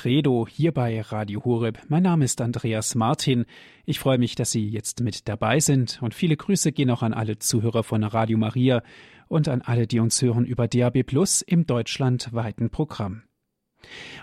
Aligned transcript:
Credo 0.00 0.46
hier 0.48 0.72
bei 0.72 0.98
Radio 1.02 1.44
Horeb. 1.44 1.78
Mein 1.88 2.04
Name 2.04 2.24
ist 2.24 2.40
Andreas 2.40 2.94
Martin. 2.94 3.44
Ich 3.84 3.98
freue 3.98 4.16
mich, 4.16 4.34
dass 4.34 4.50
Sie 4.50 4.66
jetzt 4.66 5.02
mit 5.02 5.28
dabei 5.28 5.60
sind 5.60 6.00
und 6.00 6.14
viele 6.14 6.38
Grüße 6.38 6.72
gehen 6.72 6.88
auch 6.88 7.02
an 7.02 7.12
alle 7.12 7.38
Zuhörer 7.38 7.84
von 7.84 8.02
Radio 8.02 8.38
Maria 8.38 8.82
und 9.28 9.46
an 9.46 9.60
alle, 9.60 9.86
die 9.86 10.00
uns 10.00 10.22
hören 10.22 10.46
über 10.46 10.68
DAB 10.68 11.02
Plus 11.02 11.42
im 11.42 11.66
deutschlandweiten 11.66 12.70
Programm. 12.70 13.24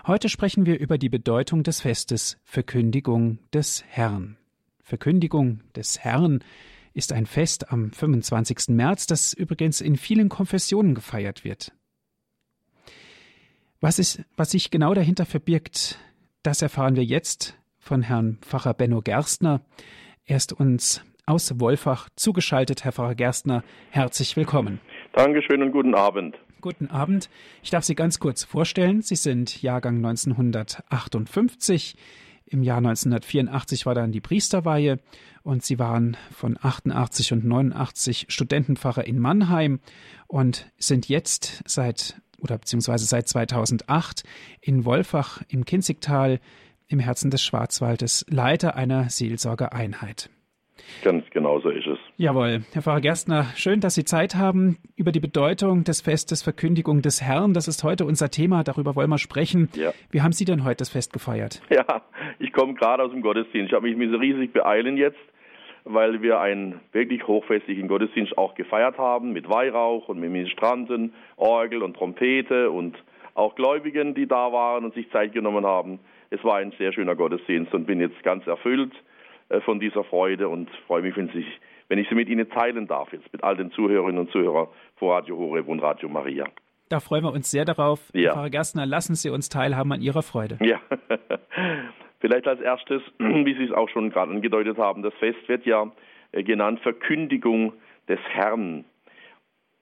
Heute 0.04 0.28
sprechen 0.28 0.66
wir 0.66 0.80
über 0.80 0.98
die 0.98 1.10
Bedeutung 1.10 1.62
des 1.62 1.80
Festes 1.82 2.38
Verkündigung 2.42 3.38
des 3.54 3.84
Herrn. 3.86 4.36
Verkündigung 4.82 5.60
des 5.76 6.00
Herrn 6.00 6.40
ist 6.92 7.12
ein 7.12 7.24
Fest 7.24 7.70
am 7.70 7.92
25. 7.92 8.70
März, 8.70 9.06
das 9.06 9.32
übrigens 9.32 9.80
in 9.80 9.96
vielen 9.96 10.28
Konfessionen 10.28 10.96
gefeiert 10.96 11.44
wird. 11.44 11.72
Was, 13.80 14.00
ist, 14.00 14.24
was 14.36 14.50
sich 14.50 14.72
genau 14.72 14.92
dahinter 14.92 15.24
verbirgt, 15.24 16.00
das 16.42 16.62
erfahren 16.62 16.96
wir 16.96 17.04
jetzt 17.04 17.56
von 17.78 18.02
Herrn 18.02 18.38
Pfarrer 18.40 18.74
Benno 18.74 19.02
Gerstner. 19.02 19.60
Er 20.24 20.38
ist 20.38 20.52
uns 20.52 21.04
aus 21.26 21.60
Wolfach 21.60 22.08
zugeschaltet. 22.16 22.82
Herr 22.82 22.90
Pfarrer 22.90 23.14
Gerstner, 23.14 23.62
herzlich 23.90 24.36
willkommen. 24.36 24.80
Dankeschön 25.12 25.62
und 25.62 25.70
guten 25.70 25.94
Abend. 25.94 26.36
Guten 26.60 26.88
Abend. 26.88 27.30
Ich 27.62 27.70
darf 27.70 27.84
Sie 27.84 27.94
ganz 27.94 28.18
kurz 28.18 28.42
vorstellen. 28.42 29.02
Sie 29.02 29.14
sind 29.14 29.62
Jahrgang 29.62 30.04
1958. 30.04 31.94
Im 32.46 32.64
Jahr 32.64 32.78
1984 32.78 33.86
war 33.86 33.94
dann 33.94 34.10
die 34.10 34.20
Priesterweihe 34.20 34.98
und 35.44 35.64
Sie 35.64 35.78
waren 35.78 36.16
von 36.32 36.58
88 36.60 37.32
und 37.32 37.44
89 37.44 38.26
Studentenpfarrer 38.28 39.06
in 39.06 39.20
Mannheim 39.20 39.78
und 40.26 40.68
sind 40.78 41.08
jetzt 41.08 41.62
seit 41.64 42.20
oder 42.40 42.58
beziehungsweise 42.58 43.06
seit 43.06 43.28
2008 43.28 44.22
in 44.60 44.84
Wolfach 44.84 45.42
im 45.48 45.64
Kinzigtal 45.64 46.40
im 46.88 46.98
Herzen 46.98 47.30
des 47.30 47.42
Schwarzwaldes 47.42 48.24
Leiter 48.28 48.76
einer 48.76 49.10
Seelsorgereinheit. 49.10 50.30
Ganz 51.02 51.24
genau 51.30 51.60
so 51.60 51.70
ist 51.70 51.86
es. 51.86 51.98
Jawohl. 52.16 52.62
Herr 52.72 52.82
Pfarrer 52.82 53.00
Gerstner, 53.00 53.46
schön, 53.56 53.80
dass 53.80 53.94
Sie 53.94 54.04
Zeit 54.04 54.34
haben 54.34 54.78
über 54.96 55.12
die 55.12 55.20
Bedeutung 55.20 55.84
des 55.84 56.00
Festes 56.00 56.42
Verkündigung 56.42 57.02
des 57.02 57.22
Herrn. 57.22 57.52
Das 57.52 57.68
ist 57.68 57.84
heute 57.84 58.04
unser 58.04 58.30
Thema, 58.30 58.64
darüber 58.64 58.96
wollen 58.96 59.10
wir 59.10 59.18
sprechen. 59.18 59.68
Ja. 59.74 59.92
Wie 60.10 60.22
haben 60.22 60.32
Sie 60.32 60.44
denn 60.44 60.64
heute 60.64 60.78
das 60.78 60.90
Fest 60.90 61.12
gefeiert? 61.12 61.60
Ja, 61.70 62.02
ich 62.38 62.52
komme 62.52 62.74
gerade 62.74 63.02
aus 63.02 63.10
dem 63.10 63.22
Gottesdienst. 63.22 63.70
Ich 63.70 63.74
habe 63.74 63.94
mich 63.94 64.10
so 64.10 64.16
riesig 64.16 64.52
beeilen 64.52 64.96
jetzt 64.96 65.18
weil 65.88 66.22
wir 66.22 66.40
einen 66.40 66.80
wirklich 66.92 67.26
hochfestlichen 67.26 67.88
Gottesdienst 67.88 68.36
auch 68.36 68.54
gefeiert 68.54 68.98
haben 68.98 69.32
mit 69.32 69.48
Weihrauch 69.48 70.08
und 70.08 70.20
mit 70.20 70.30
Ministranten, 70.30 71.14
Orgel 71.36 71.82
und 71.82 71.94
Trompete 71.94 72.70
und 72.70 72.96
auch 73.34 73.54
Gläubigen, 73.54 74.14
die 74.14 74.26
da 74.26 74.52
waren 74.52 74.84
und 74.84 74.94
sich 74.94 75.10
Zeit 75.10 75.32
genommen 75.32 75.64
haben. 75.64 76.00
Es 76.30 76.42
war 76.44 76.56
ein 76.56 76.72
sehr 76.78 76.92
schöner 76.92 77.14
Gottesdienst 77.14 77.72
und 77.72 77.86
bin 77.86 78.00
jetzt 78.00 78.22
ganz 78.22 78.46
erfüllt 78.46 78.92
äh, 79.48 79.60
von 79.60 79.80
dieser 79.80 80.04
Freude 80.04 80.48
und 80.48 80.68
freue 80.86 81.02
mich, 81.02 81.16
wenn, 81.16 81.28
sich, 81.28 81.46
wenn 81.88 81.98
ich 81.98 82.08
sie 82.08 82.14
mit 82.14 82.28
Ihnen 82.28 82.48
teilen 82.50 82.86
darf, 82.86 83.12
jetzt 83.12 83.32
mit 83.32 83.42
all 83.42 83.56
den 83.56 83.70
Zuhörerinnen 83.72 84.18
und 84.18 84.30
Zuhörern 84.30 84.68
vor 84.96 85.16
Radio 85.16 85.36
Horeb 85.38 85.68
und 85.68 85.80
Radio 85.80 86.08
Maria. 86.08 86.46
Da 86.88 87.00
freuen 87.00 87.24
wir 87.24 87.32
uns 87.32 87.50
sehr 87.50 87.64
darauf. 87.64 88.00
Ja. 88.14 88.32
Pfarrer 88.32 88.50
Gerstner, 88.50 88.86
lassen 88.86 89.14
Sie 89.14 89.30
uns 89.30 89.48
teilhaben 89.48 89.92
an 89.92 90.00
Ihrer 90.00 90.22
Freude. 90.22 90.58
Ja. 90.60 90.80
Vielleicht 92.20 92.46
als 92.48 92.60
erstes, 92.60 93.02
wie 93.18 93.54
Sie 93.54 93.64
es 93.64 93.72
auch 93.72 93.88
schon 93.88 94.10
gerade 94.10 94.32
angedeutet 94.32 94.78
haben, 94.78 95.02
das 95.02 95.14
Fest 95.14 95.48
wird 95.48 95.64
ja 95.66 95.90
äh, 96.32 96.42
genannt 96.42 96.80
Verkündigung 96.80 97.72
des 98.08 98.20
Herrn. 98.30 98.84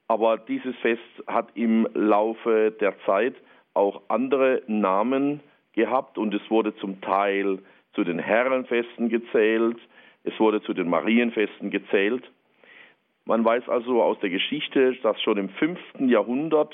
Aber 0.07 0.37
dieses 0.37 0.75
Fest 0.77 1.01
hat 1.27 1.49
im 1.55 1.87
Laufe 1.93 2.73
der 2.79 2.97
Zeit 3.05 3.35
auch 3.73 4.01
andere 4.07 4.63
Namen 4.67 5.41
gehabt 5.73 6.17
und 6.17 6.33
es 6.33 6.49
wurde 6.49 6.75
zum 6.77 7.01
Teil 7.01 7.59
zu 7.93 8.03
den 8.03 8.19
Herrenfesten 8.19 9.09
gezählt, 9.09 9.77
es 10.23 10.39
wurde 10.39 10.61
zu 10.61 10.73
den 10.73 10.89
Marienfesten 10.89 11.71
gezählt. 11.71 12.23
Man 13.25 13.43
weiß 13.43 13.67
also 13.67 14.01
aus 14.01 14.19
der 14.19 14.29
Geschichte, 14.29 14.93
dass 15.03 15.21
schon 15.21 15.37
im 15.37 15.49
5. 15.49 15.79
Jahrhundert 15.99 16.73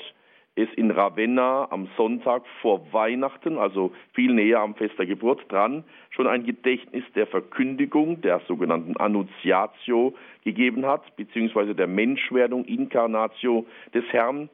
es 0.56 0.68
in 0.74 0.90
Ravenna 0.90 1.68
am 1.70 1.88
Sonntag 1.96 2.44
vor 2.60 2.92
Weihnachten, 2.92 3.58
also 3.58 3.92
viel 4.12 4.32
näher 4.32 4.60
am 4.60 4.74
Fest 4.76 4.96
der 4.98 5.06
Geburt 5.06 5.50
dran, 5.50 5.84
schon 6.10 6.28
ein 6.28 6.44
Gedächtnis 6.44 7.04
der 7.14 7.26
Verkündigung, 7.26 8.20
der 8.20 8.40
sogenannten 8.46 8.96
Annunziatio 8.96 10.14
gegeben 10.44 10.86
hat, 10.86 11.16
beziehungsweise 11.16 11.74
der 11.74 11.88
Menschwerdung, 11.88 12.64
Incarnatio 12.64 13.66
des 13.92 14.04
Herrn. 14.12 14.48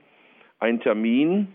Ein 0.58 0.80
Termin, 0.80 1.48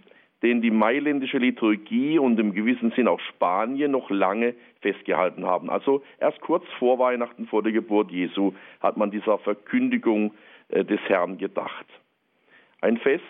den 0.44 0.62
die 0.62 0.72
mailändische 0.72 1.40
Liturgie 1.40 2.20
und 2.20 2.40
im 2.40 2.54
gewissen 2.54 2.92
Sinn 2.92 3.08
auch 3.08 3.20
Spanien 3.20 3.92
noch 3.92 4.12
lange 4.12 4.54
festgehalten 4.82 5.46
haben. 5.46 5.72
Also 5.72 6.04
erst 6.20 6.40
kurz 6.42 6.64
vor 6.78 7.00
Weihnachten, 7.00 7.48
vor 7.48 7.64
der 7.64 7.72
Geburt 7.72 8.12
Jesu, 8.12 8.54
hat 8.80 8.96
man 8.96 9.10
dieser 9.10 9.40
Verkündigung 9.40 10.34
äh, 10.70 10.86
des 10.86 11.00
Herrn 11.08 11.40
gedacht. 11.40 11.86
Ein 12.82 12.98
Fest, 12.98 13.24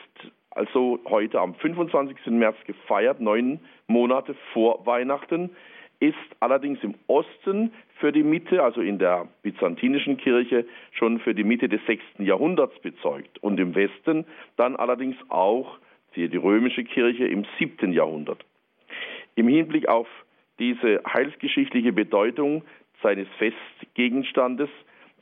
also 0.56 1.00
heute 1.06 1.40
am 1.40 1.54
25. 1.56 2.28
März 2.28 2.56
gefeiert, 2.66 3.20
neun 3.20 3.60
Monate 3.88 4.36
vor 4.54 4.86
Weihnachten, 4.86 5.52
ist 6.00 6.16
allerdings 6.40 6.80
im 6.82 6.96
Osten 7.08 7.72
für 8.00 8.12
die 8.12 8.24
Mitte, 8.24 8.64
also 8.64 8.82
in 8.82 9.00
der 9.00 9.28
byzantinischen 9.44 10.18
Kirche, 10.18 10.66
schon 10.92 11.20
für 11.20 11.34
die 11.34 11.44
Mitte 11.44 11.70
des 11.70 11.82
6. 11.86 12.04
Jahrhunderts 12.20 12.78
bezeugt 12.80 13.38
und 13.44 13.60
im 13.60 13.76
Westen 13.76 14.26
dann 14.58 14.76
allerdings 14.76 15.16
auch 15.30 15.78
für 16.12 16.28
die 16.28 16.38
römische 16.38 16.84
Kirche 16.84 17.28
im 17.28 17.46
7. 17.60 17.94
Jahrhundert. 17.94 18.44
Im 19.36 19.48
Hinblick 19.48 19.88
auf 19.88 20.08
diese 20.60 21.02
heilsgeschichtliche 21.06 21.92
Bedeutung 21.92 22.64
seines 23.04 23.28
Festgegenstandes 23.38 24.70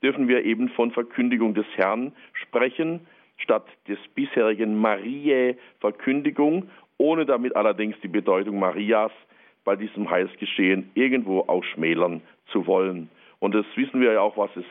dürfen 0.03 0.27
wir 0.27 0.43
eben 0.43 0.69
von 0.69 0.91
Verkündigung 0.91 1.53
des 1.55 1.65
Herrn 1.75 2.11
sprechen, 2.33 3.07
statt 3.43 3.65
des 3.87 3.99
bisherigen 4.15 4.79
Mariä-Verkündigung, 4.79 6.69
ohne 6.97 7.25
damit 7.25 7.55
allerdings 7.55 7.95
die 8.01 8.07
Bedeutung 8.07 8.59
Marias 8.59 9.11
bei 9.63 9.75
diesem 9.75 10.09
Heilsgeschehen 10.09 10.89
irgendwo 10.93 11.41
auch 11.41 11.63
schmälern 11.63 12.21
zu 12.51 12.65
wollen. 12.67 13.09
Und 13.39 13.53
das 13.53 13.65
wissen 13.75 14.01
wir 14.01 14.13
ja 14.13 14.21
auch, 14.21 14.37
was 14.37 14.55
es 14.55 14.65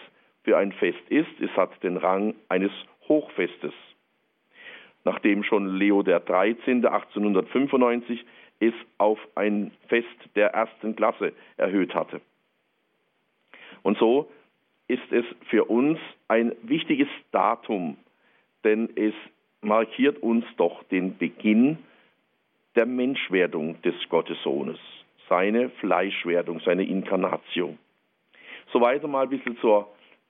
für 0.44 0.56
ein 0.56 0.72
Fest 0.72 1.02
ist. 1.08 1.40
Es 1.40 1.50
hat 1.56 1.70
den 1.82 1.96
Rang 1.96 2.34
eines 2.48 2.72
Hochfestes. 3.08 3.72
Nachdem 5.04 5.44
schon 5.44 5.66
Leo 5.76 6.02
der 6.02 6.20
13. 6.20 6.86
1895 6.86 8.24
es 8.60 8.74
auf 8.98 9.18
ein 9.34 9.72
Fest 9.88 10.06
der 10.36 10.50
ersten 10.50 10.94
Klasse 10.94 11.32
erhöht 11.56 11.94
hatte. 11.94 12.20
Und 13.82 13.98
so 13.98 14.30
ist 14.86 15.10
es 15.10 15.24
für 15.48 15.64
uns 15.64 15.98
ein 16.28 16.52
wichtiges 16.62 17.08
Datum, 17.32 17.96
denn 18.64 18.88
es 18.96 19.14
markiert 19.60 20.22
uns 20.22 20.44
doch 20.56 20.82
den 20.84 21.16
Beginn 21.16 21.78
der 22.74 22.86
Menschwerdung 22.86 23.80
des 23.82 23.94
Gottessohnes, 24.08 24.78
seine 25.28 25.70
Fleischwerdung, 25.70 26.60
seine 26.60 26.84
Inkarnation. 26.84 27.78
Soweit 28.72 29.04
einmal 29.04 29.24
ein 29.24 29.30
bisschen 29.30 29.58
zur 29.58 29.88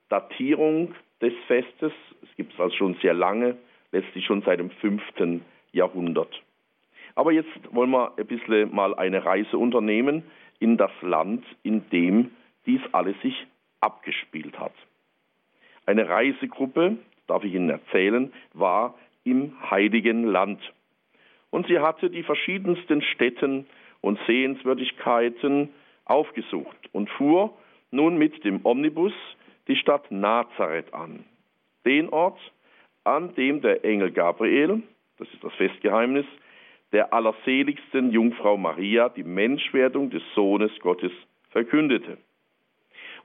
Datierung 0.09 0.93
des 1.21 1.33
Festes. 1.47 1.93
Es 2.21 2.35
gibt 2.35 2.53
es 2.53 2.59
also 2.59 2.75
schon 2.75 2.95
sehr 3.01 3.13
lange, 3.13 3.57
letztlich 3.91 4.25
schon 4.25 4.41
seit 4.41 4.59
dem 4.59 4.69
5. 4.69 5.01
Jahrhundert. 5.71 6.41
Aber 7.15 7.31
jetzt 7.31 7.49
wollen 7.71 7.91
wir 7.91 8.17
ein 8.17 8.27
bisschen 8.27 8.73
mal 8.73 8.95
eine 8.95 9.23
Reise 9.23 9.57
unternehmen 9.57 10.23
in 10.59 10.77
das 10.77 10.91
Land, 11.01 11.45
in 11.63 11.89
dem 11.89 12.31
dies 12.65 12.81
alles 12.91 13.19
sich 13.21 13.35
abgespielt 13.81 14.59
hat. 14.59 14.73
Eine 15.85 16.07
Reisegruppe, 16.07 16.97
darf 17.27 17.43
ich 17.43 17.53
Ihnen 17.53 17.69
erzählen, 17.69 18.31
war 18.53 18.95
im 19.23 19.53
Heiligen 19.69 20.25
Land. 20.25 20.59
Und 21.49 21.67
sie 21.67 21.79
hatte 21.79 22.09
die 22.09 22.23
verschiedensten 22.23 23.01
Städten 23.01 23.67
und 24.01 24.19
Sehenswürdigkeiten 24.27 25.69
aufgesucht 26.05 26.89
und 26.91 27.09
fuhr 27.11 27.53
nun 27.91 28.17
mit 28.17 28.43
dem 28.43 28.65
Omnibus 28.65 29.13
die 29.67 29.75
Stadt 29.75 30.11
Nazareth 30.11 30.93
an. 30.93 31.23
Den 31.85 32.09
Ort, 32.09 32.39
an 33.03 33.33
dem 33.35 33.61
der 33.61 33.85
Engel 33.85 34.11
Gabriel, 34.11 34.81
das 35.17 35.27
ist 35.29 35.43
das 35.43 35.53
Festgeheimnis, 35.53 36.25
der 36.91 37.13
allerseligsten 37.13 38.11
Jungfrau 38.11 38.57
Maria 38.57 39.09
die 39.09 39.23
Menschwerdung 39.23 40.09
des 40.09 40.23
Sohnes 40.35 40.71
Gottes 40.79 41.11
verkündete. 41.49 42.17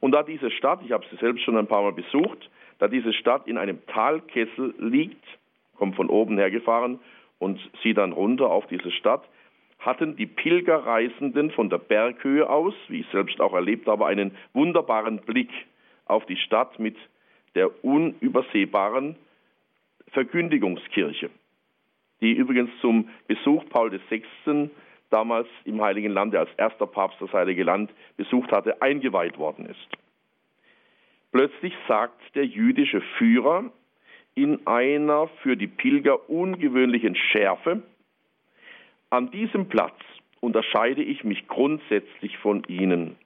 Und 0.01 0.13
da 0.13 0.23
diese 0.23 0.51
Stadt, 0.51 0.81
ich 0.85 0.93
habe 0.93 1.05
sie 1.11 1.17
selbst 1.17 1.43
schon 1.43 1.57
ein 1.57 1.67
paar 1.67 1.83
Mal 1.83 1.93
besucht, 1.93 2.51
da 2.79 2.89
diese 2.89 3.13
Stadt 3.13 3.47
in 3.47 3.59
einem 3.59 3.85
Talkessel 3.87 4.75
liegt, 4.79 5.25
kommt 5.77 5.97
von 5.97 6.09
oben 6.09 6.39
her 6.39 6.51
gefahren 6.51 6.99
und 7.39 7.61
sieht 7.83 7.99
dann 7.99 8.13
runter 8.13 8.51
auf 8.51 8.67
diese 8.67 8.91
Stadt, 8.91 9.29
hatten 9.79 10.17
die 10.17 10.27
Pilgerreisenden 10.27 11.51
von 11.53 11.71
der 11.71 11.79
Berghöhe 11.79 12.49
aus, 12.49 12.75
wie 12.89 13.01
ich 13.01 13.07
selbst 13.13 13.41
auch 13.41 13.53
erlebt 13.53 13.87
habe, 13.87 14.07
einen 14.07 14.37
wunderbaren 14.53 15.19
Blick 15.19 15.51
auf 16.07 16.27
die 16.27 16.37
Stadt 16.37 16.79
mit 16.79 16.97
der 17.55 17.85
unübersehbaren 17.85 19.17
Verkündigungskirche, 20.13 21.31
die 22.21 22.33
übrigens 22.33 22.71
zum 22.81 23.09
Besuch 23.27 23.65
Paul 23.69 23.93
VI. 24.11 24.71
damals 25.11 25.49
im 25.65 25.81
Heiligen 25.81 26.13
Land, 26.13 26.35
der 26.35 26.41
als 26.41 26.55
erster 26.57 26.87
Papst 26.87 27.21
das 27.21 27.33
Heilige 27.33 27.63
Land 27.63 27.91
besucht 28.17 28.51
hatte, 28.51 28.83
eingeweiht 28.83 29.39
worden 29.39 29.67
ist. 29.67 30.08
Plötzlich 31.33 31.75
sagt 31.87 32.21
der 32.35 32.47
jüdische 32.47 33.01
Führer 33.19 33.71
in 34.35 34.67
einer 34.67 35.29
für 35.43 35.57
die 35.57 35.67
Pilger 35.67 36.31
ungewöhnlichen 36.31 37.17
Schärfe, 37.17 37.83
an 39.11 39.31
diesem 39.31 39.69
Platz 39.69 39.99
unterscheide 40.41 41.03
ich 41.03 41.25
mich 41.25 41.49
grundsätzlich 41.49 42.39
von 42.39 42.63
ihnen. 42.69 43.17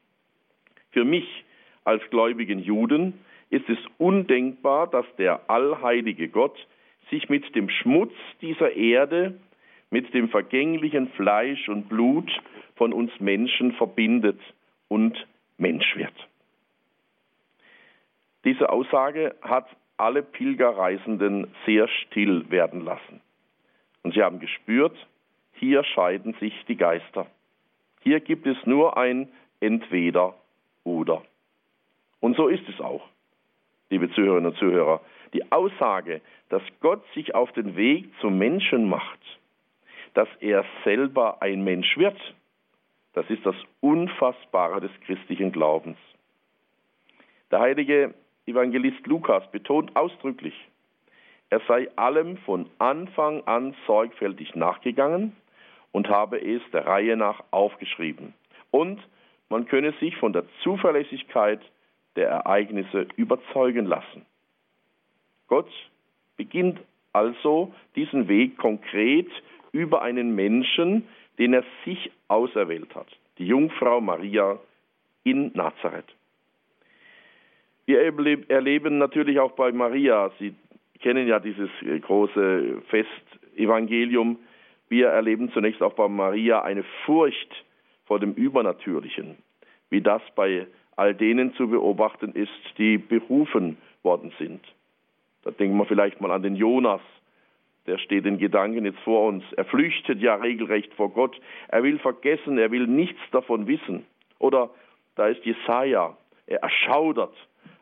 Für 0.91 1.05
mich 1.05 1.45
als 1.85 2.03
gläubigen 2.11 2.61
Juden 2.61 3.15
ist 3.51 3.69
es 3.69 3.79
undenkbar, 3.99 4.87
dass 4.87 5.07
der 5.19 5.51
allheilige 5.51 6.29
Gott 6.29 6.57
sich 7.11 7.29
mit 7.29 7.55
dem 7.55 7.69
Schmutz 7.69 8.15
dieser 8.41 8.73
Erde, 8.73 9.39
mit 9.91 10.15
dem 10.15 10.29
vergänglichen 10.31 11.09
Fleisch 11.11 11.69
und 11.69 11.89
Blut 11.89 12.31
von 12.77 12.93
uns 12.93 13.13
Menschen 13.21 13.73
verbindet 13.73 14.41
und 14.89 15.27
Mensch 15.59 15.97
wird. 15.97 16.15
Diese 18.45 18.71
Aussage 18.71 19.37
hat 19.43 19.67
alle 19.97 20.23
Pilgerreisenden 20.23 21.55
sehr 21.65 21.89
still 21.89 22.51
werden 22.51 22.85
lassen. 22.85 23.21
Und 24.03 24.15
sie 24.15 24.23
haben 24.23 24.41
gespürt, 24.41 24.97
hier 25.53 25.85
scheiden 25.85 26.35
sich 26.41 26.53
die 26.67 26.77
Geister. 26.77 27.27
Hier 28.01 28.21
gibt 28.21 28.47
es 28.47 28.57
nur 28.67 28.97
ein 28.97 29.29
Entweder 29.61 30.35
oder. 30.83 31.23
Und 32.19 32.37
so 32.37 32.49
ist 32.49 32.69
es 32.69 32.81
auch, 32.81 33.09
liebe 33.91 34.11
Zuhörerinnen 34.11 34.51
und 34.51 34.59
Zuhörer. 34.59 35.01
Die 35.33 35.53
Aussage, 35.53 36.21
dass 36.49 36.63
Gott 36.81 37.05
sich 37.15 37.35
auf 37.35 37.53
den 37.53 37.77
Weg 37.77 38.11
zum 38.21 38.39
Menschen 38.39 38.89
macht, 38.89 39.21
dass 40.15 40.29
er 40.41 40.65
selber 40.85 41.41
ein 41.43 41.63
Mensch 41.63 41.97
wird, 41.97 42.19
das 43.15 43.29
ist 43.31 43.45
das 43.47 43.57
Unfassbare 43.81 44.81
des 44.81 44.91
christlichen 45.07 45.53
Glaubens. 45.53 45.99
Der 47.51 47.61
heilige 47.61 48.15
Evangelist 48.47 49.07
Lukas 49.07 49.49
betont 49.51 49.95
ausdrücklich, 49.95 50.55
er 51.51 51.61
sei 51.69 51.89
allem 51.97 52.39
von 52.39 52.67
Anfang 52.79 53.43
an 53.45 53.75
sorgfältig 53.87 54.55
nachgegangen 54.55 55.37
und 55.93 56.09
habe 56.09 56.41
es 56.41 56.63
der 56.73 56.87
Reihe 56.87 57.17
nach 57.17 57.45
aufgeschrieben. 57.51 58.33
Und 58.71 59.01
man 59.51 59.67
könne 59.67 59.93
sich 60.01 60.17
von 60.17 60.33
der 60.33 60.45
Zuverlässigkeit 60.63 61.61
der 62.17 62.29
Ereignisse 62.29 63.07
überzeugen 63.17 63.85
lassen. 63.85 64.25
Gott 65.47 65.71
beginnt 66.39 66.81
also 67.13 67.75
diesen 67.97 68.29
Weg 68.29 68.57
konkret 68.57 69.29
über 69.73 70.01
einen 70.01 70.35
Menschen, 70.35 71.07
den 71.39 71.53
er 71.53 71.65
sich 71.85 72.11
auserwählt 72.29 72.95
hat, 72.95 73.09
die 73.39 73.47
Jungfrau 73.47 74.01
Maria 74.01 74.59
in 75.25 75.53
Nazareth. 75.55 76.09
Wir 77.93 78.49
erleben 78.49 78.97
natürlich 78.97 79.39
auch 79.39 79.53
bei 79.53 79.71
Maria, 79.71 80.31
Sie 80.39 80.55
kennen 81.03 81.29
ja 81.29 81.39
dieses 81.39 81.69
große 82.01 82.81
Festevangelium, 82.89 84.39
wir 84.89 85.09
erleben 85.09 85.53
zunächst 85.53 85.83
auch 85.83 85.93
bei 85.93 86.09
Maria 86.09 86.63
eine 86.63 86.85
Furcht 87.05 87.65
vor 88.07 88.19
dem 88.19 88.33
Übernatürlichen, 88.33 89.37
wie 89.91 90.01
das 90.01 90.23
bei 90.35 90.67
all 90.97 91.15
denen 91.15 91.53
zu 91.53 91.69
beobachten 91.69 92.33
ist, 92.33 92.79
die 92.79 92.97
berufen 92.97 93.77
worden 94.03 94.33
sind. 94.39 94.65
Da 95.43 95.51
denken 95.51 95.77
wir 95.77 95.85
vielleicht 95.85 96.19
mal 96.23 96.31
an 96.31 96.43
den 96.43 96.57
Jonas, 96.57 97.03
der 97.87 97.99
steht 97.99 98.25
in 98.25 98.39
Gedanken 98.39 98.87
jetzt 98.87 99.01
vor 99.01 99.29
uns. 99.29 99.45
Er 99.53 99.67
flüchtet 99.67 100.23
ja 100.23 100.37
regelrecht 100.37 100.95
vor 100.95 101.11
Gott. 101.11 101.39
Er 101.69 101.83
will 101.83 101.99
vergessen, 101.99 102.57
er 102.57 102.71
will 102.71 102.87
nichts 102.87 103.21
davon 103.33 103.67
wissen. 103.67 104.07
Oder 104.39 104.71
da 105.15 105.27
ist 105.27 105.45
Jesaja, 105.45 106.17
er 106.47 106.63
erschaudert 106.63 107.35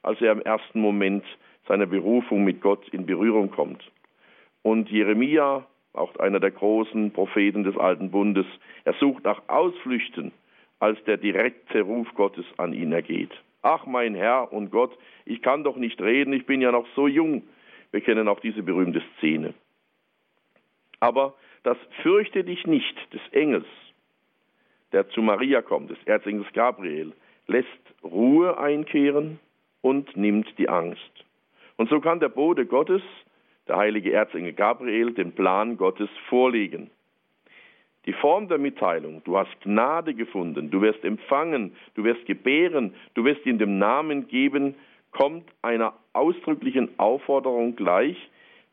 als 0.02 0.20
er 0.20 0.32
im 0.32 0.42
ersten 0.42 0.80
Moment 0.80 1.24
seiner 1.66 1.86
Berufung 1.86 2.44
mit 2.44 2.60
Gott 2.60 2.88
in 2.88 3.06
Berührung 3.06 3.50
kommt. 3.50 3.82
Und 4.62 4.90
Jeremia, 4.90 5.66
auch 5.92 6.16
einer 6.16 6.40
der 6.40 6.50
großen 6.50 7.12
Propheten 7.12 7.64
des 7.64 7.76
Alten 7.76 8.10
Bundes, 8.10 8.46
er 8.84 8.94
sucht 8.94 9.24
nach 9.24 9.42
Ausflüchten, 9.48 10.32
als 10.78 11.02
der 11.04 11.16
direkte 11.16 11.82
Ruf 11.82 12.08
Gottes 12.14 12.44
an 12.56 12.72
ihn 12.72 12.92
ergeht. 12.92 13.30
Ach 13.62 13.86
mein 13.86 14.14
Herr 14.14 14.52
und 14.52 14.70
Gott, 14.70 14.96
ich 15.26 15.42
kann 15.42 15.64
doch 15.64 15.76
nicht 15.76 16.00
reden, 16.00 16.32
ich 16.32 16.46
bin 16.46 16.60
ja 16.60 16.72
noch 16.72 16.86
so 16.96 17.06
jung. 17.06 17.42
Wir 17.90 18.00
kennen 18.00 18.28
auch 18.28 18.40
diese 18.40 18.62
berühmte 18.62 19.02
Szene. 19.18 19.52
Aber 20.98 21.34
das 21.62 21.76
Fürchte 22.02 22.44
dich 22.44 22.66
nicht 22.66 22.96
des 23.12 23.20
Engels, 23.32 23.66
der 24.92 25.08
zu 25.10 25.22
Maria 25.22 25.60
kommt, 25.62 25.90
des 25.90 25.98
Erzengels 26.04 26.50
Gabriel, 26.52 27.12
lässt 27.46 27.68
Ruhe 28.02 28.58
einkehren 28.58 29.38
und 29.82 30.16
nimmt 30.16 30.46
die 30.58 30.68
Angst. 30.68 31.24
Und 31.76 31.88
so 31.88 32.00
kann 32.00 32.20
der 32.20 32.28
Bote 32.28 32.66
Gottes, 32.66 33.02
der 33.68 33.76
heilige 33.76 34.12
Erzengel 34.12 34.52
Gabriel, 34.52 35.12
den 35.12 35.32
Plan 35.32 35.76
Gottes 35.76 36.10
vorlegen. 36.28 36.90
Die 38.06 38.12
Form 38.14 38.48
der 38.48 38.58
Mitteilung, 38.58 39.22
du 39.24 39.36
hast 39.36 39.60
Gnade 39.62 40.14
gefunden, 40.14 40.70
du 40.70 40.80
wirst 40.80 41.04
empfangen, 41.04 41.76
du 41.94 42.04
wirst 42.04 42.24
gebären, 42.26 42.94
du 43.14 43.24
wirst 43.24 43.44
in 43.46 43.58
dem 43.58 43.78
Namen 43.78 44.26
geben, 44.28 44.74
kommt 45.12 45.44
einer 45.62 45.94
ausdrücklichen 46.12 46.98
Aufforderung 46.98 47.76
gleich, 47.76 48.16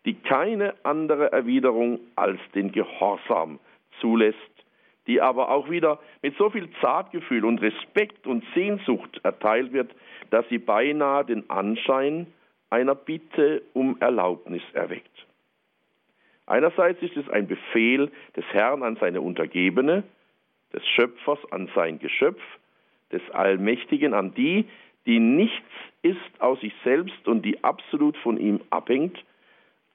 die 0.05 0.13
keine 0.13 0.73
andere 0.83 1.31
Erwiderung 1.31 1.99
als 2.15 2.39
den 2.55 2.71
Gehorsam 2.71 3.59
zulässt, 3.99 4.37
die 5.07 5.21
aber 5.21 5.49
auch 5.49 5.69
wieder 5.69 5.99
mit 6.21 6.37
so 6.37 6.49
viel 6.49 6.69
Zartgefühl 6.81 7.45
und 7.45 7.61
Respekt 7.61 8.27
und 8.27 8.43
Sehnsucht 8.53 9.19
erteilt 9.23 9.73
wird, 9.73 9.91
dass 10.29 10.47
sie 10.49 10.59
beinahe 10.59 11.25
den 11.25 11.49
Anschein 11.49 12.27
einer 12.69 12.95
Bitte 12.95 13.63
um 13.73 13.97
Erlaubnis 14.01 14.61
erweckt. 14.73 15.25
Einerseits 16.45 17.01
ist 17.01 17.17
es 17.17 17.29
ein 17.29 17.47
Befehl 17.47 18.11
des 18.35 18.45
Herrn 18.51 18.83
an 18.83 18.97
seine 18.97 19.21
Untergebene, 19.21 20.03
des 20.73 20.85
Schöpfers 20.87 21.39
an 21.51 21.69
sein 21.75 21.99
Geschöpf, 21.99 22.41
des 23.11 23.21
Allmächtigen 23.31 24.13
an 24.13 24.33
die, 24.33 24.65
die 25.05 25.19
nichts 25.19 25.69
ist 26.01 26.19
aus 26.39 26.59
sich 26.59 26.73
selbst 26.83 27.27
und 27.27 27.43
die 27.43 27.63
absolut 27.63 28.17
von 28.17 28.37
ihm 28.37 28.61
abhängt. 28.69 29.17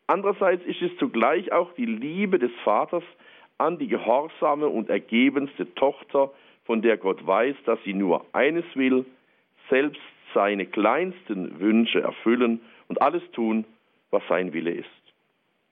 Andererseits 0.06 0.64
ist 0.64 0.82
es 0.82 0.96
zugleich 0.98 1.52
auch 1.52 1.72
die 1.74 1.86
Liebe 1.86 2.38
des 2.38 2.50
Vaters 2.64 3.04
an 3.58 3.78
die 3.78 3.88
gehorsame 3.88 4.66
und 4.68 4.88
ergebenste 4.88 5.72
Tochter, 5.74 6.30
von 6.64 6.82
der 6.82 6.96
Gott 6.96 7.26
weiß, 7.26 7.56
dass 7.64 7.78
sie 7.84 7.94
nur 7.94 8.24
eines 8.32 8.64
will, 8.74 9.04
selbst 9.68 10.00
seine 10.34 10.66
kleinsten 10.66 11.58
Wünsche 11.60 12.00
erfüllen 12.00 12.60
und 12.88 13.02
alles 13.02 13.22
tun, 13.32 13.64
was 14.10 14.22
sein 14.28 14.52
Wille 14.52 14.70
ist. 14.70 14.88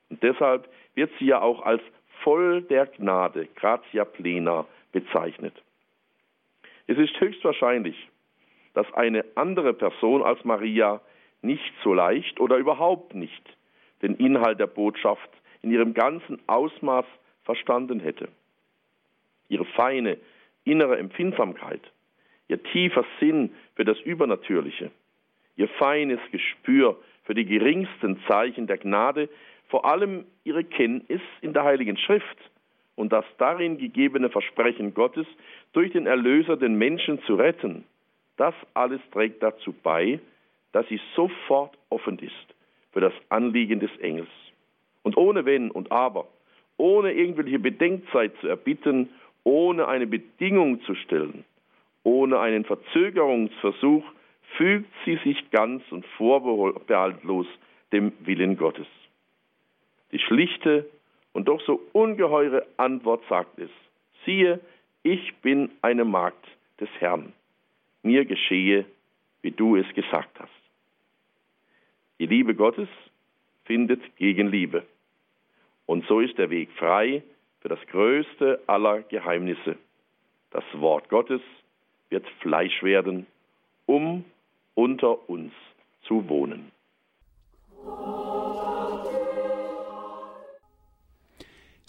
Und 0.09 0.23
deshalb 0.23 0.69
wird 0.95 1.11
sie 1.19 1.27
ja 1.27 1.41
auch 1.41 1.63
als 1.63 1.83
voll 2.23 2.63
der 2.63 2.87
Gnade, 2.87 3.49
gratia 3.55 4.05
plena, 4.05 4.67
bezeichnet. 4.93 5.55
Es 6.87 6.99
ist 6.99 7.19
höchstwahrscheinlich, 7.21 8.09
dass 8.75 8.93
eine 8.95 9.25
andere 9.37 9.73
Person 9.73 10.23
als 10.23 10.45
Maria 10.45 11.01
nicht 11.43 11.73
so 11.83 11.95
leicht 11.95 12.41
oder 12.41 12.57
überhaupt 12.57 13.15
nicht 13.15 13.43
den 14.03 14.17
Inhalt 14.17 14.59
der 14.61 14.67
Botschaft 14.67 15.31
in 15.63 15.71
ihrem 15.71 15.95
ganzen 15.95 16.41
Ausmaß 16.47 17.05
verstanden 17.45 18.01
hätte. 18.01 18.29
Ihre 19.49 19.65
feine 19.65 20.19
innere 20.65 20.99
Empfindsamkeit, 20.99 21.81
ihr 22.49 22.63
tiefer 22.63 23.05
Sinn 23.19 23.55
für 23.75 23.85
das 23.85 23.99
Übernatürliche, 24.01 24.91
ihr 25.57 25.69
feines 25.69 26.21
Gespür 26.31 26.99
für 27.25 27.35
die 27.35 27.45
geringsten 27.45 28.21
Zeichen 28.27 28.67
der 28.67 28.79
Gnade, 28.79 29.29
vor 29.69 29.85
allem 29.85 30.25
ihre 30.45 30.65
Kenntnis 30.65 31.21
in 31.41 31.53
der 31.53 31.65
Heiligen 31.65 31.97
Schrift 31.97 32.39
und 32.97 33.13
das 33.13 33.25
darin 33.39 33.79
gegebene 33.79 34.31
Versprechen 34.31 34.95
Gottes, 34.95 35.27
durch 35.73 35.93
den 35.93 36.07
Erlöser 36.07 36.57
den 36.57 36.75
Menschen 36.75 37.23
zu 37.23 37.37
retten, 37.37 37.85
das 38.37 38.55
alles 38.75 39.01
trägt 39.13 39.43
dazu 39.43 39.75
bei, 39.83 40.19
dass 40.73 40.87
sie 40.89 41.01
sofort 41.15 41.77
offen 41.89 42.19
ist 42.19 42.55
für 42.93 43.01
das 43.01 43.13
Anliegen 43.29 43.81
des 43.81 43.91
Engels. 43.99 44.29
Und 45.03 45.17
ohne 45.17 45.45
Wenn 45.45 45.71
und 45.71 45.93
Aber, 45.93 46.27
ohne 46.81 47.13
irgendwelche 47.13 47.59
Bedenkzeit 47.59 48.33
zu 48.41 48.49
erbitten, 48.49 49.11
ohne 49.45 49.87
eine 49.87 50.07
Bedingung 50.07 50.81
zu 50.83 50.95
stellen, 50.95 51.45
ohne 52.05 52.41
einen 52.41 52.65
Verzögerungsversuch 52.65 54.03
fügt 54.57 54.91
sie 55.05 55.17
sich 55.23 55.51
ganz 55.51 55.83
und 55.91 56.07
vorbehaltlos 56.17 57.47
dem 57.93 58.13
Willen 58.21 58.57
Gottes. 58.57 58.87
Die 60.11 60.19
schlichte 60.19 60.89
und 61.35 61.49
doch 61.49 61.61
so 61.61 61.81
ungeheure 61.93 62.67
Antwort 62.79 63.23
sagt 63.29 63.59
es, 63.59 63.71
siehe, 64.25 64.59
ich 65.03 65.35
bin 65.43 65.71
eine 65.83 66.05
Magd 66.07 66.47
des 66.81 66.89
Herrn, 66.99 67.33
mir 68.03 68.25
geschehe, 68.25 68.87
wie 69.43 69.51
du 69.51 69.77
es 69.77 69.87
gesagt 69.95 70.41
hast. 70.41 70.51
Die 72.19 72.27
Liebe 72.27 72.55
Gottes 72.55 72.89
findet 73.65 74.01
Gegenliebe. 74.17 74.83
Und 75.91 76.07
so 76.07 76.21
ist 76.21 76.39
der 76.39 76.51
Weg 76.51 76.71
frei 76.79 77.21
für 77.59 77.69
das 77.69 77.81
größte 77.89 78.61
aller 78.69 79.03
Geheimnisse. 79.03 79.77
Das 80.53 80.63
Wort 80.75 81.09
Gottes 81.09 81.41
wird 82.11 82.25
Fleisch 82.43 82.85
werden, 82.85 83.27
um 83.87 84.25
unter 84.75 85.29
uns 85.29 85.53
zu 86.03 86.29
wohnen. 86.29 86.71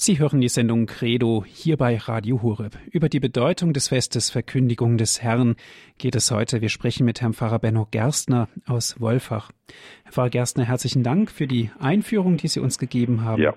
Sie 0.04 0.18
hören 0.18 0.42
die 0.42 0.50
Sendung 0.50 0.88
Credo 0.88 1.46
hier 1.48 1.78
bei 1.78 1.96
Radio 1.96 2.42
Horeb. 2.42 2.76
Über 2.90 3.08
die 3.08 3.20
Bedeutung 3.20 3.72
des 3.72 3.90
Festes 3.90 4.32
Verkündigung 4.32 4.98
des 4.98 5.22
Herrn 5.22 5.56
geht 6.00 6.16
es 6.16 6.32
heute. 6.32 6.60
Wir 6.60 6.70
sprechen 6.70 7.06
mit 7.06 7.22
Herrn 7.22 7.36
Pfarrer 7.36 7.60
Benno 7.60 7.88
Gerstner 7.92 8.50
aus 8.66 9.00
Wolfach. 9.00 9.52
Herr 10.06 10.12
Pfarrer 10.12 10.32
Gerstner, 10.32 10.66
herzlichen 10.66 11.04
Dank 11.04 11.30
für 11.30 11.46
die 11.46 11.70
Einführung, 11.78 12.38
die 12.38 12.48
Sie 12.48 12.60
uns 12.60 12.80
gegeben 12.80 13.24
haben. 13.24 13.44
Ja. 13.44 13.54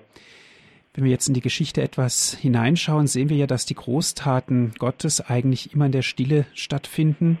Wenn 0.93 1.05
wir 1.05 1.09
jetzt 1.09 1.27
in 1.27 1.33
die 1.33 1.41
Geschichte 1.41 1.81
etwas 1.81 2.37
hineinschauen, 2.39 3.07
sehen 3.07 3.29
wir 3.29 3.37
ja, 3.37 3.47
dass 3.47 3.65
die 3.65 3.73
Großtaten 3.73 4.73
Gottes 4.77 5.21
eigentlich 5.21 5.73
immer 5.73 5.87
in 5.87 5.93
der 5.93 6.03
Stille 6.03 6.45
stattfinden 6.53 7.39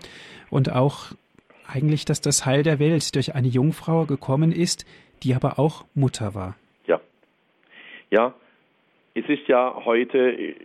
und 0.49 0.71
auch 0.71 1.11
eigentlich, 1.67 2.05
dass 2.05 2.21
das 2.21 2.47
Heil 2.47 2.63
der 2.63 2.79
Welt 2.79 3.13
durch 3.13 3.35
eine 3.35 3.49
Jungfrau 3.49 4.07
gekommen 4.07 4.51
ist, 4.51 4.83
die 5.21 5.35
aber 5.35 5.59
auch 5.59 5.85
Mutter 5.93 6.33
war. 6.33 6.55
Ja. 6.87 6.99
Ja, 8.09 8.33
es 9.15 9.27
ist 9.29 9.47
ja 9.47 9.81
heute 9.85 10.55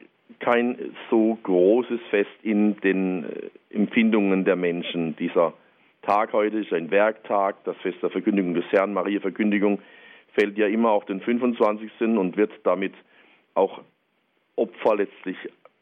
kein 0.41 0.77
so 1.09 1.39
großes 1.43 2.01
Fest 2.11 2.31
in 2.43 2.77
den 2.81 3.25
äh, 3.25 3.75
Empfindungen 3.75 4.45
der 4.45 4.57
Menschen. 4.57 5.17
Dieser 5.17 5.55
Tag 6.03 6.33
heute 6.33 6.59
ist 6.59 6.73
ein 6.73 6.91
Werktag, 6.91 7.63
das 7.65 7.77
Fest 7.79 7.99
der 8.03 8.11
Verkündigung 8.11 8.55
des 8.55 8.65
Herrn, 8.71 8.93
Maria 8.93 9.21
Verkündigung, 9.21 9.81
fällt 10.35 10.59
ja 10.59 10.67
immer 10.67 10.91
auf 10.91 11.05
den 11.07 11.21
25. 11.21 11.91
und 12.01 12.37
wird 12.37 12.53
damit 12.65 12.95
auch 13.55 13.81
Opfer 14.57 14.97
letztlich 14.97 15.37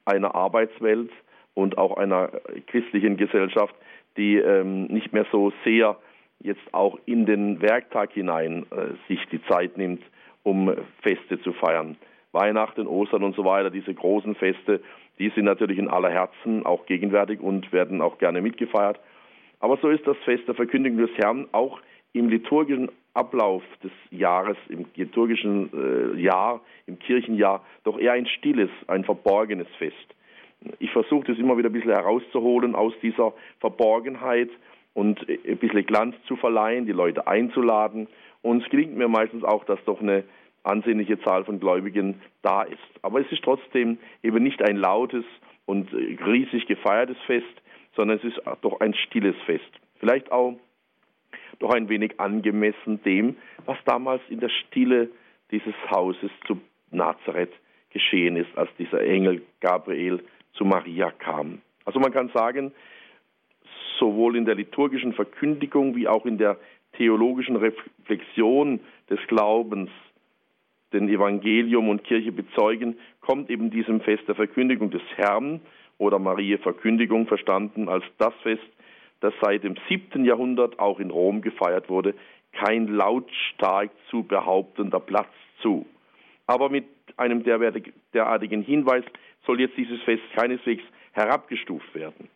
einer 0.04 0.34
Arbeitswelt 0.34 1.10
und 1.54 1.78
auch 1.78 1.96
einer 1.96 2.30
christlichen 2.66 3.16
Gesellschaft, 3.16 3.74
die 4.16 4.36
ähm, 4.36 4.84
nicht 4.86 5.12
mehr 5.12 5.26
so 5.32 5.52
sehr 5.64 5.96
jetzt 6.40 6.72
auch 6.72 6.98
in 7.06 7.26
den 7.26 7.62
Werktag 7.62 8.12
hinein 8.12 8.66
äh, 8.70 8.94
sich 9.08 9.20
die 9.30 9.42
Zeit 9.44 9.76
nimmt, 9.76 10.02
um 10.42 10.74
Feste 11.02 11.40
zu 11.42 11.52
feiern. 11.52 11.96
Weihnachten, 12.38 12.86
Ostern 12.86 13.24
und 13.24 13.34
so 13.34 13.44
weiter, 13.44 13.70
diese 13.70 13.92
großen 13.92 14.34
Feste, 14.34 14.80
die 15.18 15.30
sind 15.30 15.44
natürlich 15.44 15.78
in 15.78 15.88
aller 15.88 16.10
Herzen 16.10 16.64
auch 16.64 16.86
gegenwärtig 16.86 17.40
und 17.40 17.72
werden 17.72 18.00
auch 18.00 18.18
gerne 18.18 18.40
mitgefeiert. 18.40 19.00
Aber 19.60 19.76
so 19.82 19.88
ist 19.88 20.06
das 20.06 20.16
Fest 20.18 20.46
der 20.46 20.54
Verkündigung 20.54 20.98
des 20.98 21.10
Herrn 21.16 21.48
auch 21.52 21.80
im 22.12 22.28
liturgischen 22.28 22.90
Ablauf 23.14 23.62
des 23.82 23.90
Jahres, 24.10 24.56
im 24.68 24.86
liturgischen 24.94 25.70
äh, 25.72 26.20
Jahr, 26.20 26.60
im 26.86 26.98
Kirchenjahr, 27.00 27.64
doch 27.82 27.98
eher 27.98 28.12
ein 28.12 28.26
stilles, 28.26 28.70
ein 28.86 29.04
verborgenes 29.04 29.66
Fest. 29.78 29.96
Ich 30.78 30.90
versuche 30.92 31.26
das 31.26 31.38
immer 31.38 31.56
wieder 31.58 31.68
ein 31.68 31.72
bisschen 31.72 31.92
herauszuholen 31.92 32.74
aus 32.74 32.92
dieser 33.02 33.32
Verborgenheit 33.60 34.50
und 34.94 35.20
ein 35.28 35.58
bisschen 35.58 35.86
Glanz 35.86 36.16
zu 36.26 36.36
verleihen, 36.36 36.86
die 36.86 36.92
Leute 36.92 37.26
einzuladen. 37.26 38.08
Und 38.42 38.62
es 38.62 38.70
gelingt 38.70 38.96
mir 38.96 39.08
meistens 39.08 39.44
auch, 39.44 39.64
dass 39.64 39.82
doch 39.84 40.00
eine 40.00 40.24
ansehnliche 40.62 41.20
Zahl 41.20 41.44
von 41.44 41.60
Gläubigen 41.60 42.20
da 42.42 42.62
ist. 42.62 42.78
Aber 43.02 43.20
es 43.20 43.30
ist 43.32 43.42
trotzdem 43.42 43.98
eben 44.22 44.42
nicht 44.42 44.62
ein 44.62 44.76
lautes 44.76 45.24
und 45.66 45.92
riesig 45.92 46.66
gefeiertes 46.66 47.18
Fest, 47.26 47.46
sondern 47.94 48.18
es 48.18 48.24
ist 48.24 48.40
doch 48.62 48.80
ein 48.80 48.94
stilles 48.94 49.36
Fest. 49.46 49.70
Vielleicht 49.98 50.30
auch 50.32 50.54
doch 51.58 51.70
ein 51.70 51.88
wenig 51.88 52.20
angemessen 52.20 53.02
dem, 53.02 53.36
was 53.66 53.78
damals 53.84 54.22
in 54.28 54.40
der 54.40 54.48
Stille 54.48 55.10
dieses 55.50 55.74
Hauses 55.90 56.30
zu 56.46 56.60
Nazareth 56.90 57.52
geschehen 57.90 58.36
ist, 58.36 58.56
als 58.56 58.70
dieser 58.78 59.00
Engel 59.02 59.42
Gabriel 59.60 60.22
zu 60.52 60.64
Maria 60.64 61.10
kam. 61.10 61.60
Also 61.84 62.00
man 62.00 62.12
kann 62.12 62.28
sagen, 62.28 62.72
sowohl 63.98 64.36
in 64.36 64.44
der 64.44 64.54
liturgischen 64.54 65.12
Verkündigung 65.12 65.96
wie 65.96 66.06
auch 66.06 66.26
in 66.26 66.38
der 66.38 66.58
theologischen 66.96 67.56
Reflexion 67.56 68.80
des 69.10 69.18
Glaubens 69.26 69.90
den 70.92 71.08
Evangelium 71.08 71.88
und 71.88 72.04
Kirche 72.04 72.32
bezeugen, 72.32 72.98
kommt 73.20 73.50
eben 73.50 73.70
diesem 73.70 74.00
Fest 74.00 74.22
der 74.26 74.34
Verkündigung 74.34 74.90
des 74.90 75.02
Herrn 75.16 75.60
oder 75.98 76.18
Marie 76.18 76.56
Verkündigung 76.58 77.26
verstanden 77.26 77.88
als 77.88 78.04
das 78.18 78.34
Fest, 78.42 78.62
das 79.20 79.34
seit 79.40 79.64
dem 79.64 79.76
siebten 79.88 80.24
Jahrhundert 80.24 80.78
auch 80.78 81.00
in 81.00 81.10
Rom 81.10 81.42
gefeiert 81.42 81.88
wurde, 81.88 82.14
kein 82.52 82.86
lautstark 82.86 83.90
zu 84.10 84.22
behauptender 84.22 85.00
Platz 85.00 85.28
zu. 85.60 85.86
Aber 86.46 86.70
mit 86.70 86.86
einem 87.16 87.42
derartigen 87.42 88.62
Hinweis 88.62 89.04
soll 89.44 89.60
jetzt 89.60 89.76
dieses 89.76 90.00
Fest 90.02 90.22
keineswegs 90.34 90.84
herabgestuft 91.12 91.94
werden. 91.94 92.28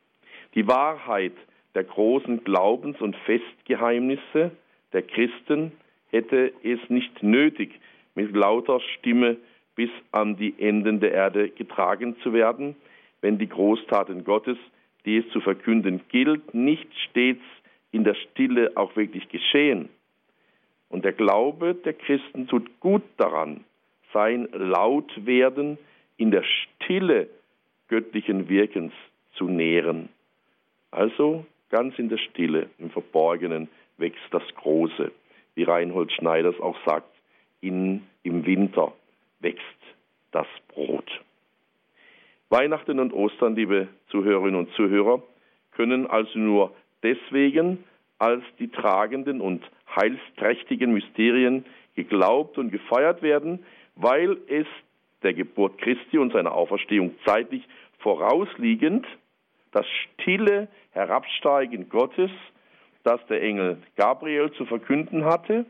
Die 0.55 0.67
Wahrheit 0.67 1.33
der 1.75 1.85
großen 1.85 2.45
Glaubens- 2.45 3.01
und 3.01 3.17
Festgeheimnisse 3.25 4.51
der 4.93 5.03
Christen 5.03 5.73
hätte 6.11 6.53
es 6.63 6.79
nicht 6.89 7.23
nötig, 7.23 7.81
mit 8.15 8.35
lauter 8.35 8.81
Stimme 8.99 9.37
bis 9.75 9.91
an 10.11 10.37
die 10.37 10.55
Enden 10.59 11.01
der 11.01 11.13
Erde 11.13 11.49
getragen 11.49 12.17
zu 12.23 12.33
werden, 12.33 12.77
wenn 13.21 13.39
die 13.39 13.49
Großtaten 13.49 14.25
Gottes, 14.25 14.59
die 15.05 15.19
es 15.19 15.29
zu 15.31 15.41
verkünden 15.41 16.01
gilt, 16.09 16.55
nicht 16.55 16.89
stets 17.09 17.43
in 17.91 18.05
der 18.05 18.15
Stille 18.15 18.73
auch 18.75 18.95
wirklich 18.97 19.29
geschehen. 19.29 19.89
Und 20.89 21.05
der 21.05 21.13
Glaube 21.13 21.75
der 21.75 21.95
Christen 21.95 22.49
tut 22.49 22.81
gut 22.81 23.03
daran, 23.17 23.65
sein 24.13 24.49
Lautwerden 24.53 25.79
in 26.19 26.31
der 26.31 26.45
Stille 26.45 27.29
göttlichen 27.89 28.49
Wirkens 28.49 28.93
zu 29.35 29.49
nähren. 29.49 30.09
Also 30.91 31.47
ganz 31.71 31.99
in 31.99 32.11
der 32.11 32.19
Stille, 32.19 32.69
im 32.79 32.91
Verborgenen 32.91 33.69
wächst 33.97 34.23
das 34.31 34.43
Große, 34.57 35.11
wie 35.55 35.63
Reinhold 35.63 36.13
Schneiders 36.13 36.59
auch 36.61 36.77
sagt 36.85 37.12
in, 37.63 38.03
im 38.23 38.45
Winter 38.45 38.93
wächst 39.41 39.63
das 40.33 40.47
Brot. 40.69 41.11
Weihnachten 42.51 42.99
und 42.99 43.15
Ostern, 43.15 43.57
liebe 43.57 43.89
Zuhörerinnen 44.11 44.57
und 44.57 44.73
Zuhörer, 44.75 45.23
können 45.71 46.07
also 46.07 46.39
nur 46.39 46.75
deswegen 47.03 47.85
als 48.19 48.45
die 48.59 48.69
tragenden 48.69 49.41
und 49.41 49.65
heilsträchtigen 49.97 50.93
Mysterien 50.93 51.65
geglaubt 51.97 52.59
und 52.59 52.71
gefeiert 52.71 53.23
werden, 53.23 53.65
weil 53.97 54.37
es 54.49 54.67
der 55.23 55.35
Geburt 55.35 55.79
Christi 55.79 56.19
und 56.19 56.33
seiner 56.33 56.53
Auferstehung 56.53 57.15
zeitlich 57.25 57.67
vorausliegend 57.99 59.07
das 59.71 59.87
stille 59.89 60.69
Herabsteigen 60.91 61.89
Gottes, 61.89 62.31
das 63.03 63.25
der 63.29 63.43
Engel 63.43 63.79
Gabriel 63.97 64.53
zu 64.53 64.67
verkünden 64.67 65.25
hatte, 65.25 65.65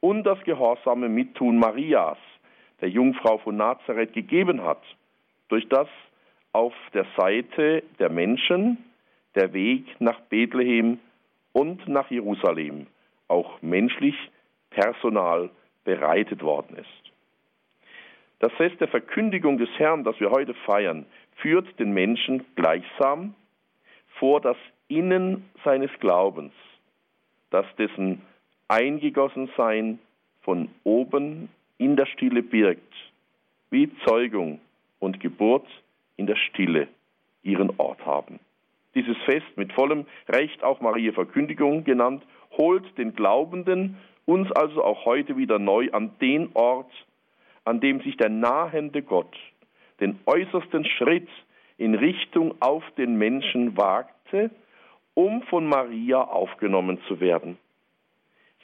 und 0.00 0.24
das 0.24 0.42
gehorsame 0.44 1.08
Mittun 1.08 1.58
Marias, 1.58 2.18
der 2.80 2.88
Jungfrau 2.88 3.38
von 3.38 3.56
Nazareth, 3.56 4.12
gegeben 4.12 4.62
hat, 4.62 4.82
durch 5.48 5.68
das 5.68 5.88
auf 6.52 6.74
der 6.94 7.06
Seite 7.16 7.82
der 7.98 8.10
Menschen 8.10 8.78
der 9.34 9.52
Weg 9.52 9.84
nach 10.00 10.20
Bethlehem 10.22 10.98
und 11.52 11.86
nach 11.88 12.10
Jerusalem 12.10 12.86
auch 13.28 13.60
menschlich, 13.62 14.16
personal 14.70 15.50
bereitet 15.84 16.42
worden 16.42 16.76
ist. 16.76 17.12
Das 18.40 18.52
Fest 18.52 18.80
der 18.80 18.88
Verkündigung 18.88 19.58
des 19.58 19.70
Herrn, 19.78 20.04
das 20.04 20.18
wir 20.20 20.30
heute 20.30 20.54
feiern, 20.54 21.06
führt 21.36 21.78
den 21.78 21.92
Menschen 21.92 22.44
gleichsam 22.54 23.34
vor 24.18 24.40
das 24.40 24.56
Innen 24.88 25.48
seines 25.64 25.90
Glaubens, 26.00 26.52
das 27.50 27.66
dessen 27.76 28.22
eingegossen 28.68 29.50
sein 29.56 29.98
von 30.42 30.68
oben 30.84 31.48
in 31.78 31.96
der 31.96 32.06
Stille 32.06 32.42
birgt, 32.42 32.94
wie 33.70 33.90
Zeugung 34.06 34.60
und 34.98 35.20
Geburt 35.20 35.66
in 36.16 36.26
der 36.26 36.36
Stille 36.36 36.88
ihren 37.42 37.78
Ort 37.78 38.04
haben. 38.04 38.40
Dieses 38.94 39.16
Fest 39.24 39.46
mit 39.56 39.72
vollem 39.72 40.06
Recht 40.28 40.62
auch 40.62 40.80
Maria 40.80 41.12
Verkündigung 41.12 41.84
genannt, 41.84 42.22
holt 42.56 42.84
den 42.98 43.14
Glaubenden 43.14 43.96
uns 44.26 44.50
also 44.52 44.82
auch 44.82 45.04
heute 45.04 45.36
wieder 45.36 45.58
neu 45.58 45.90
an 45.92 46.10
den 46.20 46.50
Ort, 46.54 46.90
an 47.64 47.80
dem 47.80 48.00
sich 48.00 48.16
der 48.16 48.28
nahende 48.28 49.02
Gott 49.02 49.34
den 50.00 50.18
äußersten 50.26 50.84
Schritt 50.84 51.28
in 51.76 51.94
Richtung 51.94 52.54
auf 52.60 52.84
den 52.96 53.16
Menschen 53.16 53.76
wagte, 53.76 54.50
um 55.14 55.42
von 55.42 55.66
Maria 55.66 56.22
aufgenommen 56.22 56.98
zu 57.08 57.20
werden. 57.20 57.58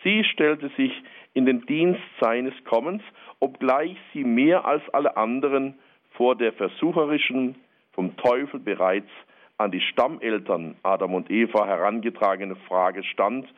Sie 0.04 0.23
stellte 0.25 0.68
sich 0.76 0.92
in 1.32 1.46
den 1.46 1.66
Dienst 1.66 2.02
seines 2.20 2.54
Kommens, 2.64 3.02
obgleich 3.40 3.96
sie 4.12 4.23
mehr 4.23 4.64
als 4.64 4.82
alle 4.90 5.16
anderen 5.16 5.75
vor 6.11 6.37
der 6.37 6.52
versucherischen, 6.52 7.56
vom 7.92 8.16
Teufel 8.16 8.61
bereits 8.61 9.08
an 9.56 9.70
die 9.70 9.80
Stammeltern 9.80 10.76
Adam 10.82 11.14
und 11.14 11.30
Eva 11.30 11.66
herangetragene 11.66 12.56
Frage 12.68 13.02
stand, 13.02 13.49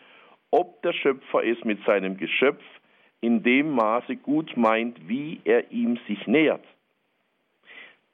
ob 0.51 0.81
der 0.83 0.93
Schöpfer 0.93 1.45
es 1.45 1.63
mit 1.65 1.85
seinem 1.85 2.17
Geschöpf 2.17 2.63
in 3.21 3.43
dem 3.43 3.73
Maße 3.73 4.17
gut 4.17 4.57
meint, 4.57 5.09
wie 5.09 5.41
er 5.45 5.71
ihm 5.73 5.99
sich 6.07 6.27
nähert. 6.27 6.65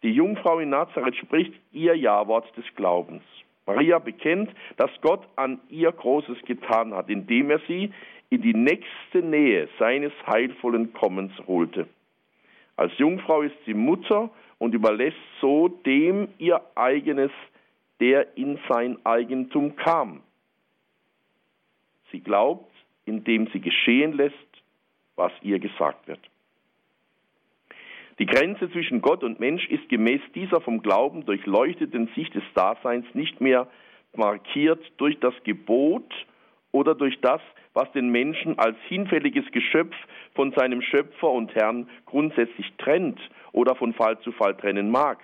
Die 0.03 0.13
Jungfrau 0.13 0.59
in 0.59 0.71
Nazareth 0.71 1.17
spricht 1.17 1.53
ihr 1.71 1.97
Ja-Wort 1.97 2.57
des 2.57 2.65
Glaubens. 2.75 3.23
Maria 3.67 3.99
bekennt, 3.99 4.51
dass 4.77 4.91
Gott 5.01 5.27
an 5.37 5.61
ihr 5.69 5.93
Großes 5.93 6.39
getan 6.47 6.95
hat, 6.95 7.09
indem 7.09 7.51
er 7.51 7.61
sie 7.69 7.93
in 8.31 8.43
die 8.43 8.55
nächste 8.55 9.23
Nähe 9.23 9.69
seines 9.79 10.13
heilvollen 10.27 10.93
Kommens 10.93 11.33
holte. 11.47 11.87
Als 12.77 12.97
Jungfrau 12.99 13.43
ist 13.43 13.57
sie 13.67 13.75
Mutter 13.75 14.31
und 14.59 14.75
überlässt 14.75 15.19
so 15.41 15.69
dem 15.69 16.29
ihr 16.39 16.61
eigenes, 16.75 17.31
der 18.01 18.37
in 18.37 18.59
sein 18.69 18.99
Eigentum 19.05 19.77
kam. 19.77 20.23
Sie 22.11 22.21
glaubt, 22.21 22.73
indem 23.05 23.49
sie 23.53 23.61
geschehen 23.61 24.15
lässt, 24.15 24.35
was 25.15 25.33
ihr 25.43 25.59
gesagt 25.59 26.09
wird. 26.09 26.21
Die 28.23 28.27
Grenze 28.27 28.71
zwischen 28.71 29.03
Gott 29.03 29.25
und 29.25 29.41
Mensch 29.41 29.69
ist 29.69 29.89
gemäß 29.89 30.21
dieser 30.33 30.61
vom 30.61 30.81
Glauben 30.81 31.27
durchleuchteten 31.27 32.09
Sicht 32.15 32.33
des 32.37 32.45
Daseins 32.55 33.05
nicht 33.15 33.41
mehr 33.41 33.67
markiert 34.15 34.81
durch 34.99 35.19
das 35.19 35.35
Gebot 35.43 36.09
oder 36.71 36.95
durch 36.95 37.21
das, 37.21 37.41
was 37.75 37.91
den 37.91 38.11
Menschen 38.11 38.61
als 38.61 38.77
hinfälliges 38.87 39.51
Geschöpf 39.51 39.97
von 40.37 40.53
seinem 40.53 40.83
Schöpfer 40.83 41.31
und 41.31 41.53
Herrn 41.57 41.91
grundsätzlich 42.07 42.73
trennt 42.79 43.19
oder 43.51 43.75
von 43.75 43.93
Fall 43.93 44.17
zu 44.21 44.31
Fall 44.31 44.57
trennen 44.57 44.89
mag, 44.89 45.19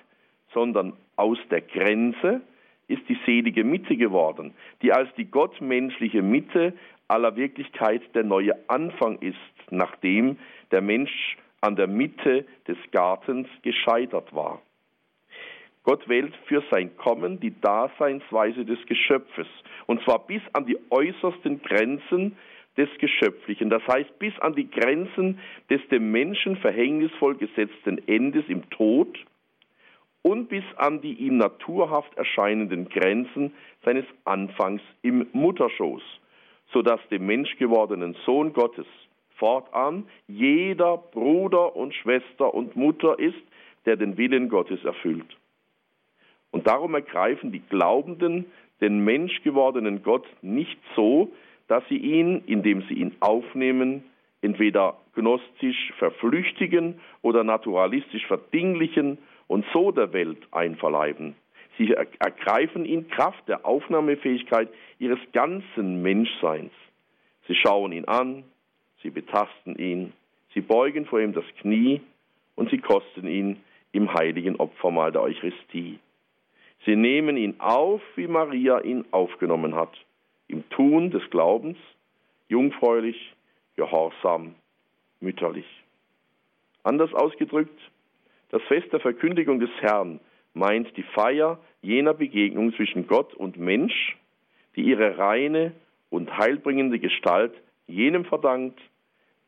sondern 0.52 0.94
aus 1.14 1.38
der 1.52 1.60
Grenze 1.60 2.40
ist 2.88 3.08
die 3.08 3.18
selige 3.24 3.62
Mitte 3.62 3.96
geworden, 3.96 4.54
die 4.82 4.92
als 4.92 5.08
die 5.16 5.26
gottmenschliche 5.26 6.22
Mitte 6.22 6.72
aller 7.06 7.36
Wirklichkeit 7.36 8.02
der 8.16 8.24
neue 8.24 8.56
Anfang 8.68 9.20
ist, 9.20 9.36
nachdem 9.70 10.36
der 10.72 10.80
Mensch 10.80 11.36
an 11.60 11.76
der 11.76 11.86
Mitte 11.86 12.44
des 12.66 12.78
Gartens 12.92 13.48
gescheitert 13.62 14.34
war. 14.34 14.62
Gott 15.84 16.08
wählt 16.08 16.34
für 16.46 16.62
sein 16.70 16.96
Kommen 16.96 17.40
die 17.40 17.58
Daseinsweise 17.60 18.64
des 18.64 18.78
Geschöpfes, 18.86 19.46
und 19.86 20.02
zwar 20.02 20.26
bis 20.26 20.42
an 20.52 20.66
die 20.66 20.78
äußersten 20.90 21.62
Grenzen 21.62 22.36
des 22.76 22.88
Geschöpflichen, 22.98 23.70
das 23.70 23.82
heißt 23.88 24.18
bis 24.18 24.38
an 24.40 24.54
die 24.54 24.70
Grenzen 24.70 25.40
des 25.70 25.80
dem 25.88 26.12
Menschen 26.12 26.56
verhängnisvoll 26.58 27.36
gesetzten 27.36 28.06
Endes 28.06 28.44
im 28.48 28.68
Tod 28.70 29.18
und 30.22 30.48
bis 30.48 30.64
an 30.76 31.00
die 31.00 31.14
ihm 31.14 31.38
naturhaft 31.38 32.14
erscheinenden 32.16 32.88
Grenzen 32.88 33.54
seines 33.84 34.04
Anfangs 34.24 34.82
im 35.02 35.26
Mutterschoß, 35.32 36.02
sodass 36.72 37.00
dem 37.10 37.26
menschgewordenen 37.26 38.14
Sohn 38.26 38.52
Gottes 38.52 38.86
fortan 39.38 40.04
jeder 40.26 40.98
Bruder 40.98 41.74
und 41.74 41.94
Schwester 41.94 42.52
und 42.52 42.76
Mutter 42.76 43.18
ist, 43.18 43.38
der 43.86 43.96
den 43.96 44.16
Willen 44.16 44.48
Gottes 44.48 44.84
erfüllt. 44.84 45.36
Und 46.50 46.66
darum 46.66 46.94
ergreifen 46.94 47.52
die 47.52 47.60
Glaubenden 47.60 48.46
den 48.80 49.04
menschgewordenen 49.04 50.02
Gott 50.02 50.26
nicht 50.42 50.78
so, 50.94 51.32
dass 51.68 51.82
sie 51.88 51.98
ihn, 51.98 52.42
indem 52.46 52.82
sie 52.88 52.94
ihn 52.94 53.14
aufnehmen, 53.20 54.04
entweder 54.40 54.96
gnostisch 55.14 55.92
verflüchtigen 55.98 57.00
oder 57.22 57.44
naturalistisch 57.44 58.26
verdinglichen 58.26 59.18
und 59.46 59.64
so 59.72 59.90
der 59.90 60.12
Welt 60.12 60.46
einverleiben. 60.52 61.34
Sie 61.76 61.92
ergreifen 61.92 62.84
ihn 62.84 63.08
Kraft 63.08 63.46
der 63.48 63.64
Aufnahmefähigkeit 63.66 64.68
ihres 64.98 65.20
ganzen 65.32 66.02
Menschseins. 66.02 66.72
Sie 67.46 67.54
schauen 67.54 67.92
ihn 67.92 68.04
an, 68.06 68.44
sie 69.02 69.10
betasten 69.10 69.76
ihn, 69.76 70.12
sie 70.54 70.60
beugen 70.60 71.06
vor 71.06 71.20
ihm 71.20 71.32
das 71.32 71.44
Knie 71.60 72.00
und 72.56 72.70
sie 72.70 72.78
kosten 72.78 73.26
ihn 73.26 73.60
im 73.92 74.12
heiligen 74.12 74.56
Opfermahl 74.56 75.12
der 75.12 75.22
Eucharistie. 75.22 75.98
Sie 76.84 76.96
nehmen 76.96 77.36
ihn 77.36 77.56
auf, 77.58 78.00
wie 78.16 78.26
Maria 78.26 78.80
ihn 78.80 79.04
aufgenommen 79.10 79.74
hat, 79.74 79.92
im 80.46 80.68
Tun 80.70 81.10
des 81.10 81.28
Glaubens, 81.30 81.76
jungfräulich, 82.48 83.34
gehorsam, 83.76 84.54
mütterlich. 85.20 85.66
Anders 86.82 87.12
ausgedrückt, 87.12 87.78
das 88.50 88.62
Fest 88.62 88.92
der 88.92 89.00
Verkündigung 89.00 89.60
des 89.60 89.70
Herrn 89.80 90.20
meint 90.54 90.96
die 90.96 91.02
Feier 91.02 91.58
jener 91.82 92.14
Begegnung 92.14 92.72
zwischen 92.74 93.06
Gott 93.06 93.34
und 93.34 93.58
Mensch, 93.58 94.16
die 94.74 94.82
ihre 94.82 95.18
reine 95.18 95.72
und 96.10 96.36
heilbringende 96.36 96.98
Gestalt 96.98 97.52
jenem 97.88 98.24
verdankt, 98.24 98.80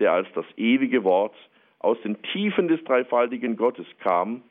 der 0.01 0.13
als 0.13 0.27
das 0.35 0.47
ewige 0.57 1.05
Wort 1.05 1.35
aus 1.79 2.01
den 2.03 2.21
Tiefen 2.23 2.69
des 2.69 2.83
dreifaltigen 2.85 3.57
Gottes 3.57 3.87
kam, 4.01 4.43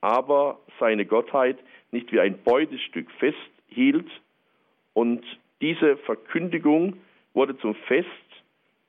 aber 0.00 0.58
seine 0.80 1.06
Gottheit 1.06 1.58
nicht 1.92 2.10
wie 2.12 2.20
ein 2.20 2.38
Beutestück 2.42 3.10
festhielt. 3.12 4.08
Und 4.94 5.24
diese 5.60 5.96
Verkündigung 5.98 6.94
wurde 7.34 7.56
zum 7.58 7.74
Fest, 7.74 8.08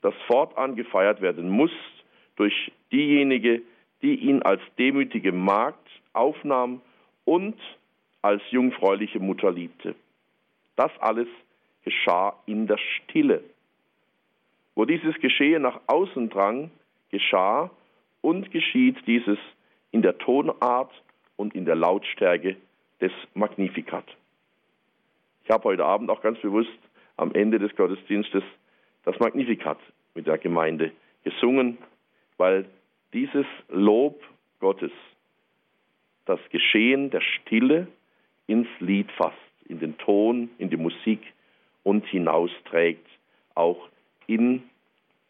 das 0.02 0.14
fortan 0.28 0.76
gefeiert 0.76 1.22
werden 1.22 1.50
muss 1.50 1.72
durch 2.36 2.72
diejenige, 2.92 3.62
die 4.02 4.16
ihn 4.16 4.42
als 4.44 4.62
demütige 4.78 5.32
Magd 5.32 5.88
aufnahm 6.14 6.82
und 7.26 7.56
als 8.22 8.42
jungfräuliche 8.50 9.20
Mutter 9.20 9.52
liebte. 9.52 9.96
Das 10.76 10.92
alles 11.00 11.28
geschah 11.84 12.36
in 12.46 12.68
der 12.68 12.78
Stille. 12.78 13.44
Wo 14.80 14.86
dieses 14.86 15.20
Geschehen 15.20 15.64
nach 15.64 15.82
außen 15.88 16.30
drang, 16.30 16.72
geschah 17.12 17.70
und 18.22 18.50
geschieht 18.50 18.96
dieses 19.06 19.38
in 19.92 20.02
der 20.02 20.18
Tonart 20.20 20.90
und 21.36 21.54
in 21.54 21.66
der 21.66 21.76
Lautstärke 21.76 22.56
des 23.02 23.12
Magnificat. 23.34 24.06
Ich 25.44 25.50
habe 25.50 25.66
heute 25.66 25.84
Abend 25.84 26.10
auch 26.10 26.22
ganz 26.22 26.40
bewusst 26.40 26.80
am 27.18 27.36
Ende 27.36 27.60
des 27.60 27.76
Gottesdienstes 27.76 28.42
das 29.04 29.20
Magnificat 29.20 29.80
mit 30.16 30.28
der 30.28 30.38
Gemeinde 30.38 30.94
gesungen, 31.26 31.78
weil 32.38 32.64
dieses 33.12 33.48
Lob 33.68 34.24
Gottes 34.62 34.94
das 36.24 36.40
Geschehen 36.52 37.10
der 37.10 37.20
Stille 37.20 37.90
ins 38.48 38.70
Lied 38.80 39.12
fasst, 39.12 39.36
in 39.66 39.82
den 39.82 39.98
Ton, 39.98 40.50
in 40.58 40.70
die 40.70 40.78
Musik 40.78 41.20
und 41.84 42.06
hinausträgt, 42.06 43.06
auch 43.56 43.90
in 44.30 44.62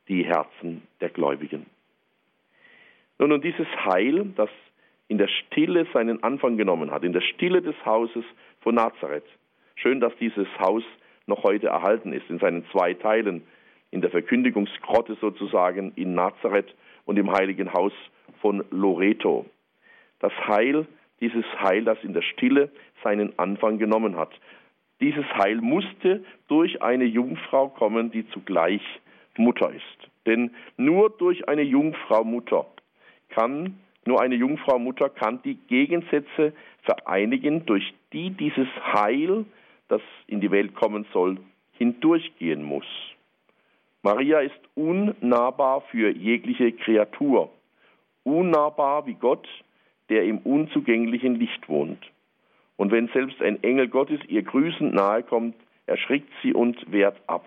die 0.10 0.26
Herzen 0.26 0.84
der 1.00 1.10
Gläubigen. 1.10 1.66
Nun, 3.18 3.32
und 3.32 3.44
dieses 3.46 3.68
Heil, 3.86 4.26
das 4.36 4.50
in 5.08 5.18
der 5.18 5.30
Stille 5.30 5.88
seinen 5.94 6.22
Anfang 6.22 6.58
genommen 6.58 6.92
hat, 6.92 7.04
in 7.04 7.14
der 7.14 7.22
Stille 7.22 7.62
des 7.62 7.76
Hauses 7.86 8.26
von 8.60 8.76
Nazareth. 8.76 9.24
Schön, 9.76 10.02
dass 10.02 10.14
dieses 10.18 10.48
Haus 10.60 10.84
noch 11.28 11.44
heute 11.44 11.68
erhalten 11.68 12.12
ist, 12.12 12.30
in 12.30 12.40
seinen 12.40 12.66
zwei 12.72 12.94
Teilen, 12.94 13.44
in 13.92 14.02
der 14.02 14.12
Verkündigungsgrotte 14.12 15.16
sozusagen 15.22 15.94
in 15.96 16.14
Nazareth 16.14 16.76
und 17.06 17.18
im 17.18 17.32
heiligen 17.32 17.72
Haus 17.72 17.94
von 18.42 18.66
Loreto. 18.70 19.46
Das 20.20 20.34
Heil, 20.48 20.86
dieses 21.22 21.46
Heil, 21.62 21.86
das 21.86 21.98
in 22.04 22.14
der 22.14 22.22
Stille 22.22 22.70
seinen 23.02 23.38
Anfang 23.40 23.78
genommen 23.78 24.18
hat. 24.18 24.32
Dieses 25.02 25.26
Heil 25.36 25.58
musste 25.58 26.24
durch 26.48 26.82
eine 26.82 27.06
Jungfrau 27.06 27.70
kommen, 27.70 28.12
die 28.12 28.28
zugleich 28.30 28.82
Mutter 29.38 29.72
ist. 29.72 30.10
Denn 30.26 30.52
nur 30.78 31.10
durch 31.10 31.48
eine 31.48 31.62
Jungfrau 31.62 32.24
Mutter 32.24 32.66
kann, 33.30 33.80
nur 34.06 34.22
eine 34.22 34.36
Jungfrau 34.36 34.78
Mutter 34.78 35.10
kann 35.10 35.42
die 35.44 35.56
Gegensätze 35.56 36.54
vereinigen, 36.84 37.66
durch 37.66 37.94
die 38.12 38.32
dieses 38.32 38.68
Heil, 38.94 39.46
das 39.88 40.02
in 40.28 40.42
die 40.42 40.52
Welt 40.52 40.76
kommen 40.76 41.06
soll, 41.14 41.38
hindurchgehen 41.78 42.64
muss. 42.64 42.86
Maria 44.02 44.40
ist 44.40 44.60
unnahbar 44.76 45.82
für 45.92 46.10
jegliche 46.10 46.72
Kreatur, 46.72 47.50
unnahbar 48.24 49.06
wie 49.06 49.16
Gott, 49.16 49.48
der 50.10 50.24
im 50.24 50.40
unzugänglichen 50.40 51.36
Licht 51.36 51.68
wohnt. 51.70 52.00
Und 52.80 52.94
wenn 52.94 53.10
selbst 53.10 53.42
ein 53.42 53.62
Engel 53.62 53.90
Gottes 53.90 54.22
ihr 54.30 54.42
grüßend 54.42 54.94
nahe 54.94 55.22
kommt, 55.22 55.54
erschrickt 55.86 56.32
sie 56.42 56.54
und 56.54 56.90
wehrt 56.90 57.18
ab. 57.28 57.44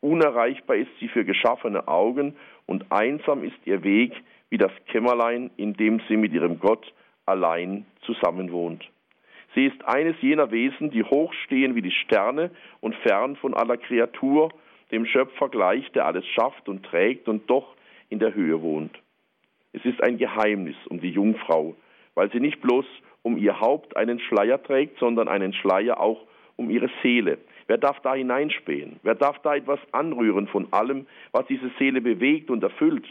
Unerreichbar 0.00 0.74
ist 0.74 0.90
sie 0.98 1.06
für 1.06 1.24
geschaffene 1.24 1.86
Augen 1.86 2.34
und 2.66 2.90
einsam 2.90 3.44
ist 3.44 3.58
ihr 3.64 3.84
Weg 3.84 4.12
wie 4.50 4.58
das 4.58 4.72
Kämmerlein, 4.88 5.50
in 5.56 5.74
dem 5.74 6.00
sie 6.08 6.16
mit 6.16 6.32
ihrem 6.32 6.58
Gott 6.58 6.92
allein 7.26 7.86
zusammenwohnt. 8.00 8.90
Sie 9.54 9.66
ist 9.66 9.84
eines 9.86 10.20
jener 10.20 10.50
Wesen, 10.50 10.90
die 10.90 11.04
hochstehen 11.04 11.76
wie 11.76 11.82
die 11.82 11.92
Sterne 11.92 12.50
und 12.80 12.96
fern 12.96 13.36
von 13.36 13.54
aller 13.54 13.76
Kreatur, 13.76 14.48
dem 14.90 15.06
Schöpfer 15.06 15.48
gleich, 15.48 15.88
der 15.92 16.06
alles 16.06 16.26
schafft 16.26 16.68
und 16.68 16.84
trägt 16.84 17.28
und 17.28 17.48
doch 17.48 17.76
in 18.08 18.18
der 18.18 18.34
Höhe 18.34 18.62
wohnt. 18.62 18.98
Es 19.72 19.84
ist 19.84 20.02
ein 20.02 20.18
Geheimnis 20.18 20.76
um 20.88 21.00
die 21.00 21.10
Jungfrau, 21.10 21.76
weil 22.16 22.32
sie 22.32 22.40
nicht 22.40 22.60
bloß 22.60 22.84
um 23.28 23.36
ihr 23.36 23.60
Haupt 23.60 23.94
einen 23.94 24.20
Schleier 24.20 24.62
trägt, 24.62 24.98
sondern 24.98 25.28
einen 25.28 25.52
Schleier 25.52 26.00
auch 26.00 26.18
um 26.56 26.70
ihre 26.70 26.88
Seele. 27.02 27.36
Wer 27.66 27.76
darf 27.76 28.00
da 28.00 28.14
hineinspähen? 28.14 28.98
Wer 29.02 29.14
darf 29.14 29.38
da 29.42 29.54
etwas 29.54 29.78
anrühren 29.92 30.48
von 30.48 30.72
allem, 30.72 31.06
was 31.32 31.46
diese 31.46 31.70
Seele 31.78 32.00
bewegt 32.00 32.48
und 32.48 32.62
erfüllt? 32.62 33.04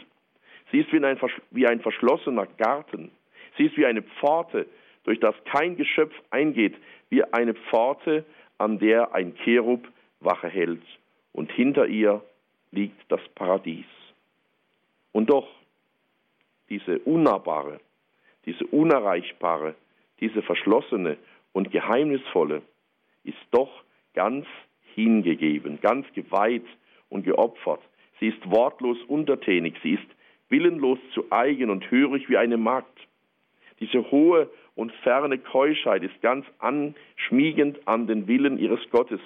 Sie 0.72 0.80
ist 0.80 0.92
wie 0.92 1.04
ein, 1.04 1.18
wie 1.52 1.68
ein 1.68 1.80
verschlossener 1.80 2.46
Garten. 2.58 3.12
Sie 3.56 3.66
ist 3.66 3.76
wie 3.76 3.86
eine 3.86 4.02
Pforte, 4.02 4.66
durch 5.04 5.20
das 5.20 5.36
kein 5.44 5.76
Geschöpf 5.76 6.14
eingeht, 6.30 6.74
wie 7.10 7.22
eine 7.22 7.54
Pforte, 7.54 8.24
an 8.58 8.80
der 8.80 9.14
ein 9.14 9.36
Cherub 9.44 9.86
Wache 10.18 10.48
hält. 10.48 10.82
Und 11.32 11.52
hinter 11.52 11.86
ihr 11.86 12.22
liegt 12.72 13.00
das 13.08 13.20
Paradies. 13.36 13.86
Und 15.12 15.30
doch, 15.30 15.46
diese 16.68 16.98
unnahbare, 16.98 17.78
diese 18.46 18.66
unerreichbare, 18.66 19.76
diese 20.20 20.42
verschlossene 20.42 21.16
und 21.52 21.70
geheimnisvolle 21.70 22.62
ist 23.24 23.38
doch 23.50 23.70
ganz 24.14 24.46
hingegeben, 24.94 25.80
ganz 25.80 26.06
geweiht 26.14 26.66
und 27.08 27.24
geopfert. 27.24 27.80
Sie 28.20 28.28
ist 28.28 28.50
wortlos 28.50 28.98
untertänig, 29.06 29.76
sie 29.82 29.94
ist 29.94 30.06
willenlos 30.48 30.98
zu 31.14 31.30
eigen 31.30 31.70
und 31.70 31.90
hörig 31.90 32.28
wie 32.28 32.36
eine 32.36 32.56
Magd. 32.56 32.98
Diese 33.80 34.10
hohe 34.10 34.50
und 34.74 34.92
ferne 35.02 35.38
Keuschheit 35.38 36.02
ist 36.02 36.20
ganz 36.20 36.46
anschmiegend 36.58 37.86
an 37.86 38.06
den 38.06 38.26
Willen 38.26 38.58
ihres 38.58 38.80
Gottes. 38.90 39.20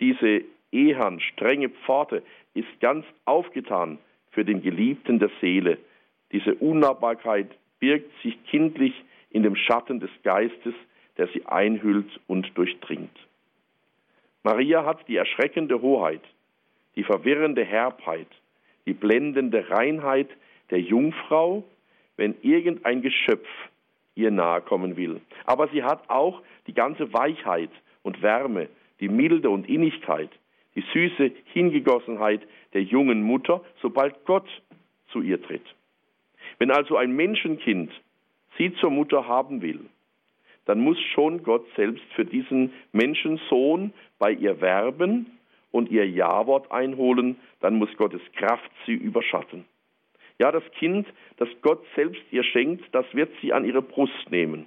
Diese 0.00 0.42
ehern, 0.72 1.20
strenge 1.20 1.68
Pforte 1.68 2.22
ist 2.54 2.80
ganz 2.80 3.04
aufgetan 3.24 3.98
für 4.30 4.44
den 4.44 4.62
Geliebten 4.62 5.18
der 5.18 5.30
Seele. 5.40 5.78
Diese 6.32 6.54
Unnahbarkeit 6.56 7.48
birgt 7.78 8.10
sich 8.22 8.36
kindlich 8.46 8.94
in 9.34 9.42
dem 9.42 9.56
Schatten 9.56 9.98
des 9.98 10.10
Geistes, 10.22 10.74
der 11.18 11.26
sie 11.28 11.44
einhüllt 11.44 12.20
und 12.28 12.56
durchdringt. 12.56 13.14
Maria 14.44 14.86
hat 14.86 15.06
die 15.08 15.16
erschreckende 15.16 15.82
Hoheit, 15.82 16.22
die 16.94 17.02
verwirrende 17.02 17.64
Herbheit, 17.64 18.28
die 18.86 18.92
blendende 18.92 19.68
Reinheit 19.70 20.28
der 20.70 20.80
Jungfrau, 20.80 21.64
wenn 22.16 22.36
irgendein 22.42 23.02
Geschöpf 23.02 23.48
ihr 24.14 24.30
nahe 24.30 24.60
kommen 24.60 24.96
will. 24.96 25.20
Aber 25.46 25.66
sie 25.68 25.82
hat 25.82 26.08
auch 26.08 26.40
die 26.68 26.74
ganze 26.74 27.12
Weichheit 27.12 27.70
und 28.04 28.22
Wärme, 28.22 28.68
die 29.00 29.08
Milde 29.08 29.50
und 29.50 29.68
Innigkeit, 29.68 30.30
die 30.76 30.84
süße 30.92 31.32
Hingegossenheit 31.46 32.42
der 32.72 32.82
jungen 32.82 33.22
Mutter, 33.22 33.62
sobald 33.82 34.24
Gott 34.26 34.48
zu 35.10 35.22
ihr 35.22 35.42
tritt. 35.42 35.64
Wenn 36.58 36.70
also 36.70 36.96
ein 36.96 37.16
Menschenkind 37.16 37.90
sie 38.58 38.74
zur 38.74 38.90
Mutter 38.90 39.26
haben 39.26 39.62
will, 39.62 39.80
dann 40.66 40.80
muss 40.80 40.98
schon 41.14 41.42
Gott 41.42 41.66
selbst 41.76 42.04
für 42.14 42.24
diesen 42.24 42.72
Menschensohn 42.92 43.92
bei 44.18 44.32
ihr 44.32 44.60
werben 44.60 45.26
und 45.70 45.90
ihr 45.90 46.08
Ja-Wort 46.08 46.70
einholen, 46.72 47.36
dann 47.60 47.74
muss 47.74 47.94
Gottes 47.96 48.22
Kraft 48.36 48.70
sie 48.86 48.94
überschatten. 48.94 49.64
Ja, 50.38 50.50
das 50.50 50.64
Kind, 50.78 51.06
das 51.36 51.48
Gott 51.62 51.84
selbst 51.94 52.22
ihr 52.30 52.42
schenkt, 52.42 52.84
das 52.92 53.06
wird 53.12 53.30
sie 53.40 53.52
an 53.52 53.64
ihre 53.64 53.82
Brust 53.82 54.30
nehmen. 54.30 54.66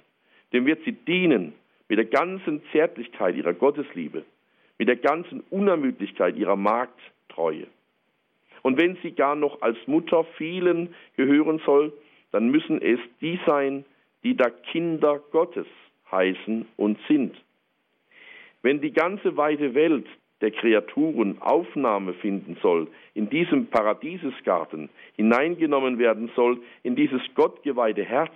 Dem 0.52 0.66
wird 0.66 0.82
sie 0.84 0.92
dienen 0.92 1.54
mit 1.88 1.98
der 1.98 2.06
ganzen 2.06 2.62
Zärtlichkeit 2.72 3.36
ihrer 3.36 3.52
Gottesliebe, 3.52 4.24
mit 4.78 4.88
der 4.88 4.96
ganzen 4.96 5.42
Unermüdlichkeit 5.50 6.36
ihrer 6.36 6.56
Magdtreue. 6.56 7.66
Und 8.62 8.78
wenn 8.78 8.96
sie 9.02 9.12
gar 9.12 9.34
noch 9.34 9.62
als 9.62 9.78
Mutter 9.86 10.24
vielen 10.36 10.94
gehören 11.16 11.60
soll, 11.64 11.92
dann 12.32 12.48
müssen 12.50 12.80
es 12.82 12.98
die 13.20 13.38
sein, 13.46 13.84
die 14.22 14.36
da 14.36 14.50
Kinder 14.50 15.20
Gottes 15.30 15.66
heißen 16.10 16.66
und 16.76 16.98
sind. 17.08 17.34
Wenn 18.62 18.80
die 18.80 18.92
ganze 18.92 19.36
weite 19.36 19.74
Welt 19.74 20.06
der 20.40 20.50
Kreaturen 20.50 21.40
Aufnahme 21.40 22.14
finden 22.14 22.56
soll, 22.62 22.88
in 23.14 23.28
diesem 23.28 23.66
Paradiesesgarten 23.66 24.88
hineingenommen 25.16 25.98
werden 25.98 26.30
soll, 26.36 26.60
in 26.82 26.96
dieses 26.96 27.22
gottgeweihte 27.34 28.04
Herz, 28.04 28.32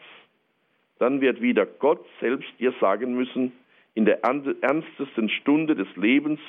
dann 0.98 1.20
wird 1.20 1.40
wieder 1.40 1.66
Gott 1.66 2.04
selbst 2.20 2.52
ihr 2.58 2.72
sagen 2.80 3.14
müssen, 3.14 3.52
in 3.94 4.04
der 4.04 4.24
ernstesten 4.24 5.28
Stunde 5.28 5.74
des 5.74 5.88
Lebens 5.96 6.40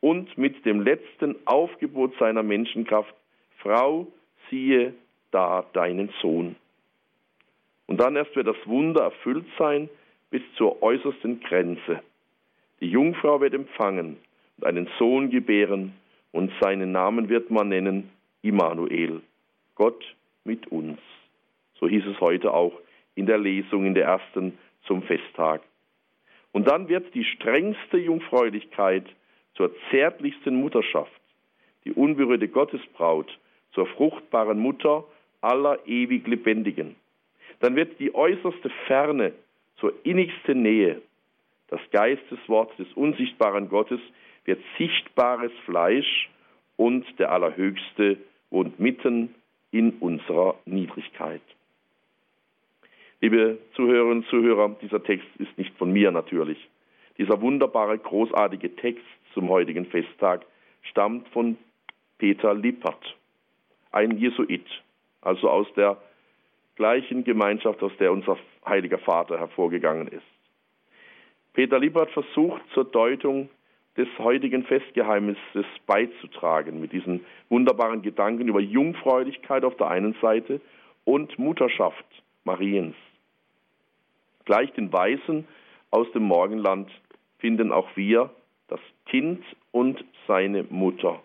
und 0.00 0.36
mit 0.38 0.64
dem 0.64 0.80
letzten 0.80 1.36
Aufgebot 1.46 2.14
seiner 2.18 2.42
Menschenkraft, 2.42 3.14
Frau, 3.58 4.06
siehe 4.50 4.94
da 5.30 5.64
deinen 5.72 6.10
Sohn. 6.20 6.56
Und 7.86 7.98
dann 8.00 8.16
erst 8.16 8.34
wird 8.36 8.48
das 8.48 8.56
Wunder 8.66 9.02
erfüllt 9.02 9.46
sein 9.58 9.88
bis 10.30 10.42
zur 10.56 10.82
äußersten 10.82 11.40
Grenze. 11.40 12.02
Die 12.80 12.90
Jungfrau 12.90 13.40
wird 13.40 13.54
empfangen 13.54 14.16
und 14.56 14.66
einen 14.66 14.88
Sohn 14.98 15.30
gebären, 15.30 15.94
und 16.36 16.52
seinen 16.60 16.92
Namen 16.92 17.30
wird 17.30 17.50
man 17.50 17.70
nennen 17.70 18.10
Immanuel, 18.42 19.22
Gott 19.74 20.04
mit 20.44 20.66
uns. 20.66 20.98
So 21.80 21.88
hieß 21.88 22.04
es 22.06 22.20
heute 22.20 22.52
auch 22.52 22.74
in 23.14 23.24
der 23.24 23.38
Lesung 23.38 23.86
in 23.86 23.94
der 23.94 24.04
ersten 24.04 24.58
zum 24.82 25.02
Festtag. 25.02 25.62
Und 26.52 26.68
dann 26.68 26.88
wird 26.88 27.14
die 27.14 27.24
strengste 27.24 27.96
Jungfräulichkeit 27.96 29.06
zur 29.54 29.74
zärtlichsten 29.90 30.56
Mutterschaft, 30.56 31.20
die 31.86 31.92
unberührte 31.92 32.48
Gottesbraut 32.48 33.38
zur 33.72 33.86
fruchtbaren 33.86 34.58
Mutter 34.58 35.04
aller 35.40 35.78
ewig 35.86 36.26
Lebendigen. 36.26 36.96
Dann 37.60 37.76
wird 37.76 37.98
die 37.98 38.14
äußerste 38.14 38.70
Ferne 38.86 39.32
zur 39.78 39.92
innigsten 40.04 40.62
Nähe. 40.62 41.02
Das 41.68 41.80
Geisteswort 41.90 42.78
des 42.78 42.92
unsichtbaren 42.94 43.68
Gottes 43.68 44.00
wird 44.44 44.60
sichtbares 44.78 45.52
Fleisch 45.64 46.30
und 46.76 47.04
der 47.18 47.32
Allerhöchste 47.32 48.18
wohnt 48.50 48.78
mitten 48.78 49.34
in 49.72 49.90
unserer 49.98 50.56
Niedrigkeit. 50.64 51.42
Liebe 53.20 53.58
Zuhörerinnen 53.74 54.18
und 54.18 54.26
Zuhörer, 54.28 54.76
dieser 54.82 55.02
Text 55.02 55.26
ist 55.38 55.56
nicht 55.58 55.76
von 55.76 55.92
mir 55.92 56.10
natürlich. 56.10 56.58
Dieser 57.18 57.40
wunderbare, 57.40 57.98
großartige 57.98 58.76
Text 58.76 59.04
zum 59.32 59.48
heutigen 59.48 59.86
Festtag 59.86 60.44
stammt 60.82 61.28
von 61.28 61.56
Peter 62.18 62.54
Lippert, 62.54 63.16
ein 63.90 64.18
Jesuit, 64.18 64.66
also 65.22 65.48
aus 65.48 65.66
der 65.74 65.96
gleichen 66.76 67.24
Gemeinschaft, 67.24 67.82
aus 67.82 67.92
der 67.98 68.12
unser 68.12 68.38
heiliger 68.64 68.98
Vater 68.98 69.38
hervorgegangen 69.38 70.08
ist. 70.08 70.22
Peter 71.52 71.78
Lippert 71.78 72.10
versucht 72.10 72.62
zur 72.74 72.84
Deutung 72.84 73.48
des 73.96 74.08
heutigen 74.18 74.62
Festgeheimnisses 74.64 75.66
beizutragen, 75.86 76.80
mit 76.80 76.92
diesen 76.92 77.24
wunderbaren 77.48 78.02
Gedanken 78.02 78.48
über 78.48 78.60
Jungfräulichkeit 78.60 79.64
auf 79.64 79.76
der 79.76 79.88
einen 79.88 80.14
Seite 80.20 80.60
und 81.04 81.38
Mutterschaft 81.38 82.04
Mariens. 82.44 82.94
Gleich 84.44 84.70
den 84.74 84.92
Weisen 84.92 85.48
aus 85.90 86.10
dem 86.12 86.24
Morgenland 86.24 86.90
finden 87.38 87.72
auch 87.72 87.88
wir 87.96 88.30
das 88.68 88.80
Kind 89.06 89.42
und 89.72 90.04
seine 90.26 90.64
Mutter. 90.64 91.22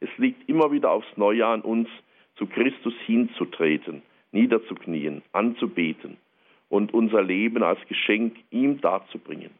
Es 0.00 0.10
liegt 0.16 0.48
immer 0.48 0.72
wieder 0.72 0.90
aufs 0.90 1.16
Neue 1.16 1.46
an 1.46 1.60
uns, 1.62 1.88
zu 2.36 2.46
Christus 2.46 2.94
hinzutreten, 3.04 4.02
niederzuknien, 4.32 5.22
anzubeten 5.32 6.16
und 6.68 6.92
unser 6.92 7.22
Leben 7.22 7.62
als 7.62 7.80
Geschenk 7.88 8.36
ihm 8.50 8.80
darzubringen. 8.80 9.50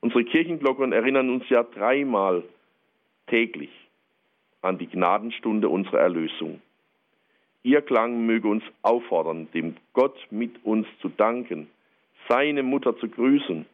Unsere 0.00 0.24
Kirchenglocken 0.24 0.92
erinnern 0.92 1.30
uns 1.30 1.48
ja 1.48 1.62
dreimal 1.62 2.42
täglich 3.26 3.70
an 4.62 4.78
die 4.78 4.86
Gnadenstunde 4.88 5.68
unserer 5.68 6.00
Erlösung. 6.00 6.60
Ihr 7.62 7.82
Klang 7.82 8.24
möge 8.26 8.48
uns 8.48 8.62
auffordern, 8.82 9.48
dem 9.52 9.76
Gott 9.92 10.16
mit 10.30 10.64
uns 10.64 10.86
zu 11.00 11.08
danken, 11.08 11.68
seine 12.28 12.62
Mutter 12.62 12.96
zu 12.98 13.08
grüßen 13.08 13.66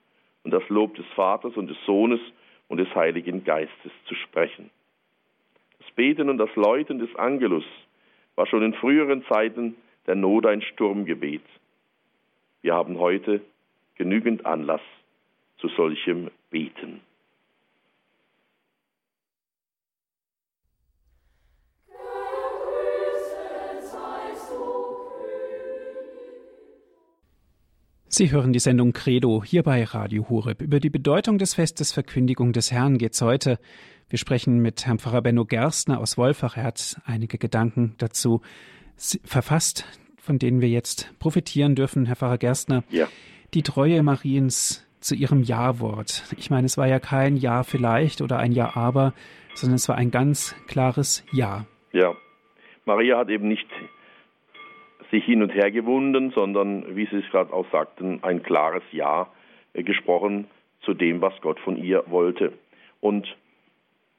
und 0.45 0.51
das 0.51 0.67
Lob 0.69 0.95
des 0.95 1.07
Vaters 1.14 1.57
und 1.57 1.69
des 1.69 1.77
Sohnes 1.87 2.21
und 2.69 2.79
des 2.79 2.95
Heiligen 2.95 3.45
Geistes 3.45 3.93
zu 4.07 4.14
sprechen. 4.14 4.71
Das 5.79 5.90
Beten 5.93 6.29
und 6.31 6.38
das 6.38 6.55
Läuten 6.57 6.99
des 6.99 7.14
Angelus 7.17 7.64
war 8.37 8.47
schon 8.47 8.62
in 8.62 8.75
früheren 8.75 9.25
Zeiten 9.27 9.77
der 10.07 10.14
Not 10.14 10.47
ein 10.47 10.62
Sturmgebet. 10.62 11.43
Wir 12.62 12.75
haben 12.75 12.99
heute 12.99 13.40
genügend 13.97 14.47
Anlass 14.47 14.81
zu 15.59 15.69
solchem 15.69 16.31
Beten. 16.51 17.01
Sie 28.17 28.31
hören 28.31 28.53
die 28.53 28.61
Sendung 28.61 28.93
Credo 28.93 29.43
hier 29.43 29.64
bei 29.64 29.83
Radio 29.83 30.29
Hureb. 30.29 30.62
Über 30.62 30.79
die 30.79 30.88
Bedeutung 30.88 31.37
des 31.37 31.55
Festes 31.55 31.90
Verkündigung 31.90 32.53
des 32.53 32.71
Herrn 32.71 32.97
geht's 32.97 33.21
heute. 33.21 33.59
Wir 34.09 34.21
sprechen 34.21 34.61
mit 34.61 34.87
Herrn 34.87 35.01
Pfarrer 35.01 35.21
Benno 35.21 35.45
Gerstner 35.45 35.99
aus 35.99 36.17
Wolfach. 36.17 36.57
Er 36.57 36.62
hat 36.62 37.01
einige 37.07 37.38
Gedanken 37.38 37.97
dazu 37.99 38.40
verfasst, 38.96 39.87
von 40.18 40.38
denen 40.38 40.61
wir 40.61 40.68
jetzt 40.68 41.12
profitieren 41.18 41.74
dürfen. 41.74 42.07
Herr 42.07 42.16
Pfarrer 42.16 42.38
Gerstner, 42.38 42.85
ja. 42.90 43.09
die 43.52 43.62
Treue 43.62 44.02
Mariens 44.02 44.87
zu 45.00 45.14
ihrem 45.14 45.42
Ja-Wort. 45.42 46.24
Ich 46.38 46.50
meine, 46.50 46.66
es 46.66 46.78
war 46.78 46.87
ja 46.87 46.98
kein 46.98 47.37
Ja 47.37 47.62
vielleicht 47.62 48.22
oder 48.22 48.38
ein 48.38 48.52
Ja 48.52 48.74
aber, 48.74 49.12
sondern 49.54 49.76
es 49.76 49.88
war 49.88 49.96
ein 49.96 50.11
ganz 50.11 50.57
klares 50.66 51.24
Ja. 51.33 51.66
Ja. 51.92 52.14
Maria 52.87 53.18
hat 53.18 53.28
eben 53.28 53.48
nicht 53.48 53.68
sich 55.11 55.24
hin 55.24 55.42
und 55.42 55.54
her 55.54 55.70
gewunden, 55.70 56.33
sondern, 56.35 56.96
wie 56.96 57.07
Sie 57.07 57.16
es 57.16 57.30
gerade 57.30 57.52
auch 57.52 57.66
sagten, 57.70 58.18
ein 58.22 58.42
klares 58.42 58.83
Ja 58.92 59.28
äh, 59.74 59.83
gesprochen 59.83 60.46
zu 60.83 60.94
dem, 60.94 61.20
was 61.20 61.35
Gott 61.40 61.61
von 61.61 61.76
ihr 61.76 62.04
wollte. 62.07 62.52
Und 63.00 63.26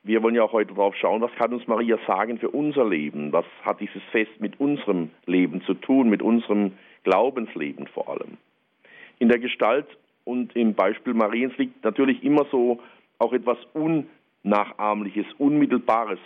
wir 0.06 0.22
wollen 0.22 0.36
ja 0.36 0.44
auch 0.44 0.54
heute 0.54 0.76
darauf 0.76 0.96
schauen, 0.96 1.22
was 1.22 1.34
kann 1.34 1.52
uns 1.52 1.68
Maria 1.68 1.98
sagen 2.06 2.38
für 2.38 2.50
unser 2.50 2.88
Leben? 2.88 3.34
Was 3.34 3.46
hat 3.64 3.80
dieses 3.80 4.04
Fest 4.12 4.40
mit 4.40 4.60
unserem 4.60 5.10
Leben 5.26 5.64
zu 5.64 5.74
tun, 5.74 6.10
mit 6.10 6.22
unserem 6.22 6.74
Glaubensleben 7.04 7.88
vor 7.88 8.10
allem? 8.10 8.38
In 9.18 9.30
der 9.30 9.40
Gestalt 9.40 9.88
und 10.24 10.56
im 10.56 10.76
Beispiel 10.76 11.16
Mariens 11.16 11.58
liegt 11.58 11.84
natürlich 11.84 12.24
immer 12.24 12.46
so 12.52 12.80
auch 13.18 13.34
etwas 13.34 13.58
Unnachahmliches, 13.74 15.26
Unmittelbares. 15.40 16.20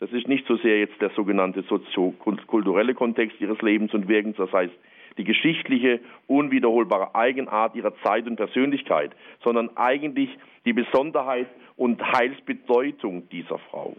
Das 0.00 0.12
ist 0.12 0.28
nicht 0.28 0.46
so 0.46 0.56
sehr 0.56 0.78
jetzt 0.78 1.00
der 1.00 1.10
sogenannte 1.10 1.62
soziokulturelle 1.62 2.92
Kontext 2.92 3.40
ihres 3.40 3.60
Lebens 3.62 3.94
und 3.94 4.08
Wirkens, 4.08 4.36
das 4.36 4.52
heißt 4.52 4.74
die 5.16 5.24
geschichtliche, 5.24 5.98
unwiederholbare 6.28 7.14
Eigenart 7.14 7.74
ihrer 7.74 7.92
Zeit 8.02 8.26
und 8.26 8.36
Persönlichkeit, 8.36 9.10
sondern 9.42 9.76
eigentlich 9.76 10.30
die 10.64 10.72
Besonderheit 10.72 11.48
und 11.78 12.02
Heilsbedeutung 12.02 13.28
dieser 13.30 13.58
Frau. 13.58 13.94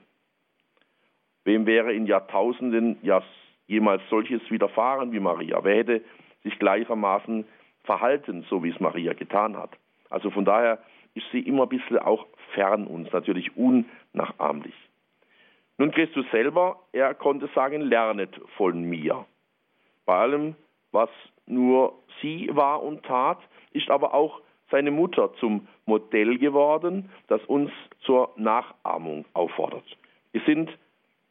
Wem 1.46 1.66
wäre 1.66 1.94
in 1.94 2.06
Jahrtausenden 2.06 2.98
ja 3.02 3.24
jemals 3.68 4.02
solches 4.10 4.42
widerfahren 4.52 5.14
wie 5.14 5.22
Maria? 5.22 5.64
Wer 5.64 5.78
hätte 5.78 6.02
sich 6.44 6.60
gleichermaßen 6.60 7.46
verhalten, 7.86 8.46
so 8.50 8.64
wie 8.64 8.70
es 8.70 8.80
Maria 8.82 9.14
getan 9.14 9.58
hat? 9.58 9.72
Also 10.10 10.30
von 10.30 10.44
daher 10.44 10.80
ist 11.14 11.26
sie 11.32 11.40
immer 11.40 11.64
ein 11.64 11.70
bisschen 11.70 12.00
auch 12.00 12.28
fern 12.54 12.86
uns, 12.86 13.12
natürlich 13.14 13.56
unnachahmlich. 13.56 14.76
Nun 15.78 15.92
Christus 15.92 16.26
selber, 16.32 16.82
er 16.92 17.14
konnte 17.14 17.50
sagen, 17.56 17.80
lernet 17.80 18.40
von 18.58 18.84
mir. 18.84 19.26
Bei 20.06 20.18
allem, 20.18 20.56
was 20.92 21.10
nur 21.46 21.94
sie 22.22 22.50
war 22.52 22.84
und 22.84 23.04
tat, 23.04 23.40
ist 23.72 23.90
aber 23.90 24.14
auch 24.14 24.42
seine 24.72 24.92
Mutter 24.92 25.34
zum 25.40 25.68
Modell 25.86 26.38
geworden, 26.38 27.10
das 27.28 27.44
uns 27.46 27.72
zur 28.02 28.32
Nachahmung 28.38 29.26
auffordert. 29.34 29.86
Es 30.34 30.44
sind 30.46 30.70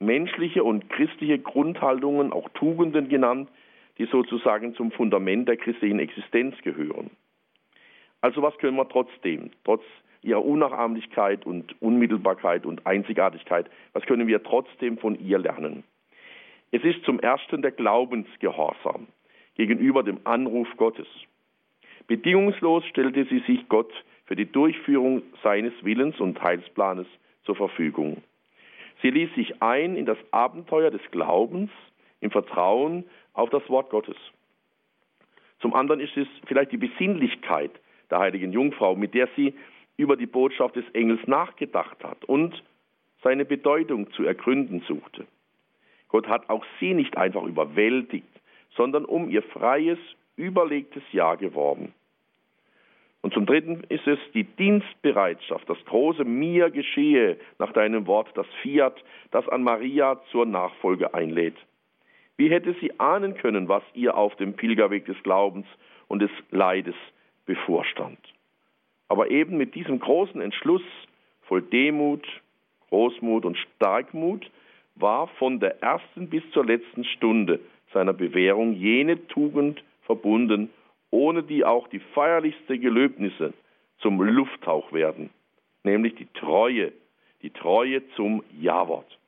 menschliche 0.01 0.65
und 0.65 0.89
christliche 0.91 1.39
Grundhaltungen, 1.39 2.33
auch 2.33 2.49
Tugenden 2.51 3.09
genannt, 3.09 3.49
die 3.99 4.07
sozusagen 4.07 4.75
zum 4.75 4.93
Fundament 4.93 5.49
der 5.49 5.57
christlichen 5.57 5.99
Existenz 5.99 6.57
gehören. 6.63 7.11
Also 8.21 8.43
was 8.43 8.57
können 8.59 8.77
wir 8.77 8.89
trotzdem, 8.89 9.51
trotz 9.65 9.83
ihrer 10.23 10.45
Unnachahmlichkeit 10.45 11.47
und 11.47 11.81
Unmittelbarkeit 11.81 12.67
und 12.67 12.87
Einzigartigkeit, 12.87 13.71
was 13.93 14.05
können 14.05 14.27
wir 14.27 14.43
trotzdem 14.43 14.99
von 14.99 15.19
ihr 15.19 15.39
lernen? 15.39 15.85
Es 16.71 16.83
ist 16.83 17.05
zum 17.05 17.19
ersten 17.21 17.63
der 17.63 17.71
Glaubensgehorsam 17.71 19.07
gegenüber 19.55 20.03
dem 20.03 20.19
Anruf 20.25 20.69
Gottes. 20.77 21.07
Bedingungslos 22.09 22.85
stellte 22.87 23.27
sie 23.27 23.41
sich 23.41 23.69
Gott 23.69 23.93
für 24.25 24.35
die 24.35 24.51
Durchführung 24.51 25.23
seines 25.43 25.73
Willens 25.83 26.19
und 26.21 26.43
Heilsplanes 26.43 27.07
zur 27.45 27.55
Verfügung. 27.55 28.23
Sie 29.03 29.11
ließ 29.11 29.33
sich 29.35 29.63
ein 29.63 29.95
in 29.95 30.07
das 30.07 30.19
Abenteuer 30.33 30.91
des 30.91 31.03
Glaubens 31.11 31.71
im 32.21 32.31
Vertrauen 32.31 33.05
auf 33.35 33.51
das 33.51 33.69
Wort 33.69 33.91
Gottes. 33.91 34.17
Zum 35.61 35.75
anderen 35.75 36.01
ist 36.01 36.17
es 36.17 36.27
vielleicht 36.47 36.73
die 36.73 36.79
Besinnlichkeit 36.79 37.71
der 38.11 38.19
heiligen 38.21 38.53
Jungfrau, 38.53 38.97
mit 38.97 39.15
der 39.15 39.29
sie 39.37 39.55
über 39.97 40.17
die 40.17 40.27
Botschaft 40.27 40.77
des 40.77 40.89
Engels 40.95 41.21
nachgedacht 41.27 42.03
hat 42.03 42.25
und 42.25 42.63
seine 43.23 43.45
Bedeutung 43.45 44.11
zu 44.13 44.25
ergründen 44.25 44.83
suchte. 44.87 45.27
Gott 46.09 46.27
hat 46.27 46.49
auch 46.49 46.65
sie 46.81 46.95
nicht 46.95 47.17
einfach 47.17 47.43
überwältigt, 47.43 48.29
sondern 48.77 49.05
um 49.05 49.29
ihr 49.29 49.43
freies, 49.43 49.99
überlegtes 50.39 51.03
Ja 51.13 51.35
geworben. 51.35 51.93
Und 53.21 53.35
zum 53.35 53.47
Dritten 53.47 53.83
ist 53.89 54.07
es 54.07 54.19
die 54.33 54.45
Dienstbereitschaft, 54.45 55.69
das 55.69 55.85
große 55.87 56.25
Mir 56.25 56.71
geschehe 56.71 57.37
nach 57.59 57.73
deinem 57.73 58.07
Wort, 58.07 58.29
das 58.35 58.47
Fiat, 58.63 59.03
das 59.33 59.47
an 59.49 59.65
Maria 59.65 60.21
zur 60.31 60.47
Nachfolge 60.47 61.13
einlädt. 61.13 61.57
Wie 62.37 62.49
hätte 62.49 62.75
sie 62.81 62.99
ahnen 63.01 63.35
können, 63.35 63.69
was 63.69 63.83
ihr 63.95 64.17
auf 64.17 64.37
dem 64.37 64.55
Pilgerweg 64.55 65.05
des 65.07 65.21
Glaubens 65.25 65.67
und 66.07 66.23
des 66.23 66.31
Leides 66.51 66.95
bevorstand? 67.45 68.19
Aber 69.09 69.31
eben 69.31 69.57
mit 69.57 69.75
diesem 69.75 69.99
großen 69.99 70.41
Entschluss, 70.41 70.83
voll 71.43 71.63
Demut, 71.63 72.27
Großmut 72.89 73.45
und 73.45 73.59
Starkmut, 73.59 74.49
war 74.95 75.27
von 75.39 75.59
der 75.59 75.83
ersten 75.83 76.29
bis 76.29 76.43
zur 76.53 76.65
letzten 76.65 77.05
Stunde 77.05 77.59
seiner 77.93 78.13
Bewährung 78.13 78.75
jene 78.75 79.27
Tugend 79.29 79.83
verbunden, 80.09 80.71
ohne 81.11 81.43
die 81.43 81.65
auch 81.65 81.87
die 81.89 82.01
feierlichste 82.01 82.79
Gelöbnisse 82.79 83.53
zum 83.99 84.21
Lufthauch 84.21 84.93
werden, 84.93 85.31
nämlich 85.85 86.15
die 86.17 86.27
Treue, 86.33 86.93
die 87.43 87.51
Treue 87.51 88.03
zum 88.17 88.43
Ja-Wort. 88.59 89.19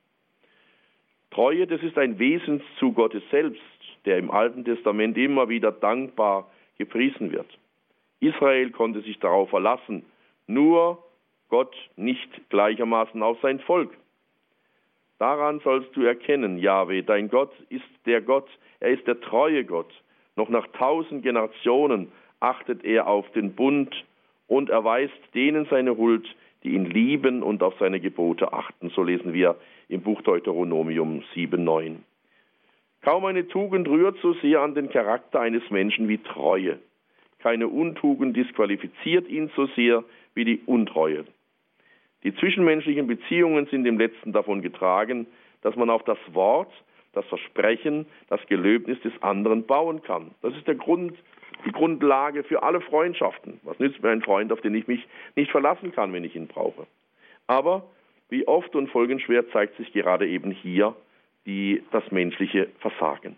Treue, 1.31 1.67
das 1.67 1.83
ist 1.83 1.99
ein 1.99 2.19
Wesenszug 2.19 2.97
Gottes 2.97 3.23
selbst, 3.31 3.63
der 4.05 4.19
im 4.19 4.31
Alten 4.31 4.65
Testament 4.65 5.17
immer 5.19 5.49
wieder 5.49 5.71
dankbar 5.71 6.51
gepriesen 6.79 7.31
wird. 7.31 7.47
Israel 8.21 8.71
konnte 8.71 9.03
sich 9.03 9.19
darauf 9.19 9.51
verlassen, 9.51 10.05
nur 10.47 10.99
Gott 11.51 11.77
nicht 11.97 12.49
gleichermaßen 12.49 13.23
auf 13.23 13.39
sein 13.43 13.61
Volk. 13.61 13.91
Daran 15.19 15.61
sollst 15.61 15.95
du 15.95 16.03
erkennen, 16.03 16.57
Jahwe, 16.59 17.03
dein 17.03 17.29
Gott 17.29 17.53
ist 17.69 17.85
der 18.07 18.23
Gott, 18.23 18.49
er 18.81 18.91
ist 18.91 19.07
der 19.07 19.21
treue 19.21 19.65
Gott. 19.65 19.93
Noch 20.41 20.49
nach 20.49 20.69
tausend 20.69 21.23
Generationen 21.23 22.11
achtet 22.41 22.83
er 22.83 23.09
auf 23.09 23.31
den 23.33 23.53
Bund 23.53 23.95
und 24.47 24.71
erweist 24.71 25.13
denen 25.35 25.67
seine 25.67 25.99
Huld, 25.99 26.35
die 26.63 26.71
ihn 26.71 26.87
lieben 26.87 27.43
und 27.43 27.63
auf 27.63 27.75
seine 27.79 28.01
Gebote 28.01 28.55
achten. 28.55 28.89
So 28.89 29.03
lesen 29.03 29.35
wir 29.35 29.57
im 29.91 30.01
Buch 30.01 30.23
Deuteronomium 30.23 31.23
7,9. 31.35 31.97
Kaum 33.03 33.27
eine 33.27 33.49
Tugend 33.49 33.87
rührt 33.87 34.17
so 34.23 34.33
sehr 34.33 34.63
an 34.63 34.75
den 34.75 34.89
Charakter 34.89 35.41
eines 35.41 35.69
Menschen 35.69 36.09
wie 36.09 36.17
Treue. 36.17 36.79
Keine 37.41 37.69
Untugend 37.69 38.35
disqualifiziert 38.35 39.29
ihn 39.29 39.51
so 39.55 39.67
sehr 39.77 40.05
wie 40.33 40.47
die 40.47 40.63
Untreue. 40.65 41.27
Die 42.25 42.35
zwischenmenschlichen 42.35 43.07
Beziehungen 43.07 43.67
sind 43.67 43.85
im 43.85 43.99
letzten 43.99 44.33
davon 44.33 44.63
getragen, 44.63 45.27
dass 45.61 45.77
man 45.77 45.91
auf 45.91 46.03
das 46.05 46.19
Wort, 46.33 46.73
das 47.13 47.27
Versprechen, 47.27 48.07
das 48.29 48.41
Gelöbnis 48.47 49.01
des 49.01 49.13
anderen 49.23 49.67
bauen 49.67 50.03
kann. 50.03 50.31
Das 50.43 50.55
ist 50.57 50.67
der 50.67 50.77
Grund, 50.77 51.15
die 51.65 51.73
Grundlage 51.73 52.45
für 52.45 52.63
alle 52.63 52.81
Freundschaften. 52.81 53.61
Was 53.65 53.79
nützt 53.79 54.03
mir 54.03 54.11
ein 54.11 54.23
Freund, 54.23 54.53
auf 54.53 54.61
den 54.61 54.75
ich 54.75 54.87
mich 54.87 55.07
nicht 55.37 55.51
verlassen 55.51 55.93
kann, 55.93 56.13
wenn 56.13 56.25
ich 56.25 56.37
ihn 56.37 56.47
brauche? 56.47 56.87
Aber 57.47 57.85
wie 58.29 58.47
oft 58.47 58.75
und 58.77 58.89
folgenschwer 58.89 59.49
zeigt 59.51 59.77
sich 59.77 59.93
gerade 59.93 60.29
eben 60.29 60.53
hier 60.53 60.95
die, 61.47 61.83
das 61.91 62.09
menschliche 62.11 62.69
Versagen. 62.79 63.37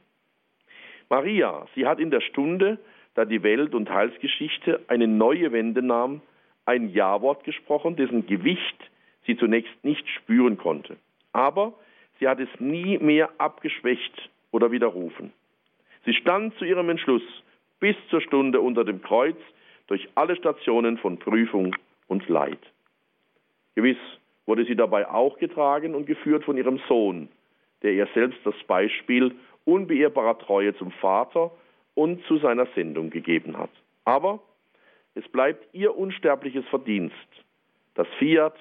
Maria, 1.09 1.67
sie 1.75 1.87
hat 1.87 1.99
in 1.99 2.11
der 2.11 2.21
Stunde, 2.21 2.79
da 3.15 3.25
die 3.25 3.43
Welt- 3.43 3.75
und 3.75 3.91
Heilsgeschichte 3.91 4.81
eine 4.89 5.07
neue 5.07 5.53
Wende 5.53 5.83
nahm, 5.83 6.23
ein 6.65 6.91
Ja-Wort 6.91 7.45
gesprochen, 7.45 7.97
dessen 7.97 8.27
Gewicht 8.27 8.91
sie 9.27 9.37
zunächst 9.37 9.85
nicht 9.85 10.09
spüren 10.09 10.57
konnte. 10.59 10.97
Aber 11.33 11.75
sie 12.23 12.29
hat 12.29 12.39
es 12.39 12.49
nie 12.61 12.99
mehr 12.99 13.31
abgeschwächt 13.39 14.31
oder 14.53 14.71
widerrufen. 14.71 15.33
Sie 16.05 16.15
stand 16.15 16.57
zu 16.57 16.65
ihrem 16.65 16.89
Entschluss 16.89 17.23
bis 17.81 17.97
zur 18.11 18.21
Stunde 18.21 18.61
unter 18.61 18.85
dem 18.85 19.03
Kreuz 19.03 19.37
durch 19.89 20.09
alle 20.15 20.37
Stationen 20.37 20.99
von 20.99 21.19
Prüfung 21.19 21.75
und 22.07 22.29
Leid. 22.29 22.61
Gewiss 23.75 23.97
wurde 24.47 24.65
sie 24.65 24.77
dabei 24.77 25.09
auch 25.09 25.37
getragen 25.39 25.97
und 25.97 26.07
geführt 26.07 26.45
von 26.45 26.57
ihrem 26.57 26.79
Sohn, 26.87 27.29
der 27.83 27.93
ihr 27.93 28.07
selbst 28.15 28.39
das 28.45 28.55
Beispiel 28.69 29.35
unbeirrbarer 29.65 30.39
Treue 30.39 30.77
zum 30.77 30.93
Vater 30.93 31.51
und 31.95 32.25
zu 32.27 32.39
seiner 32.39 32.67
Sendung 32.77 33.11
gegeben 33.11 33.59
hat. 33.59 33.71
Aber 34.05 34.39
es 35.17 35.27
bleibt 35.29 35.75
ihr 35.75 35.97
unsterbliches 35.97 36.65
Verdienst, 36.67 37.17
das 37.95 38.07
Fiat, 38.21 38.57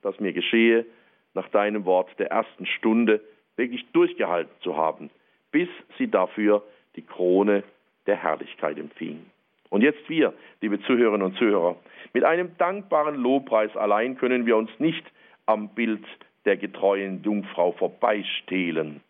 das 0.00 0.18
mir 0.18 0.32
geschehe, 0.32 0.86
nach 1.34 1.48
deinem 1.48 1.84
Wort 1.84 2.08
der 2.18 2.30
ersten 2.30 2.66
Stunde 2.66 3.20
wirklich 3.56 3.84
durchgehalten 3.92 4.52
zu 4.60 4.76
haben, 4.76 5.10
bis 5.50 5.68
sie 5.98 6.10
dafür 6.10 6.62
die 6.96 7.02
Krone 7.02 7.62
der 8.06 8.16
Herrlichkeit 8.16 8.78
empfing. 8.78 9.24
Und 9.70 9.82
jetzt 9.82 10.06
wir, 10.08 10.34
liebe 10.60 10.80
Zuhörerinnen 10.82 11.26
und 11.26 11.36
Zuhörer, 11.36 11.76
mit 12.12 12.24
einem 12.24 12.56
dankbaren 12.58 13.14
Lobpreis 13.14 13.74
allein 13.76 14.18
können 14.18 14.44
wir 14.44 14.56
uns 14.56 14.70
nicht 14.78 15.04
am 15.46 15.70
Bild 15.70 16.04
der 16.44 16.56
getreuen 16.56 17.22
Jungfrau 17.22 17.72
vorbeistehlen. 17.72 19.00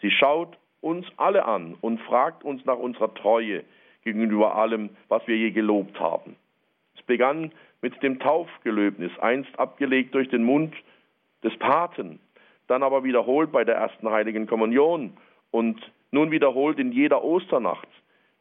Sie 0.00 0.10
schaut 0.10 0.56
uns 0.80 1.06
alle 1.16 1.44
an 1.44 1.76
und 1.80 2.00
fragt 2.00 2.44
uns 2.44 2.64
nach 2.64 2.78
unserer 2.78 3.12
Treue, 3.14 3.64
gegenüber 4.04 4.54
allem, 4.54 4.90
was 5.08 5.26
wir 5.26 5.36
je 5.36 5.50
gelobt 5.50 5.98
haben. 6.00 6.36
Es 6.96 7.02
begann 7.02 7.52
mit 7.82 8.02
dem 8.02 8.18
Taufgelöbnis, 8.18 9.12
einst 9.18 9.58
abgelegt 9.58 10.14
durch 10.14 10.28
den 10.28 10.44
Mund 10.44 10.74
des 11.42 11.56
Paten, 11.58 12.20
dann 12.66 12.82
aber 12.82 13.04
wiederholt 13.04 13.52
bei 13.52 13.64
der 13.64 13.76
ersten 13.76 14.10
heiligen 14.10 14.46
Kommunion 14.46 15.16
und 15.50 15.80
nun 16.10 16.30
wiederholt 16.30 16.78
in 16.78 16.92
jeder 16.92 17.22
Osternacht, 17.22 17.88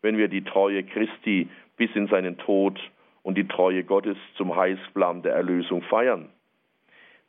wenn 0.01 0.17
wir 0.17 0.27
die 0.27 0.43
Treue 0.43 0.83
Christi 0.83 1.49
bis 1.75 1.89
in 1.95 2.07
seinen 2.07 2.37
Tod 2.37 2.79
und 3.23 3.37
die 3.37 3.47
Treue 3.47 3.83
Gottes 3.83 4.17
zum 4.35 4.55
Heilsplan 4.55 5.21
der 5.21 5.33
Erlösung 5.33 5.81
feiern. 5.83 6.29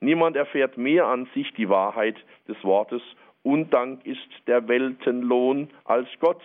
Niemand 0.01 0.37
erfährt 0.37 0.79
mehr 0.79 1.07
an 1.07 1.29
sich 1.35 1.53
die 1.55 1.69
Wahrheit 1.69 2.17
des 2.47 2.63
Wortes, 2.63 3.03
Undank 3.43 4.05
ist 4.05 4.29
der 4.47 4.69
Weltenlohn 4.69 5.71
als 5.85 6.09
Gott. 6.21 6.43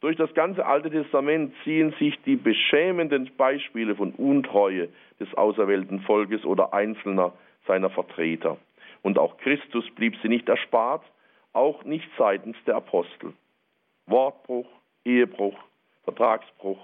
Durch 0.00 0.16
das 0.16 0.32
ganze 0.34 0.64
Alte 0.64 0.90
Testament 0.90 1.54
ziehen 1.62 1.94
sich 1.98 2.18
die 2.22 2.36
beschämenden 2.36 3.30
Beispiele 3.36 3.94
von 3.94 4.12
Untreue 4.12 4.88
des 5.20 5.32
auserwählten 5.34 6.00
Volkes 6.00 6.44
oder 6.44 6.72
einzelner 6.72 7.34
seiner 7.70 7.90
Vertreter. 7.90 8.58
Und 9.02 9.16
auch 9.16 9.38
Christus 9.38 9.88
blieb 9.94 10.16
sie 10.22 10.28
nicht 10.28 10.48
erspart, 10.48 11.04
auch 11.52 11.84
nicht 11.84 12.08
seitens 12.18 12.56
der 12.66 12.74
Apostel. 12.74 13.32
Wortbruch, 14.06 14.66
Ehebruch, 15.04 15.56
Vertragsbruch 16.02 16.80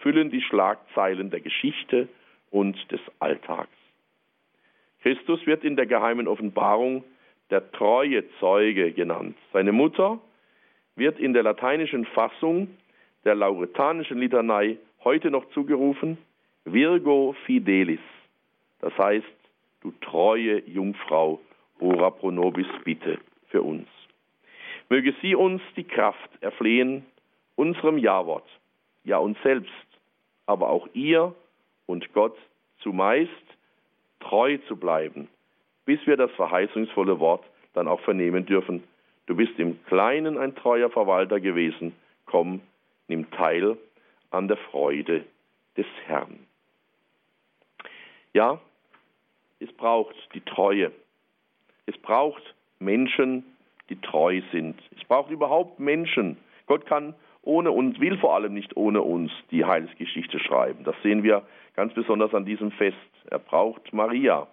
füllen 0.00 0.30
die 0.30 0.42
Schlagzeilen 0.42 1.30
der 1.30 1.40
Geschichte 1.40 2.08
und 2.50 2.76
des 2.92 3.00
Alltags. 3.20 3.70
Christus 5.00 5.46
wird 5.46 5.64
in 5.64 5.76
der 5.76 5.86
geheimen 5.86 6.28
Offenbarung 6.28 7.04
der 7.48 7.72
treue 7.72 8.22
Zeuge 8.38 8.92
genannt. 8.92 9.34
Seine 9.54 9.72
Mutter 9.72 10.18
wird 10.94 11.18
in 11.18 11.32
der 11.32 11.42
lateinischen 11.42 12.04
Fassung 12.04 12.68
der 13.24 13.34
lauretanischen 13.34 14.18
Litanei 14.18 14.76
heute 15.04 15.30
noch 15.30 15.48
zugerufen 15.50 16.18
Virgo 16.66 17.34
Fidelis. 17.46 18.04
Das 18.80 18.96
heißt, 18.98 19.37
du 19.82 19.92
treue 20.00 20.62
Jungfrau, 20.68 21.40
ora 21.80 22.10
pro 22.10 22.30
nobis 22.30 22.66
bitte 22.84 23.18
für 23.48 23.62
uns. 23.62 23.86
Möge 24.88 25.14
sie 25.20 25.34
uns 25.34 25.62
die 25.76 25.84
Kraft 25.84 26.30
erflehen, 26.40 27.04
unserem 27.56 27.98
Ja-Wort, 27.98 28.48
ja 29.04 29.18
uns 29.18 29.36
selbst, 29.42 29.72
aber 30.46 30.70
auch 30.70 30.88
ihr 30.94 31.34
und 31.86 32.12
Gott 32.12 32.36
zumeist 32.78 33.30
treu 34.20 34.58
zu 34.66 34.76
bleiben, 34.76 35.28
bis 35.84 36.04
wir 36.06 36.16
das 36.16 36.30
verheißungsvolle 36.32 37.20
Wort 37.20 37.44
dann 37.74 37.88
auch 37.88 38.00
vernehmen 38.00 38.46
dürfen. 38.46 38.82
Du 39.26 39.36
bist 39.36 39.58
im 39.58 39.84
Kleinen 39.84 40.38
ein 40.38 40.54
treuer 40.54 40.90
Verwalter 40.90 41.40
gewesen. 41.40 41.94
Komm, 42.26 42.60
nimm 43.08 43.30
teil 43.30 43.76
an 44.30 44.48
der 44.48 44.56
Freude 44.56 45.24
des 45.76 45.86
Herrn. 46.06 46.46
Ja, 48.32 48.60
es 49.60 49.72
braucht 49.72 50.16
die 50.34 50.40
Treue. 50.40 50.92
Es 51.86 51.96
braucht 51.98 52.42
Menschen, 52.78 53.44
die 53.88 54.00
treu 54.00 54.40
sind. 54.52 54.78
Es 54.96 55.04
braucht 55.04 55.30
überhaupt 55.30 55.80
Menschen. 55.80 56.36
Gott 56.66 56.86
kann 56.86 57.14
ohne 57.42 57.70
uns, 57.70 57.98
will 57.98 58.18
vor 58.18 58.34
allem 58.34 58.54
nicht 58.54 58.76
ohne 58.76 59.02
uns 59.02 59.32
die 59.50 59.64
Heilsgeschichte 59.64 60.38
schreiben. 60.38 60.84
Das 60.84 60.94
sehen 61.02 61.22
wir 61.22 61.46
ganz 61.74 61.94
besonders 61.94 62.34
an 62.34 62.44
diesem 62.44 62.70
Fest. 62.72 62.96
Er 63.30 63.38
braucht 63.38 63.92
Maria. 63.92 64.46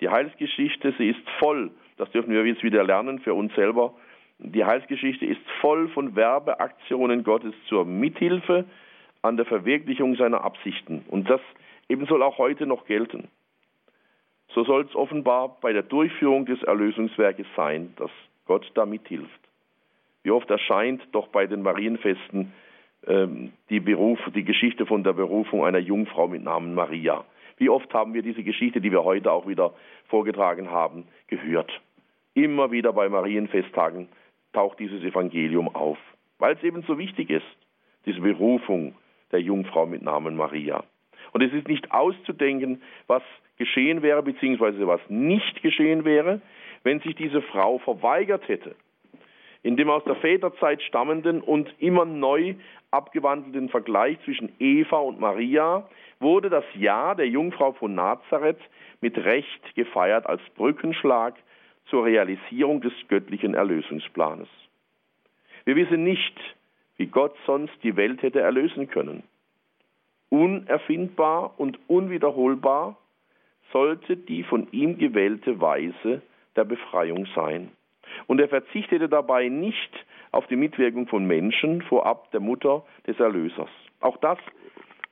Die 0.00 0.08
Heilsgeschichte, 0.08 0.94
sie 0.98 1.10
ist 1.10 1.28
voll, 1.38 1.70
das 1.96 2.10
dürfen 2.10 2.32
wir 2.32 2.44
jetzt 2.44 2.62
wieder 2.62 2.84
lernen 2.84 3.20
für 3.20 3.34
uns 3.34 3.54
selber. 3.54 3.94
Die 4.38 4.64
Heilsgeschichte 4.64 5.24
ist 5.24 5.40
voll 5.60 5.88
von 5.88 6.16
Werbeaktionen 6.16 7.22
Gottes 7.22 7.54
zur 7.68 7.84
Mithilfe 7.84 8.64
an 9.22 9.36
der 9.36 9.46
Verwirklichung 9.46 10.16
seiner 10.16 10.42
Absichten. 10.44 11.04
Und 11.08 11.30
das 11.30 11.40
eben 11.88 12.06
soll 12.06 12.22
auch 12.22 12.38
heute 12.38 12.66
noch 12.66 12.86
gelten. 12.86 13.28
So 14.54 14.64
soll 14.64 14.82
es 14.82 14.94
offenbar 14.94 15.56
bei 15.60 15.72
der 15.72 15.82
Durchführung 15.82 16.44
des 16.46 16.62
Erlösungswerkes 16.62 17.46
sein, 17.56 17.94
dass 17.96 18.10
Gott 18.46 18.70
da 18.74 18.84
mithilft. 18.84 19.40
Wie 20.22 20.30
oft 20.30 20.50
erscheint 20.50 21.02
doch 21.12 21.28
bei 21.28 21.46
den 21.46 21.62
Marienfesten 21.62 22.52
ähm, 23.06 23.52
die, 23.70 23.80
Beruf, 23.80 24.18
die 24.34 24.44
Geschichte 24.44 24.86
von 24.86 25.02
der 25.02 25.14
Berufung 25.14 25.64
einer 25.64 25.78
Jungfrau 25.78 26.28
mit 26.28 26.44
Namen 26.44 26.74
Maria. 26.74 27.24
Wie 27.56 27.68
oft 27.68 27.92
haben 27.94 28.14
wir 28.14 28.22
diese 28.22 28.42
Geschichte, 28.42 28.80
die 28.80 28.92
wir 28.92 29.04
heute 29.04 29.32
auch 29.32 29.46
wieder 29.46 29.72
vorgetragen 30.08 30.70
haben, 30.70 31.06
gehört. 31.28 31.70
Immer 32.34 32.70
wieder 32.70 32.92
bei 32.92 33.08
Marienfesttagen 33.08 34.08
taucht 34.52 34.78
dieses 34.78 35.02
Evangelium 35.02 35.74
auf, 35.74 35.98
weil 36.38 36.54
es 36.54 36.62
eben 36.62 36.82
so 36.82 36.98
wichtig 36.98 37.30
ist, 37.30 37.46
diese 38.06 38.20
Berufung 38.20 38.94
der 39.32 39.40
Jungfrau 39.40 39.86
mit 39.86 40.02
Namen 40.02 40.36
Maria. 40.36 40.84
Und 41.32 41.42
es 41.42 41.52
ist 41.52 41.68
nicht 41.68 41.90
auszudenken, 41.92 42.82
was 43.06 43.22
geschehen 43.62 44.02
wäre, 44.02 44.24
beziehungsweise 44.24 44.88
was 44.88 45.00
nicht 45.08 45.62
geschehen 45.62 46.04
wäre, 46.04 46.40
wenn 46.82 46.98
sich 46.98 47.14
diese 47.14 47.42
Frau 47.42 47.78
verweigert 47.78 48.48
hätte, 48.48 48.74
in 49.62 49.76
dem 49.76 49.88
aus 49.88 50.02
der 50.02 50.16
Väterzeit 50.16 50.82
stammenden 50.82 51.40
und 51.40 51.72
immer 51.78 52.04
neu 52.04 52.54
abgewandelten 52.90 53.68
Vergleich 53.68 54.18
zwischen 54.24 54.50
Eva 54.58 54.98
und 54.98 55.20
Maria 55.20 55.88
wurde 56.18 56.50
das 56.50 56.64
Ja 56.74 57.14
der 57.14 57.28
Jungfrau 57.28 57.70
von 57.72 57.94
Nazareth 57.94 58.58
mit 59.00 59.16
Recht 59.16 59.74
gefeiert 59.76 60.26
als 60.26 60.42
Brückenschlag 60.56 61.34
zur 61.86 62.04
Realisierung 62.04 62.80
des 62.80 62.92
göttlichen 63.06 63.54
Erlösungsplanes. 63.54 64.48
Wir 65.64 65.76
wissen 65.76 66.02
nicht, 66.02 66.36
wie 66.96 67.06
Gott 67.06 67.36
sonst 67.46 67.74
die 67.84 67.94
Welt 67.94 68.22
hätte 68.22 68.40
erlösen 68.40 68.88
können. 68.88 69.22
Unerfindbar 70.30 71.54
und 71.58 71.78
unwiederholbar 71.86 72.96
sollte 73.72 74.16
die 74.16 74.42
von 74.42 74.68
ihm 74.72 74.98
gewählte 74.98 75.60
Weise 75.60 76.22
der 76.56 76.64
Befreiung 76.64 77.26
sein. 77.34 77.70
Und 78.26 78.40
er 78.40 78.48
verzichtete 78.48 79.08
dabei 79.08 79.48
nicht 79.48 79.90
auf 80.32 80.46
die 80.46 80.56
Mitwirkung 80.56 81.06
von 81.06 81.26
Menschen, 81.26 81.82
vorab 81.82 82.30
der 82.30 82.40
Mutter 82.40 82.84
des 83.06 83.18
Erlösers. 83.18 83.70
Auch 84.00 84.16
das, 84.18 84.38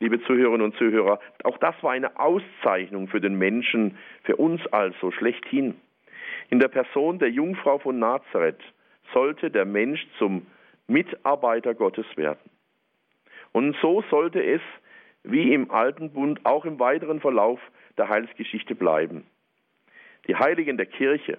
liebe 0.00 0.22
Zuhörerinnen 0.22 0.62
und 0.62 0.76
Zuhörer, 0.76 1.18
auch 1.44 1.58
das 1.58 1.74
war 1.82 1.92
eine 1.92 2.18
Auszeichnung 2.18 3.08
für 3.08 3.20
den 3.20 3.36
Menschen, 3.36 3.96
für 4.24 4.36
uns 4.36 4.66
also 4.68 5.10
schlechthin. 5.10 5.74
In 6.50 6.58
der 6.58 6.68
Person 6.68 7.18
der 7.18 7.30
Jungfrau 7.30 7.78
von 7.78 7.98
Nazareth 7.98 8.60
sollte 9.12 9.50
der 9.50 9.64
Mensch 9.64 10.06
zum 10.18 10.46
Mitarbeiter 10.86 11.74
Gottes 11.74 12.06
werden. 12.16 12.50
Und 13.52 13.76
so 13.80 14.02
sollte 14.10 14.42
es, 14.42 14.60
wie 15.22 15.52
im 15.52 15.70
Alten 15.70 16.12
Bund, 16.12 16.40
auch 16.44 16.64
im 16.64 16.78
weiteren 16.78 17.20
Verlauf 17.20 17.60
der 17.96 18.08
Heilsgeschichte 18.08 18.74
bleiben. 18.74 19.24
Die 20.26 20.36
Heiligen 20.36 20.76
der 20.76 20.86
Kirche, 20.86 21.38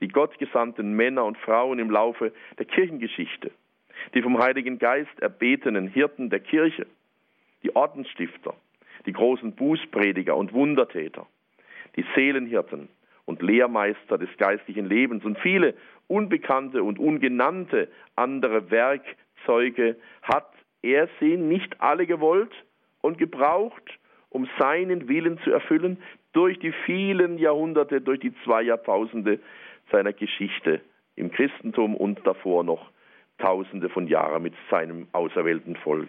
die 0.00 0.08
gottgesandten 0.08 0.94
Männer 0.94 1.24
und 1.24 1.38
Frauen 1.38 1.78
im 1.78 1.90
Laufe 1.90 2.32
der 2.58 2.66
Kirchengeschichte, 2.66 3.50
die 4.14 4.22
vom 4.22 4.38
Heiligen 4.38 4.78
Geist 4.78 5.18
erbetenen 5.20 5.88
Hirten 5.88 6.30
der 6.30 6.40
Kirche, 6.40 6.86
die 7.62 7.74
Ordensstifter, 7.76 8.54
die 9.06 9.12
großen 9.12 9.54
Bußprediger 9.54 10.36
und 10.36 10.52
Wundertäter, 10.52 11.26
die 11.96 12.04
Seelenhirten 12.14 12.88
und 13.26 13.42
Lehrmeister 13.42 14.18
des 14.18 14.30
geistlichen 14.38 14.86
Lebens 14.86 15.24
und 15.24 15.38
viele 15.38 15.74
unbekannte 16.08 16.82
und 16.82 16.98
ungenannte 16.98 17.88
andere 18.16 18.70
Werkzeuge 18.70 19.96
hat 20.22 20.52
er 20.82 21.08
sie 21.20 21.36
nicht 21.36 21.80
alle 21.80 22.06
gewollt 22.06 22.52
und 23.02 23.18
gebraucht, 23.18 23.99
um 24.30 24.48
seinen 24.58 25.08
Willen 25.08 25.38
zu 25.40 25.50
erfüllen, 25.50 25.98
durch 26.32 26.58
die 26.58 26.72
vielen 26.86 27.38
Jahrhunderte, 27.38 28.00
durch 28.00 28.20
die 28.20 28.32
zwei 28.44 28.62
Jahrtausende 28.62 29.40
seiner 29.90 30.12
Geschichte 30.12 30.80
im 31.16 31.30
Christentum 31.30 31.96
und 31.96 32.26
davor 32.26 32.64
noch 32.64 32.90
Tausende 33.38 33.88
von 33.88 34.06
Jahren 34.06 34.42
mit 34.42 34.54
seinem 34.70 35.08
auserwählten 35.12 35.74
Volk. 35.76 36.08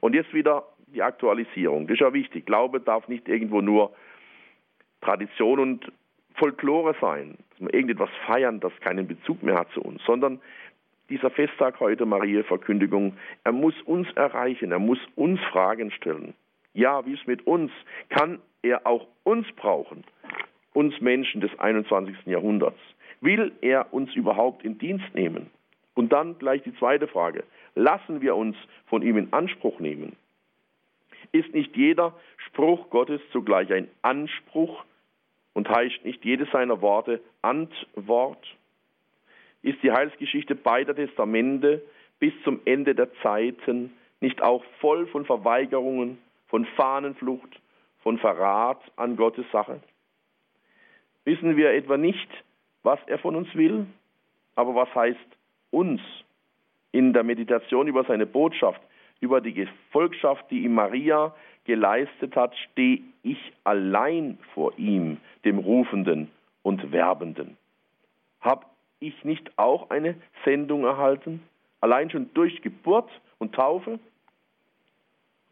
Und 0.00 0.14
jetzt 0.14 0.34
wieder 0.34 0.64
die 0.88 1.02
Aktualisierung. 1.02 1.86
Das 1.86 1.94
ist 1.94 2.00
ja 2.00 2.12
wichtig. 2.12 2.44
Glaube 2.44 2.80
darf 2.80 3.06
nicht 3.08 3.28
irgendwo 3.28 3.60
nur 3.60 3.92
Tradition 5.00 5.60
und 5.60 5.92
Folklore 6.34 6.94
sein, 7.00 7.36
dass 7.50 7.60
wir 7.60 7.74
irgendetwas 7.74 8.10
feiern, 8.26 8.60
das 8.60 8.72
keinen 8.80 9.06
Bezug 9.06 9.42
mehr 9.42 9.56
hat 9.56 9.70
zu 9.72 9.80
uns, 9.80 10.02
sondern 10.04 10.40
dieser 11.08 11.30
Festtag 11.30 11.80
heute, 11.80 12.04
Maria 12.04 12.42
Verkündigung, 12.42 13.16
er 13.44 13.52
muss 13.52 13.74
uns 13.82 14.08
erreichen, 14.14 14.72
er 14.72 14.78
muss 14.78 14.98
uns 15.16 15.40
Fragen 15.50 15.90
stellen. 15.90 16.34
Ja, 16.78 17.04
wie 17.04 17.14
es 17.14 17.26
mit 17.26 17.44
uns, 17.44 17.72
kann 18.08 18.38
er 18.62 18.86
auch 18.86 19.08
uns 19.24 19.48
brauchen, 19.56 20.04
uns 20.74 21.00
Menschen 21.00 21.40
des 21.40 21.50
21. 21.58 22.14
Jahrhunderts. 22.26 22.78
Will 23.20 23.50
er 23.62 23.92
uns 23.92 24.14
überhaupt 24.14 24.64
in 24.64 24.78
Dienst 24.78 25.12
nehmen? 25.12 25.50
Und 25.94 26.12
dann 26.12 26.38
gleich 26.38 26.62
die 26.62 26.76
zweite 26.76 27.08
Frage. 27.08 27.42
Lassen 27.74 28.20
wir 28.20 28.36
uns 28.36 28.56
von 28.86 29.02
ihm 29.02 29.16
in 29.16 29.32
Anspruch 29.32 29.80
nehmen? 29.80 30.14
Ist 31.32 31.52
nicht 31.52 31.76
jeder 31.76 32.14
Spruch 32.46 32.90
Gottes 32.90 33.20
zugleich 33.32 33.72
ein 33.72 33.88
Anspruch 34.02 34.84
und 35.54 35.68
heißt 35.68 36.04
nicht 36.04 36.24
jedes 36.24 36.48
seiner 36.52 36.80
Worte 36.80 37.20
Antwort? 37.42 38.46
Ist 39.62 39.82
die 39.82 39.90
Heilsgeschichte 39.90 40.54
beider 40.54 40.94
Testamente 40.94 41.82
bis 42.20 42.32
zum 42.44 42.60
Ende 42.66 42.94
der 42.94 43.12
Zeiten 43.14 43.92
nicht 44.20 44.42
auch 44.42 44.62
voll 44.78 45.08
von 45.08 45.24
Verweigerungen, 45.24 46.18
von 46.48 46.64
Fahnenflucht, 46.64 47.60
von 48.02 48.18
Verrat 48.18 48.80
an 48.96 49.16
Gottes 49.16 49.46
Sache? 49.52 49.80
Wissen 51.24 51.56
wir 51.56 51.72
etwa 51.72 51.96
nicht, 51.96 52.28
was 52.82 52.98
er 53.06 53.18
von 53.18 53.36
uns 53.36 53.54
will? 53.54 53.86
Aber 54.54 54.74
was 54.74 54.92
heißt 54.94 55.18
uns? 55.70 56.00
In 56.90 57.12
der 57.12 57.22
Meditation 57.22 57.86
über 57.86 58.04
seine 58.04 58.26
Botschaft, 58.26 58.80
über 59.20 59.40
die 59.40 59.52
Gefolgschaft, 59.52 60.50
die 60.50 60.64
ihm 60.64 60.74
Maria 60.74 61.34
geleistet 61.64 62.34
hat, 62.34 62.56
stehe 62.56 63.02
ich 63.22 63.52
allein 63.64 64.38
vor 64.54 64.72
ihm, 64.78 65.18
dem 65.44 65.58
Rufenden 65.58 66.30
und 66.62 66.92
Werbenden. 66.92 67.58
Hab 68.40 68.70
ich 69.00 69.24
nicht 69.24 69.50
auch 69.58 69.90
eine 69.90 70.14
Sendung 70.44 70.84
erhalten? 70.84 71.42
Allein 71.80 72.10
schon 72.10 72.32
durch 72.32 72.62
Geburt 72.62 73.10
und 73.38 73.54
Taufe? 73.54 73.98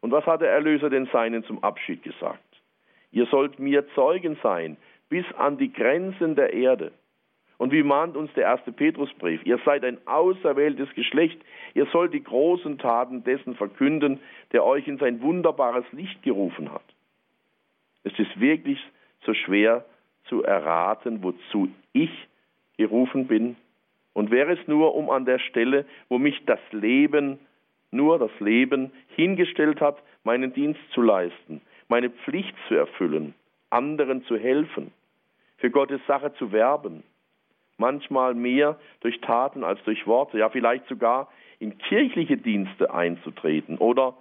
Und 0.00 0.12
was 0.12 0.26
hat 0.26 0.40
der 0.40 0.50
Erlöser 0.50 0.90
den 0.90 1.06
Seinen 1.06 1.44
zum 1.44 1.62
Abschied 1.64 2.02
gesagt? 2.02 2.40
Ihr 3.12 3.26
sollt 3.26 3.58
mir 3.58 3.86
Zeugen 3.94 4.36
sein 4.42 4.76
bis 5.08 5.24
an 5.36 5.58
die 5.58 5.72
Grenzen 5.72 6.34
der 6.34 6.52
Erde. 6.52 6.92
Und 7.58 7.72
wie 7.72 7.82
mahnt 7.82 8.16
uns 8.16 8.32
der 8.34 8.44
erste 8.44 8.70
Petrusbrief? 8.70 9.44
Ihr 9.46 9.58
seid 9.64 9.84
ein 9.84 9.98
auserwähltes 10.06 10.92
Geschlecht. 10.94 11.40
Ihr 11.74 11.86
sollt 11.86 12.12
die 12.12 12.22
großen 12.22 12.78
Taten 12.78 13.24
dessen 13.24 13.54
verkünden, 13.54 14.20
der 14.52 14.64
euch 14.64 14.86
in 14.86 14.98
sein 14.98 15.22
wunderbares 15.22 15.84
Licht 15.92 16.22
gerufen 16.22 16.70
hat. 16.70 16.84
Es 18.04 18.18
ist 18.18 18.38
wirklich 18.38 18.78
so 19.24 19.32
schwer 19.32 19.84
zu 20.28 20.42
erraten, 20.42 21.22
wozu 21.22 21.70
ich 21.92 22.10
gerufen 22.76 23.26
bin. 23.26 23.56
Und 24.12 24.30
wäre 24.30 24.52
es 24.52 24.68
nur, 24.68 24.94
um 24.94 25.10
an 25.10 25.24
der 25.24 25.38
Stelle, 25.38 25.86
wo 26.08 26.18
mich 26.18 26.44
das 26.44 26.60
Leben, 26.72 27.38
nur 27.90 28.18
das 28.18 28.30
Leben 28.40 28.92
hingestellt 29.14 29.80
hat, 29.80 29.98
meinen 30.24 30.52
Dienst 30.52 30.80
zu 30.92 31.02
leisten, 31.02 31.60
meine 31.88 32.10
Pflicht 32.10 32.54
zu 32.68 32.74
erfüllen, 32.74 33.34
anderen 33.70 34.24
zu 34.24 34.36
helfen, 34.36 34.92
für 35.58 35.70
Gottes 35.70 36.00
Sache 36.06 36.32
zu 36.34 36.52
werben, 36.52 37.02
manchmal 37.78 38.34
mehr 38.34 38.78
durch 39.00 39.20
Taten 39.20 39.64
als 39.64 39.82
durch 39.84 40.06
Worte, 40.06 40.38
ja 40.38 40.48
vielleicht 40.48 40.86
sogar 40.88 41.28
in 41.58 41.78
kirchliche 41.78 42.36
Dienste 42.36 42.92
einzutreten 42.92 43.78
oder 43.78 44.14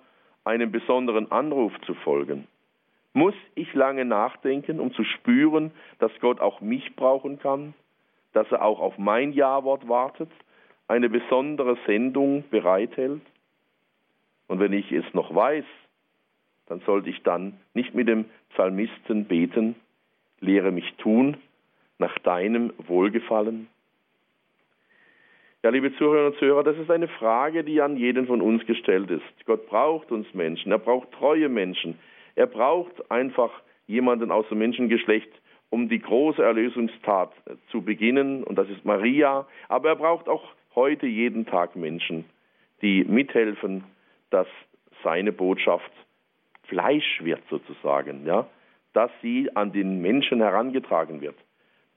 einem 0.43 0.71
besonderen 0.71 1.31
Anruf 1.31 1.73
zu 1.85 1.93
folgen. 1.95 2.47
Muss 3.13 3.35
ich 3.55 3.73
lange 3.73 4.05
nachdenken, 4.05 4.79
um 4.79 4.93
zu 4.93 5.03
spüren, 5.03 5.71
dass 5.99 6.11
Gott 6.19 6.39
auch 6.39 6.61
mich 6.61 6.95
brauchen 6.95 7.39
kann, 7.39 7.73
dass 8.33 8.51
er 8.51 8.61
auch 8.61 8.79
auf 8.79 8.97
mein 8.97 9.31
Ja-Wort 9.31 9.87
wartet, 9.87 10.29
eine 10.87 11.09
besondere 11.09 11.77
Sendung 11.85 12.43
bereithält? 12.51 13.21
Und 14.47 14.59
wenn 14.59 14.73
ich 14.73 14.91
es 14.91 15.05
noch 15.13 15.33
weiß, 15.33 15.65
dann 16.67 16.79
sollte 16.81 17.09
ich 17.09 17.21
dann 17.23 17.53
nicht 17.73 17.93
mit 17.93 18.07
dem 18.07 18.25
Psalmisten 18.49 19.25
beten, 19.25 19.75
lehre 20.39 20.71
mich 20.71 20.93
tun 20.95 21.37
nach 21.97 22.17
deinem 22.19 22.73
Wohlgefallen? 22.77 23.67
Ja, 25.63 25.71
liebe 25.71 25.95
Zuhörerinnen 25.95 26.33
und 26.33 26.39
Zuhörer, 26.39 26.63
das 26.63 26.77
ist 26.77 26.91
eine 26.91 27.07
Frage, 27.07 27.63
die 27.63 27.81
an 27.81 27.97
jeden 27.97 28.27
von 28.27 28.41
uns 28.41 28.63
gestellt 28.67 29.09
ist. 29.09 29.23
Gott 29.45 29.65
braucht 29.67 30.11
uns 30.11 30.31
Menschen, 30.33 30.71
er 30.71 30.77
braucht 30.77 31.11
treue 31.11 31.49
Menschen, 31.49 31.97
er 32.35 32.45
braucht 32.45 33.09
einfach 33.09 33.49
jemanden 33.87 34.31
aus 34.31 34.47
dem 34.49 34.59
Menschengeschlecht, 34.59 35.31
um 35.71 35.89
die 35.89 35.99
große 35.99 36.43
Erlösungstat 36.43 37.31
zu 37.71 37.81
beginnen, 37.81 38.43
und 38.43 38.57
das 38.57 38.69
ist 38.69 38.85
Maria, 38.85 39.47
aber 39.67 39.89
er 39.89 39.95
braucht 39.95 40.29
auch 40.29 40.51
heute 40.75 41.07
jeden 41.07 41.45
Tag 41.47 41.75
Menschen, 41.75 42.25
die 42.81 43.03
mithelfen, 43.03 43.83
dass 44.35 44.47
seine 45.01 45.31
Botschaft 45.31 45.91
Fleisch 46.63 47.21
wird 47.23 47.41
sozusagen, 47.49 48.25
ja, 48.25 48.49
dass 48.91 49.09
sie 49.21 49.49
an 49.55 49.71
den 49.71 50.01
Menschen 50.01 50.41
herangetragen 50.41 51.21
wird, 51.21 51.37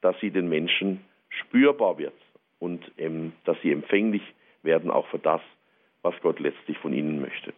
dass 0.02 0.14
sie 0.20 0.30
den 0.30 0.48
Menschen 0.48 1.04
spürbar 1.28 1.98
wird 1.98 2.14
und 2.60 2.92
ähm, 2.96 3.32
dass 3.44 3.60
sie 3.60 3.72
empfänglich 3.72 4.22
werden 4.62 4.88
auch 4.88 5.08
für 5.08 5.18
das, 5.18 5.40
was 6.02 6.14
Gott 6.20 6.38
letztlich 6.38 6.78
von 6.78 6.92
ihnen 6.92 7.20
möchte. 7.20 7.52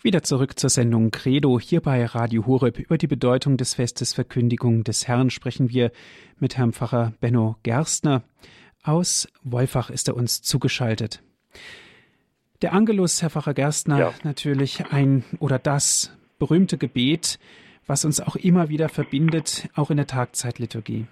Wieder 0.00 0.22
zurück 0.22 0.56
zur 0.56 0.70
Sendung 0.70 1.10
Credo. 1.10 1.58
Hier 1.58 1.80
bei 1.80 2.04
Radio 2.04 2.46
Horeb 2.46 2.78
über 2.78 2.98
die 2.98 3.08
Bedeutung 3.08 3.56
des 3.56 3.74
Festes 3.74 4.14
Verkündigung 4.14 4.84
des 4.84 5.08
Herrn 5.08 5.28
sprechen 5.28 5.70
wir 5.70 5.90
mit 6.38 6.56
Herrn 6.56 6.72
Pfarrer 6.72 7.14
Benno 7.20 7.56
Gerstner. 7.64 8.22
Aus 8.84 9.26
Wolfach 9.42 9.90
ist 9.90 10.06
er 10.06 10.14
uns 10.14 10.40
zugeschaltet. 10.40 11.20
Der 12.62 12.74
Angelus, 12.74 13.22
Herr 13.22 13.30
Pfarrer 13.30 13.54
Gerstner, 13.54 13.98
ja. 13.98 14.14
natürlich 14.22 14.84
ein 14.92 15.24
oder 15.40 15.58
das 15.58 16.16
berühmte 16.38 16.78
Gebet, 16.78 17.40
was 17.88 18.04
uns 18.04 18.20
auch 18.20 18.36
immer 18.36 18.68
wieder 18.68 18.88
verbindet, 18.88 19.68
auch 19.74 19.90
in 19.90 19.96
der 19.96 20.06
Tagzeitliturgie. 20.06 21.06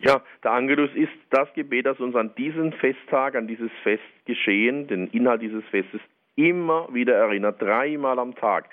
Ja, 0.00 0.22
der 0.42 0.52
Angelus 0.52 0.90
ist 0.94 1.12
das 1.28 1.52
Gebet, 1.52 1.84
das 1.84 2.00
uns 2.00 2.16
an 2.16 2.34
diesen 2.36 2.72
Festtag, 2.72 3.36
an 3.36 3.46
dieses 3.46 3.70
Fest 3.82 4.02
geschehen, 4.24 4.88
den 4.88 5.08
Inhalt 5.08 5.42
dieses 5.42 5.64
Festes 5.66 6.00
immer 6.36 6.88
wieder 6.92 7.14
erinnert, 7.14 7.60
dreimal 7.60 8.18
am 8.18 8.34
Tag. 8.34 8.68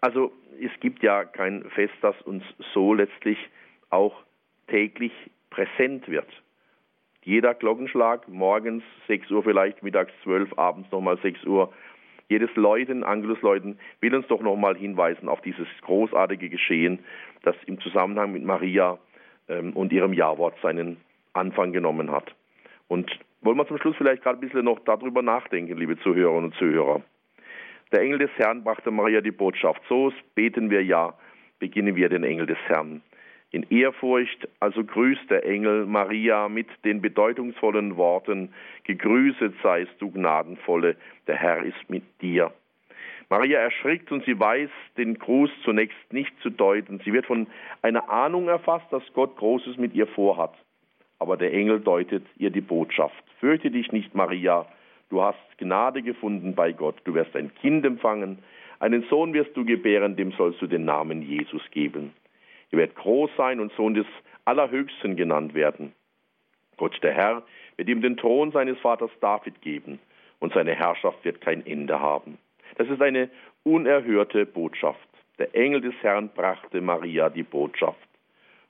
Also 0.00 0.32
es 0.60 0.70
gibt 0.80 1.02
ja 1.02 1.24
kein 1.24 1.64
Fest, 1.70 1.94
das 2.00 2.20
uns 2.22 2.44
so 2.72 2.94
letztlich 2.94 3.38
auch 3.90 4.14
täglich 4.68 5.12
präsent 5.50 6.08
wird. 6.08 6.28
Jeder 7.22 7.54
Glockenschlag, 7.54 8.28
morgens 8.28 8.84
6 9.06 9.30
Uhr 9.30 9.42
vielleicht, 9.42 9.82
mittags 9.82 10.12
12, 10.24 10.58
abends 10.58 10.90
nochmal 10.92 11.18
6 11.22 11.44
Uhr, 11.44 11.72
jedes 12.28 12.54
Läuten, 12.54 13.04
Angelusläuten 13.04 13.78
will 14.00 14.14
uns 14.14 14.26
doch 14.28 14.40
nochmal 14.40 14.76
hinweisen 14.76 15.28
auf 15.28 15.40
dieses 15.42 15.68
großartige 15.82 16.48
Geschehen, 16.48 16.98
das 17.42 17.54
im 17.66 17.80
Zusammenhang 17.80 18.32
mit 18.32 18.44
Maria 18.44 18.98
ähm, 19.48 19.72
und 19.74 19.92
ihrem 19.92 20.12
Jawort 20.12 20.54
seinen 20.62 20.98
Anfang 21.32 21.72
genommen 21.72 22.10
hat. 22.10 22.34
Und 22.88 23.10
wollen 23.44 23.58
wir 23.58 23.66
zum 23.66 23.78
Schluss 23.78 23.96
vielleicht 23.96 24.22
gerade 24.22 24.38
ein 24.38 24.40
bisschen 24.40 24.64
noch 24.64 24.80
darüber 24.80 25.22
nachdenken, 25.22 25.76
liebe 25.76 25.98
Zuhörerinnen 25.98 26.46
und 26.46 26.54
Zuhörer. 26.54 27.02
Der 27.92 28.00
Engel 28.00 28.18
des 28.18 28.30
Herrn 28.36 28.64
brachte 28.64 28.90
Maria 28.90 29.20
die 29.20 29.30
Botschaft. 29.30 29.82
So 29.88 30.12
beten 30.34 30.70
wir 30.70 30.82
ja, 30.82 31.14
beginnen 31.58 31.94
wir 31.94 32.08
den 32.08 32.24
Engel 32.24 32.46
des 32.46 32.58
Herrn. 32.66 33.02
In 33.50 33.64
Ehrfurcht 33.70 34.48
also 34.58 34.82
grüßt 34.82 35.30
der 35.30 35.46
Engel 35.46 35.86
Maria 35.86 36.48
mit 36.48 36.66
den 36.84 37.00
bedeutungsvollen 37.00 37.96
Worten, 37.96 38.52
Gegrüßet 38.84 39.54
seist 39.62 39.92
du 40.00 40.10
Gnadenvolle, 40.10 40.96
der 41.28 41.36
Herr 41.36 41.62
ist 41.62 41.88
mit 41.88 42.02
dir. 42.20 42.52
Maria 43.30 43.60
erschrickt 43.60 44.10
und 44.10 44.24
sie 44.24 44.38
weiß 44.38 44.70
den 44.96 45.18
Gruß 45.18 45.50
zunächst 45.64 46.12
nicht 46.12 46.32
zu 46.40 46.50
deuten. 46.50 47.00
Sie 47.04 47.12
wird 47.12 47.26
von 47.26 47.46
einer 47.82 48.10
Ahnung 48.10 48.48
erfasst, 48.48 48.86
dass 48.90 49.02
Gott 49.12 49.36
Großes 49.36 49.76
mit 49.76 49.94
ihr 49.94 50.06
vorhat. 50.08 50.54
Aber 51.18 51.36
der 51.36 51.52
Engel 51.52 51.80
deutet 51.80 52.24
ihr 52.36 52.50
die 52.50 52.60
Botschaft. 52.60 53.22
Fürchte 53.40 53.70
dich 53.70 53.92
nicht, 53.92 54.14
Maria, 54.14 54.66
du 55.10 55.22
hast 55.22 55.38
Gnade 55.58 56.02
gefunden 56.02 56.54
bei 56.54 56.72
Gott, 56.72 56.96
du 57.04 57.14
wirst 57.14 57.34
ein 57.36 57.54
Kind 57.54 57.84
empfangen, 57.84 58.38
einen 58.80 59.04
Sohn 59.08 59.32
wirst 59.32 59.56
du 59.56 59.64
gebären, 59.64 60.16
dem 60.16 60.32
sollst 60.32 60.60
du 60.60 60.66
den 60.66 60.84
Namen 60.84 61.22
Jesus 61.22 61.62
geben. 61.70 62.12
Er 62.70 62.78
wird 62.78 62.96
groß 62.96 63.30
sein 63.36 63.60
und 63.60 63.72
Sohn 63.72 63.94
des 63.94 64.06
Allerhöchsten 64.44 65.16
genannt 65.16 65.54
werden. 65.54 65.92
Gott 66.76 66.98
der 67.02 67.14
Herr 67.14 67.42
wird 67.76 67.88
ihm 67.88 68.02
den 68.02 68.16
Thron 68.16 68.50
seines 68.50 68.78
Vaters 68.80 69.10
David 69.20 69.60
geben 69.62 70.00
und 70.40 70.52
seine 70.52 70.74
Herrschaft 70.74 71.24
wird 71.24 71.40
kein 71.40 71.64
Ende 71.66 72.00
haben. 72.00 72.38
Das 72.76 72.88
ist 72.88 73.00
eine 73.00 73.30
unerhörte 73.62 74.44
Botschaft. 74.44 75.08
Der 75.38 75.54
Engel 75.54 75.80
des 75.80 75.94
Herrn 76.02 76.28
brachte 76.34 76.80
Maria 76.80 77.28
die 77.30 77.42
Botschaft 77.42 78.08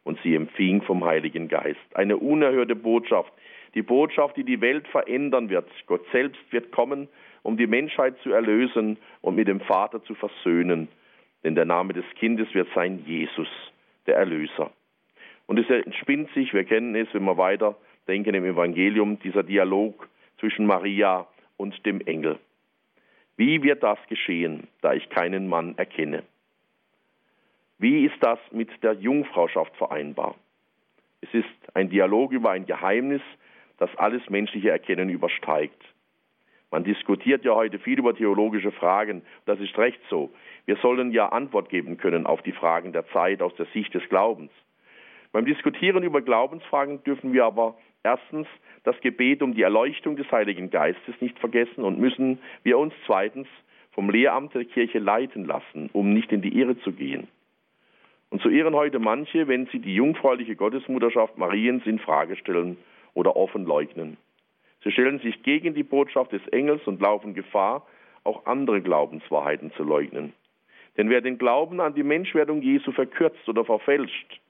und 0.04 0.18
sie 0.22 0.34
empfing 0.34 0.82
vom 0.82 1.04
Heiligen 1.04 1.48
Geist. 1.48 1.80
Eine 1.94 2.16
unerhörte 2.16 2.76
Botschaft, 2.76 3.32
die 3.74 3.82
Botschaft, 3.82 4.36
die 4.36 4.44
die 4.44 4.60
Welt 4.60 4.86
verändern 4.88 5.50
wird. 5.50 5.68
Gott 5.86 6.04
selbst 6.12 6.40
wird 6.50 6.70
kommen, 6.70 7.08
um 7.42 7.56
die 7.56 7.66
Menschheit 7.66 8.16
zu 8.22 8.30
erlösen 8.30 8.96
und 9.20 9.34
mit 9.34 9.48
dem 9.48 9.60
Vater 9.60 10.02
zu 10.04 10.14
versöhnen. 10.14 10.88
Denn 11.42 11.54
der 11.54 11.64
Name 11.64 11.92
des 11.92 12.04
Kindes 12.18 12.54
wird 12.54 12.68
sein 12.74 13.02
Jesus, 13.06 13.48
der 14.06 14.16
Erlöser. 14.16 14.70
Und 15.46 15.58
es 15.58 15.68
entspinnt 15.68 16.30
sich, 16.32 16.54
wir 16.54 16.64
kennen 16.64 16.94
es, 16.94 17.08
wenn 17.12 17.24
wir 17.24 17.36
weiter 17.36 17.76
denken 18.06 18.34
im 18.34 18.44
Evangelium, 18.44 19.18
dieser 19.20 19.42
Dialog 19.42 20.08
zwischen 20.38 20.66
Maria 20.66 21.26
und 21.56 21.84
dem 21.84 22.00
Engel. 22.00 22.38
Wie 23.36 23.62
wird 23.62 23.82
das 23.82 23.98
geschehen, 24.08 24.68
da 24.80 24.94
ich 24.94 25.08
keinen 25.10 25.48
Mann 25.48 25.74
erkenne? 25.76 26.22
Wie 27.78 28.04
ist 28.04 28.16
das 28.20 28.38
mit 28.52 28.70
der 28.82 28.94
Jungfrauschaft 28.94 29.76
vereinbar? 29.76 30.36
Es 31.20 31.32
ist 31.32 31.74
ein 31.74 31.90
Dialog 31.90 32.32
über 32.32 32.50
ein 32.50 32.66
Geheimnis, 32.66 33.22
das 33.78 33.90
alles 33.96 34.28
menschliche 34.30 34.70
Erkennen 34.70 35.08
übersteigt. 35.08 35.82
Man 36.70 36.84
diskutiert 36.84 37.44
ja 37.44 37.54
heute 37.54 37.78
viel 37.78 37.98
über 37.98 38.16
theologische 38.16 38.72
Fragen. 38.72 39.22
Das 39.46 39.60
ist 39.60 39.76
recht 39.78 40.00
so. 40.10 40.30
Wir 40.66 40.76
sollen 40.76 41.12
ja 41.12 41.28
Antwort 41.28 41.68
geben 41.68 41.98
können 41.98 42.26
auf 42.26 42.42
die 42.42 42.52
Fragen 42.52 42.92
der 42.92 43.06
Zeit 43.08 43.42
aus 43.42 43.54
der 43.56 43.66
Sicht 43.66 43.94
des 43.94 44.08
Glaubens. 44.08 44.50
Beim 45.32 45.44
Diskutieren 45.44 46.02
über 46.02 46.22
Glaubensfragen 46.22 47.02
dürfen 47.04 47.32
wir 47.32 47.44
aber 47.44 47.76
erstens 48.02 48.46
das 48.84 49.00
Gebet 49.00 49.42
um 49.42 49.54
die 49.54 49.62
Erleuchtung 49.62 50.16
des 50.16 50.30
Heiligen 50.30 50.70
Geistes 50.70 51.14
nicht 51.20 51.38
vergessen 51.38 51.82
und 51.82 51.98
müssen 51.98 52.38
wir 52.62 52.78
uns 52.78 52.94
zweitens 53.06 53.48
vom 53.92 54.10
Lehramt 54.10 54.54
der 54.54 54.64
Kirche 54.64 54.98
leiten 54.98 55.44
lassen, 55.44 55.90
um 55.92 56.12
nicht 56.12 56.30
in 56.32 56.42
die 56.42 56.58
Irre 56.58 56.78
zu 56.80 56.92
gehen. 56.92 57.28
Und 58.34 58.42
so 58.42 58.48
ehren 58.48 58.74
heute 58.74 58.98
manche, 58.98 59.46
wenn 59.46 59.66
sie 59.66 59.78
die 59.78 59.94
jungfräuliche 59.94 60.56
Gottesmutterschaft 60.56 61.38
Mariens 61.38 61.86
in 61.86 62.00
Frage 62.00 62.34
stellen 62.34 62.76
oder 63.12 63.36
offen 63.36 63.64
leugnen. 63.64 64.16
Sie 64.82 64.90
stellen 64.90 65.20
sich 65.20 65.44
gegen 65.44 65.72
die 65.74 65.84
Botschaft 65.84 66.32
des 66.32 66.44
Engels 66.48 66.84
und 66.86 67.00
laufen 67.00 67.34
Gefahr, 67.34 67.86
auch 68.24 68.44
andere 68.46 68.82
Glaubenswahrheiten 68.82 69.70
zu 69.76 69.84
leugnen. 69.84 70.32
Denn 70.96 71.10
wer 71.10 71.20
den 71.20 71.38
Glauben 71.38 71.80
an 71.80 71.94
die 71.94 72.02
Menschwerdung 72.02 72.60
Jesu 72.60 72.90
verkürzt 72.90 73.48
oder 73.48 73.64
verfälscht, 73.64 74.40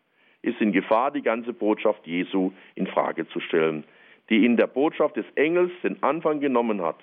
ist 0.40 0.62
in 0.62 0.72
Gefahr, 0.72 1.10
die 1.10 1.20
ganze 1.20 1.52
Botschaft 1.52 2.06
Jesu 2.06 2.52
in 2.76 2.86
Frage 2.86 3.28
zu 3.28 3.40
stellen, 3.40 3.84
die 4.30 4.46
in 4.46 4.56
der 4.56 4.66
Botschaft 4.66 5.16
des 5.16 5.26
Engels 5.34 5.72
den 5.82 6.02
Anfang 6.02 6.40
genommen 6.40 6.80
hat. 6.80 7.00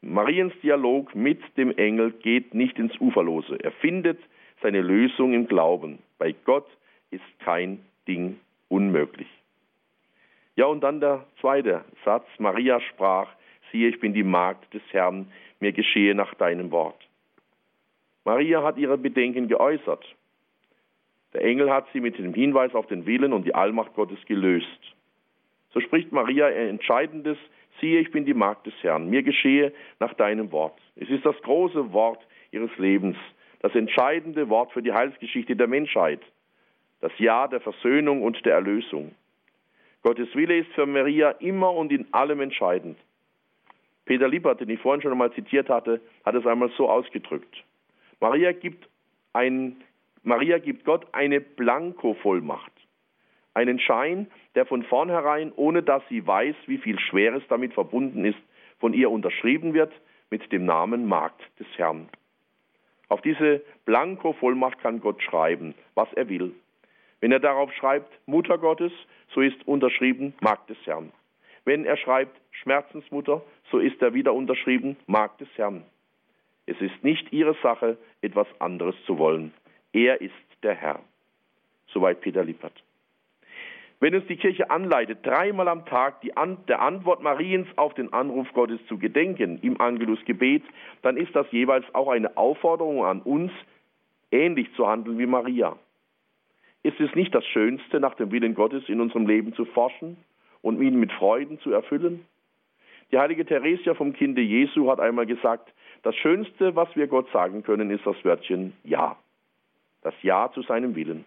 Mariens 0.00 0.54
Dialog 0.60 1.14
mit 1.14 1.40
dem 1.56 1.70
Engel 1.70 2.10
geht 2.10 2.52
nicht 2.52 2.80
ins 2.80 3.00
Uferlose. 3.00 3.60
Er 3.62 3.70
findet 3.70 4.18
seine 4.62 4.80
Lösung 4.80 5.32
im 5.32 5.46
Glauben. 5.46 5.98
Bei 6.18 6.34
Gott 6.44 6.66
ist 7.10 7.24
kein 7.40 7.84
Ding 8.06 8.38
unmöglich. 8.68 9.28
Ja, 10.56 10.66
und 10.66 10.82
dann 10.82 11.00
der 11.00 11.24
zweite 11.40 11.84
Satz. 12.04 12.26
Maria 12.38 12.80
sprach, 12.80 13.28
siehe, 13.72 13.88
ich 13.88 14.00
bin 14.00 14.14
die 14.14 14.22
Magd 14.22 14.72
des 14.72 14.82
Herrn, 14.90 15.26
mir 15.60 15.72
geschehe 15.72 16.14
nach 16.14 16.34
deinem 16.34 16.70
Wort. 16.70 17.00
Maria 18.24 18.62
hat 18.62 18.78
ihre 18.78 18.96
Bedenken 18.96 19.48
geäußert. 19.48 20.04
Der 21.32 21.42
Engel 21.42 21.70
hat 21.70 21.86
sie 21.92 22.00
mit 22.00 22.16
dem 22.16 22.32
Hinweis 22.32 22.74
auf 22.74 22.86
den 22.86 23.06
Willen 23.06 23.32
und 23.32 23.44
die 23.44 23.54
Allmacht 23.54 23.94
Gottes 23.94 24.18
gelöst. 24.26 24.66
So 25.72 25.80
spricht 25.80 26.12
Maria 26.12 26.46
ein 26.46 26.68
entscheidendes, 26.68 27.36
siehe, 27.80 27.98
ich 28.00 28.12
bin 28.12 28.24
die 28.24 28.34
Magd 28.34 28.66
des 28.66 28.74
Herrn, 28.82 29.10
mir 29.10 29.24
geschehe 29.24 29.72
nach 29.98 30.14
deinem 30.14 30.52
Wort. 30.52 30.78
Es 30.94 31.08
ist 31.10 31.26
das 31.26 31.36
große 31.42 31.92
Wort 31.92 32.24
ihres 32.52 32.70
Lebens, 32.78 33.16
das 33.64 33.74
entscheidende 33.74 34.50
Wort 34.50 34.72
für 34.72 34.82
die 34.82 34.92
Heilsgeschichte 34.92 35.56
der 35.56 35.66
Menschheit, 35.66 36.20
das 37.00 37.12
Ja 37.16 37.48
der 37.48 37.62
Versöhnung 37.62 38.20
und 38.20 38.44
der 38.44 38.52
Erlösung. 38.52 39.14
Gottes 40.02 40.28
Wille 40.34 40.58
ist 40.58 40.70
für 40.74 40.84
Maria 40.84 41.30
immer 41.30 41.72
und 41.72 41.90
in 41.90 42.12
allem 42.12 42.42
entscheidend. 42.42 42.98
Peter 44.04 44.28
Liebert, 44.28 44.60
den 44.60 44.68
ich 44.68 44.80
vorhin 44.80 45.00
schon 45.00 45.12
einmal 45.12 45.32
zitiert 45.32 45.70
hatte, 45.70 46.02
hat 46.26 46.34
es 46.34 46.46
einmal 46.46 46.70
so 46.76 46.90
ausgedrückt. 46.90 47.64
Maria 48.20 48.52
gibt, 48.52 48.86
ein, 49.32 49.76
Maria 50.22 50.58
gibt 50.58 50.84
Gott 50.84 51.06
eine 51.12 51.40
Blankovollmacht, 51.40 52.72
einen 53.54 53.78
Schein, 53.78 54.30
der 54.56 54.66
von 54.66 54.82
vornherein, 54.82 55.54
ohne 55.56 55.82
dass 55.82 56.02
sie 56.10 56.26
weiß, 56.26 56.54
wie 56.66 56.76
viel 56.76 56.98
Schweres 56.98 57.42
damit 57.48 57.72
verbunden 57.72 58.26
ist, 58.26 58.42
von 58.78 58.92
ihr 58.92 59.10
unterschrieben 59.10 59.72
wird 59.72 59.94
mit 60.28 60.52
dem 60.52 60.66
Namen 60.66 61.06
Magd 61.06 61.40
des 61.58 61.66
Herrn. 61.78 62.10
Auf 63.08 63.20
diese 63.22 63.62
Blankovollmacht 63.84 64.78
kann 64.80 65.00
Gott 65.00 65.22
schreiben, 65.22 65.74
was 65.94 66.12
er 66.14 66.28
will. 66.28 66.54
Wenn 67.20 67.32
er 67.32 67.40
darauf 67.40 67.72
schreibt, 67.72 68.12
Mutter 68.26 68.58
Gottes, 68.58 68.92
so 69.32 69.40
ist 69.40 69.66
unterschrieben 69.66 70.34
Magd 70.40 70.70
des 70.70 70.76
Herrn. 70.84 71.12
Wenn 71.64 71.86
er 71.86 71.96
schreibt 71.96 72.38
Schmerzensmutter, 72.50 73.42
so 73.70 73.78
ist 73.78 74.00
er 74.02 74.12
wieder 74.14 74.34
unterschrieben 74.34 74.96
Magd 75.06 75.40
des 75.40 75.48
Herrn. 75.56 75.84
Es 76.66 76.80
ist 76.80 77.02
nicht 77.02 77.32
ihre 77.32 77.54
Sache, 77.62 77.96
etwas 78.20 78.46
anderes 78.58 78.94
zu 79.06 79.18
wollen. 79.18 79.54
Er 79.92 80.20
ist 80.20 80.34
der 80.62 80.74
Herr. 80.74 81.00
Soweit 81.88 82.20
Peter 82.20 82.44
Lippert. 82.44 82.83
Wenn 84.04 84.14
uns 84.16 84.26
die 84.26 84.36
Kirche 84.36 84.70
anleitet, 84.70 85.20
dreimal 85.22 85.66
am 85.66 85.86
Tag 85.86 86.16
An 86.34 86.58
der 86.68 86.82
Antwort 86.82 87.22
Mariens 87.22 87.66
auf 87.76 87.94
den 87.94 88.12
Anruf 88.12 88.46
Gottes 88.52 88.78
zu 88.86 88.98
gedenken 88.98 89.58
im 89.62 89.80
Angelusgebet, 89.80 90.62
dann 91.00 91.16
ist 91.16 91.34
das 91.34 91.50
jeweils 91.52 91.86
auch 91.94 92.08
eine 92.08 92.36
Aufforderung 92.36 93.02
an 93.02 93.22
uns, 93.22 93.50
ähnlich 94.30 94.70
zu 94.74 94.86
handeln 94.86 95.18
wie 95.18 95.24
Maria. 95.24 95.78
Ist 96.82 97.00
es 97.00 97.14
nicht 97.14 97.34
das 97.34 97.46
Schönste, 97.46 97.98
nach 97.98 98.14
dem 98.16 98.30
Willen 98.30 98.54
Gottes 98.54 98.90
in 98.90 99.00
unserem 99.00 99.26
Leben 99.26 99.54
zu 99.54 99.64
forschen 99.64 100.18
und 100.60 100.82
ihn 100.82 101.00
mit 101.00 101.10
Freuden 101.10 101.58
zu 101.60 101.72
erfüllen? 101.72 102.26
Die 103.10 103.16
heilige 103.16 103.46
Theresia 103.46 103.94
vom 103.94 104.12
Kinde 104.12 104.42
Jesu 104.42 104.90
hat 104.90 105.00
einmal 105.00 105.24
gesagt, 105.24 105.72
das 106.02 106.14
Schönste, 106.16 106.76
was 106.76 106.94
wir 106.94 107.06
Gott 107.06 107.30
sagen 107.32 107.62
können, 107.62 107.90
ist 107.90 108.04
das 108.04 108.22
Wörtchen 108.22 108.74
Ja. 108.82 109.16
Das 110.02 110.12
Ja 110.20 110.52
zu 110.52 110.60
seinem 110.60 110.94
Willen. 110.94 111.24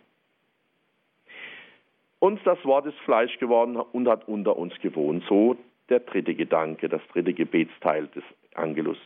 Und 2.20 2.40
das 2.46 2.64
Wort 2.66 2.86
ist 2.86 2.98
Fleisch 3.00 3.38
geworden 3.40 3.76
und 3.78 4.08
hat 4.08 4.28
unter 4.28 4.58
uns 4.58 4.74
gewohnt. 4.80 5.24
So 5.30 5.56
der 5.90 6.00
dritte 6.00 6.36
Gedanke, 6.36 6.90
das 6.90 7.02
dritte 7.14 7.34
Gebetsteil 7.34 8.08
des 8.08 8.24
Angelus. 8.56 8.98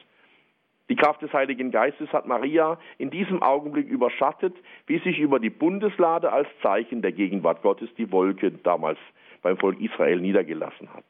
Die 0.89 0.95
Kraft 0.95 1.21
des 1.21 1.31
Heiligen 1.31 1.71
Geistes 1.71 2.11
hat 2.11 2.25
Maria 2.25 2.77
in 2.97 3.11
diesem 3.11 3.41
Augenblick 3.41 3.87
überschattet, 3.87 4.53
wie 4.87 4.99
sich 4.99 5.19
über 5.19 5.39
die 5.39 5.49
Bundeslade 5.49 6.31
als 6.31 6.49
Zeichen 6.61 7.01
der 7.01 7.13
Gegenwart 7.13 7.61
Gottes 7.61 7.89
die 7.97 8.11
Wolke 8.11 8.51
damals 8.51 8.99
beim 9.41 9.57
Volk 9.57 9.79
Israel 9.79 10.19
niedergelassen 10.19 10.93
hat. 10.93 11.05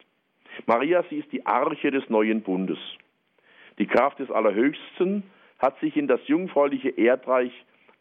Maria, 0.66 1.04
sie 1.10 1.18
ist 1.18 1.32
die 1.32 1.46
Arche 1.46 1.92
des 1.92 2.08
neuen 2.10 2.42
Bundes. 2.42 2.78
Die 3.80 3.88
Kraft 3.88 4.20
des 4.20 4.30
Allerhöchsten 4.30 5.24
hat 5.58 5.80
sich 5.80 5.98
in 5.98 6.08
das 6.08 6.20
jungfräuliche 6.28 6.90
Erdreich 6.90 7.52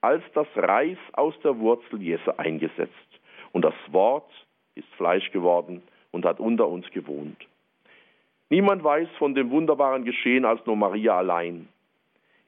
als 0.00 0.22
das 0.34 0.48
Reis 0.56 0.98
aus 1.12 1.34
der 1.40 1.58
Wurzel 1.58 2.02
Jesse 2.02 2.38
eingesetzt. 2.38 3.19
Und 3.52 3.64
das 3.64 3.74
Wort 3.90 4.30
ist 4.74 4.88
Fleisch 4.96 5.30
geworden 5.32 5.82
und 6.10 6.24
hat 6.24 6.40
unter 6.40 6.68
uns 6.68 6.88
gewohnt. 6.90 7.46
Niemand 8.48 8.82
weiß 8.82 9.08
von 9.18 9.34
dem 9.34 9.50
wunderbaren 9.50 10.04
Geschehen 10.04 10.44
als 10.44 10.64
nur 10.66 10.76
Maria 10.76 11.16
allein. 11.16 11.68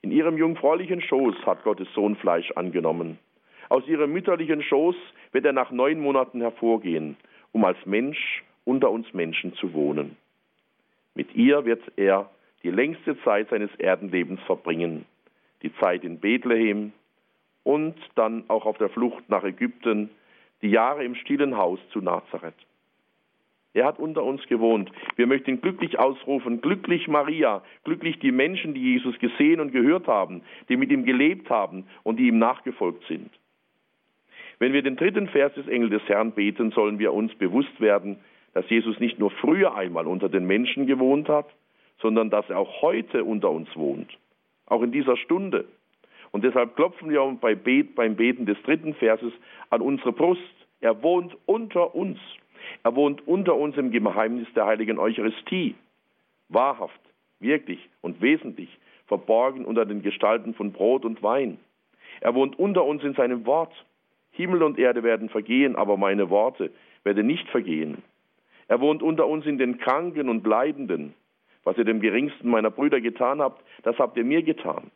In 0.00 0.10
ihrem 0.10 0.36
jungfräulichen 0.36 1.00
Schoß 1.00 1.36
hat 1.46 1.62
Gottes 1.62 1.86
Sohn 1.94 2.16
Fleisch 2.16 2.50
angenommen. 2.52 3.18
Aus 3.68 3.86
ihrem 3.86 4.12
mütterlichen 4.12 4.62
Schoß 4.62 4.96
wird 5.30 5.44
er 5.44 5.52
nach 5.52 5.70
neun 5.70 6.00
Monaten 6.00 6.40
hervorgehen, 6.40 7.16
um 7.52 7.64
als 7.64 7.78
Mensch 7.86 8.42
unter 8.64 8.90
uns 8.90 9.12
Menschen 9.14 9.54
zu 9.54 9.72
wohnen. 9.72 10.16
Mit 11.14 11.34
ihr 11.34 11.64
wird 11.64 11.82
er 11.96 12.28
die 12.62 12.70
längste 12.70 13.20
Zeit 13.22 13.48
seines 13.50 13.70
Erdenlebens 13.76 14.40
verbringen, 14.42 15.04
die 15.62 15.74
Zeit 15.76 16.04
in 16.04 16.18
Bethlehem 16.18 16.92
und 17.64 17.94
dann 18.14 18.44
auch 18.48 18.66
auf 18.66 18.78
der 18.78 18.88
Flucht 18.88 19.28
nach 19.28 19.44
Ägypten, 19.44 20.10
die 20.62 20.70
Jahre 20.70 21.04
im 21.04 21.14
stillen 21.14 21.56
Haus 21.56 21.78
zu 21.92 22.00
Nazareth. 22.00 22.54
Er 23.74 23.86
hat 23.86 23.98
unter 23.98 24.22
uns 24.22 24.46
gewohnt. 24.48 24.90
Wir 25.16 25.26
möchten 25.26 25.60
glücklich 25.60 25.98
ausrufen, 25.98 26.60
glücklich 26.60 27.08
Maria, 27.08 27.62
glücklich 27.84 28.18
die 28.18 28.32
Menschen, 28.32 28.74
die 28.74 28.92
Jesus 28.92 29.18
gesehen 29.18 29.60
und 29.60 29.72
gehört 29.72 30.06
haben, 30.06 30.42
die 30.68 30.76
mit 30.76 30.90
ihm 30.90 31.04
gelebt 31.04 31.48
haben 31.48 31.86
und 32.02 32.18
die 32.18 32.28
ihm 32.28 32.38
nachgefolgt 32.38 33.04
sind. 33.08 33.30
Wenn 34.58 34.74
wir 34.74 34.82
den 34.82 34.96
dritten 34.96 35.28
Vers 35.28 35.54
des 35.54 35.66
Engel 35.68 35.88
des 35.88 36.02
Herrn 36.06 36.32
beten, 36.32 36.70
sollen 36.70 36.98
wir 36.98 37.12
uns 37.12 37.34
bewusst 37.34 37.80
werden, 37.80 38.18
dass 38.52 38.68
Jesus 38.68 39.00
nicht 39.00 39.18
nur 39.18 39.30
früher 39.30 39.74
einmal 39.74 40.06
unter 40.06 40.28
den 40.28 40.46
Menschen 40.46 40.86
gewohnt 40.86 41.28
hat, 41.28 41.46
sondern 42.00 42.28
dass 42.28 42.48
er 42.50 42.58
auch 42.58 42.82
heute 42.82 43.24
unter 43.24 43.50
uns 43.50 43.74
wohnt, 43.74 44.10
auch 44.66 44.82
in 44.82 44.92
dieser 44.92 45.16
Stunde. 45.16 45.64
Und 46.32 46.44
deshalb 46.44 46.74
klopfen 46.76 47.10
wir 47.10 47.38
beim 47.40 48.16
Beten 48.16 48.46
des 48.46 48.60
dritten 48.62 48.94
Verses 48.94 49.32
an 49.70 49.82
unsere 49.82 50.12
Brust. 50.12 50.40
Er 50.80 51.02
wohnt 51.02 51.36
unter 51.46 51.94
uns. 51.94 52.18
Er 52.82 52.96
wohnt 52.96 53.26
unter 53.28 53.54
uns 53.54 53.76
im 53.76 53.90
Geheimnis 53.90 54.48
der 54.54 54.66
heiligen 54.66 54.98
Eucharistie. 54.98 55.74
Wahrhaft, 56.48 57.00
wirklich 57.38 57.88
und 58.00 58.20
wesentlich, 58.20 58.68
verborgen 59.06 59.64
unter 59.64 59.84
den 59.84 60.02
Gestalten 60.02 60.54
von 60.54 60.72
Brot 60.72 61.04
und 61.04 61.22
Wein. 61.22 61.58
Er 62.20 62.34
wohnt 62.34 62.58
unter 62.58 62.84
uns 62.84 63.02
in 63.04 63.14
seinem 63.14 63.46
Wort. 63.46 63.72
Himmel 64.32 64.62
und 64.62 64.78
Erde 64.78 65.02
werden 65.02 65.28
vergehen, 65.28 65.76
aber 65.76 65.96
meine 65.98 66.30
Worte 66.30 66.70
werden 67.04 67.26
nicht 67.26 67.48
vergehen. 67.48 68.02
Er 68.68 68.80
wohnt 68.80 69.02
unter 69.02 69.26
uns 69.26 69.44
in 69.44 69.58
den 69.58 69.76
Kranken 69.78 70.30
und 70.30 70.46
Leidenden. 70.46 71.14
Was 71.64 71.76
ihr 71.76 71.84
dem 71.84 72.00
geringsten 72.00 72.48
meiner 72.48 72.70
Brüder 72.70 73.00
getan 73.00 73.40
habt, 73.40 73.62
das 73.82 73.98
habt 73.98 74.16
ihr 74.16 74.24
mir 74.24 74.42
getan. 74.42 74.90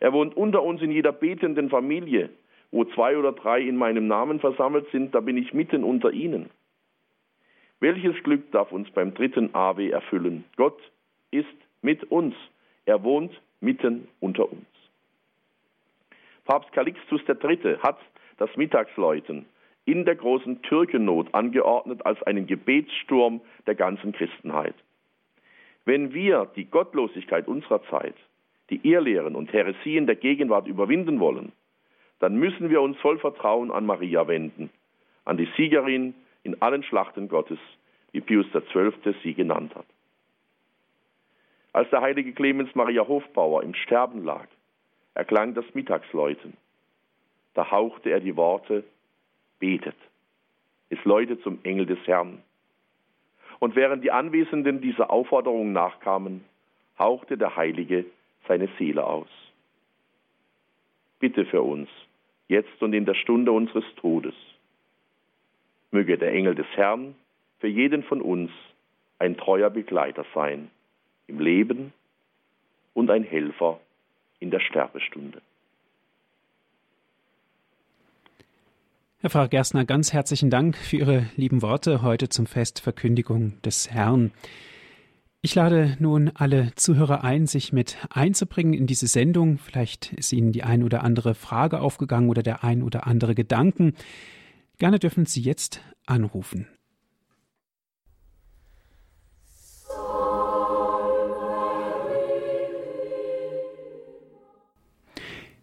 Er 0.00 0.12
wohnt 0.12 0.36
unter 0.36 0.62
uns 0.62 0.82
in 0.82 0.90
jeder 0.90 1.12
betenden 1.12 1.70
Familie. 1.70 2.30
Wo 2.72 2.84
zwei 2.84 3.16
oder 3.16 3.32
drei 3.32 3.60
in 3.60 3.76
meinem 3.76 4.06
Namen 4.06 4.40
versammelt 4.40 4.90
sind, 4.90 5.14
da 5.14 5.20
bin 5.20 5.36
ich 5.36 5.52
mitten 5.52 5.84
unter 5.84 6.12
ihnen. 6.12 6.50
Welches 7.80 8.22
Glück 8.22 8.50
darf 8.52 8.72
uns 8.72 8.90
beim 8.90 9.14
dritten 9.14 9.54
Ave 9.54 9.90
erfüllen? 9.90 10.44
Gott 10.56 10.78
ist 11.30 11.48
mit 11.82 12.04
uns. 12.10 12.34
Er 12.84 13.02
wohnt 13.02 13.32
mitten 13.60 14.08
unter 14.20 14.50
uns. 14.50 14.66
Papst 16.44 16.72
Calixtus 16.72 17.20
III. 17.28 17.78
hat 17.82 17.98
das 18.38 18.54
Mittagsläuten 18.56 19.46
in 19.84 20.04
der 20.04 20.16
großen 20.16 20.62
Türkennot 20.62 21.34
angeordnet 21.34 22.04
als 22.06 22.22
einen 22.22 22.46
Gebetssturm 22.46 23.40
der 23.66 23.74
ganzen 23.74 24.12
Christenheit. 24.12 24.74
Wenn 25.84 26.12
wir 26.12 26.50
die 26.56 26.66
Gottlosigkeit 26.66 27.48
unserer 27.48 27.82
Zeit, 27.84 28.14
die 28.70 28.80
Irrlehren 28.88 29.34
und 29.34 29.52
Heresien 29.52 30.06
der 30.06 30.16
Gegenwart 30.16 30.66
überwinden 30.66 31.20
wollen, 31.20 31.52
dann 32.20 32.36
müssen 32.36 32.70
wir 32.70 32.80
uns 32.80 32.96
voll 32.98 33.18
Vertrauen 33.18 33.70
an 33.70 33.86
Maria 33.86 34.28
wenden, 34.28 34.70
an 35.24 35.36
die 35.36 35.48
Siegerin 35.56 36.14
in 36.42 36.60
allen 36.62 36.82
Schlachten 36.82 37.28
Gottes, 37.28 37.58
wie 38.12 38.20
Pius 38.20 38.46
XII. 38.52 39.14
sie 39.22 39.34
genannt 39.34 39.74
hat. 39.74 39.86
Als 41.72 41.88
der 41.90 42.00
heilige 42.00 42.32
Clemens 42.32 42.74
Maria 42.74 43.06
Hofbauer 43.06 43.62
im 43.62 43.74
Sterben 43.74 44.24
lag, 44.24 44.46
erklang 45.14 45.54
das 45.54 45.64
Mittagsläuten. 45.74 46.54
Da 47.54 47.70
hauchte 47.70 48.10
er 48.10 48.20
die 48.20 48.36
Worte, 48.36 48.84
betet. 49.58 49.96
Es 50.88 51.02
läutet 51.04 51.42
zum 51.42 51.60
Engel 51.62 51.86
des 51.86 51.98
Herrn. 52.06 52.42
Und 53.60 53.76
während 53.76 54.02
die 54.02 54.10
Anwesenden 54.10 54.80
dieser 54.80 55.10
Aufforderung 55.10 55.72
nachkamen, 55.72 56.44
hauchte 56.98 57.38
der 57.38 57.56
Heilige 57.56 58.04
seine 58.50 58.68
Seele 58.80 59.06
aus. 59.06 59.28
Bitte 61.20 61.46
für 61.46 61.62
uns, 61.62 61.88
jetzt 62.48 62.82
und 62.82 62.92
in 62.94 63.04
der 63.04 63.14
Stunde 63.14 63.52
unseres 63.52 63.84
Todes. 63.94 64.34
Möge 65.92 66.18
der 66.18 66.32
Engel 66.32 66.56
des 66.56 66.66
Herrn 66.74 67.14
für 67.60 67.68
jeden 67.68 68.02
von 68.02 68.20
uns 68.20 68.50
ein 69.20 69.36
treuer 69.36 69.70
Begleiter 69.70 70.24
sein 70.34 70.68
im 71.28 71.38
Leben 71.38 71.92
und 72.92 73.08
ein 73.08 73.22
Helfer 73.22 73.78
in 74.40 74.50
der 74.50 74.58
Sterbestunde. 74.58 75.40
Herr 79.20 79.30
Pfarrer 79.30 79.48
Gerstner, 79.48 79.84
ganz 79.84 80.12
herzlichen 80.12 80.50
Dank 80.50 80.76
für 80.76 80.96
Ihre 80.96 81.26
lieben 81.36 81.62
Worte 81.62 82.02
heute 82.02 82.28
zum 82.28 82.46
Fest 82.46 82.80
Verkündigung 82.80 83.62
des 83.62 83.92
Herrn. 83.92 84.32
Ich 85.42 85.54
lade 85.54 85.96
nun 85.98 86.30
alle 86.34 86.74
Zuhörer 86.74 87.24
ein, 87.24 87.46
sich 87.46 87.72
mit 87.72 87.96
einzubringen 88.10 88.74
in 88.74 88.86
diese 88.86 89.06
Sendung. 89.06 89.56
Vielleicht 89.56 90.12
ist 90.12 90.34
Ihnen 90.34 90.52
die 90.52 90.64
ein 90.64 90.82
oder 90.82 91.02
andere 91.02 91.34
Frage 91.34 91.80
aufgegangen 91.80 92.28
oder 92.28 92.42
der 92.42 92.62
ein 92.62 92.82
oder 92.82 93.06
andere 93.06 93.34
Gedanken. 93.34 93.94
Gerne 94.76 94.98
dürfen 94.98 95.24
Sie 95.24 95.40
jetzt 95.40 95.80
anrufen. 96.04 96.66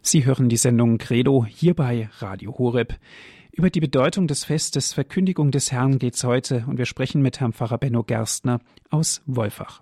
Sie 0.01 0.25
hören 0.25 0.49
die 0.49 0.57
Sendung 0.57 0.97
Credo 0.97 1.45
hier 1.45 1.75
bei 1.75 2.09
Radio 2.17 2.57
Horeb. 2.57 2.97
Über 3.58 3.72
die 3.72 3.80
Bedeutung 3.80 4.28
des 4.28 4.45
Festes 4.45 4.93
Verkündigung 4.93 5.49
des 5.49 5.72
Herrn 5.72 5.97
geht's 5.97 6.24
heute 6.24 6.64
und 6.70 6.78
wir 6.78 6.86
sprechen 6.86 7.24
mit 7.24 7.39
Herrn 7.39 7.53
Pfarrer 7.53 7.80
Benno 7.80 8.03
Gerstner 8.03 8.60
aus 8.91 9.24
Wolfach. 9.26 9.82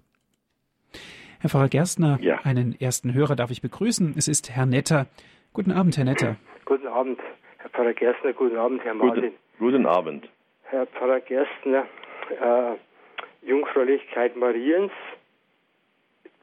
Herr 1.41 1.49
Pfarrer 1.49 1.67
Gerstner, 1.67 2.17
ja. 2.21 2.39
einen 2.45 2.79
ersten 2.79 3.13
Hörer 3.13 3.35
darf 3.35 3.51
ich 3.51 3.61
begrüßen. 3.61 4.13
Es 4.17 4.29
ist 4.29 4.49
Herr 4.49 4.65
Netter. 4.65 5.07
Guten 5.51 5.73
Abend, 5.73 5.97
Herr 5.97 6.05
Netter. 6.05 6.37
Guten 6.63 6.87
Abend, 6.87 7.19
Herr 7.57 7.69
Pfarrer 7.69 7.93
Gerstner. 7.93 8.31
Guten 8.31 8.55
Abend, 8.55 8.81
Herr 8.85 8.93
Martin. 8.93 9.23
Guten, 9.23 9.35
guten 9.59 9.85
Abend. 9.85 10.29
Herr 10.63 10.87
Pfarrer 10.87 11.19
Gerstner, 11.19 11.85
äh, 12.29 13.45
Jungfräulichkeit 13.45 14.37
Mariens 14.37 14.93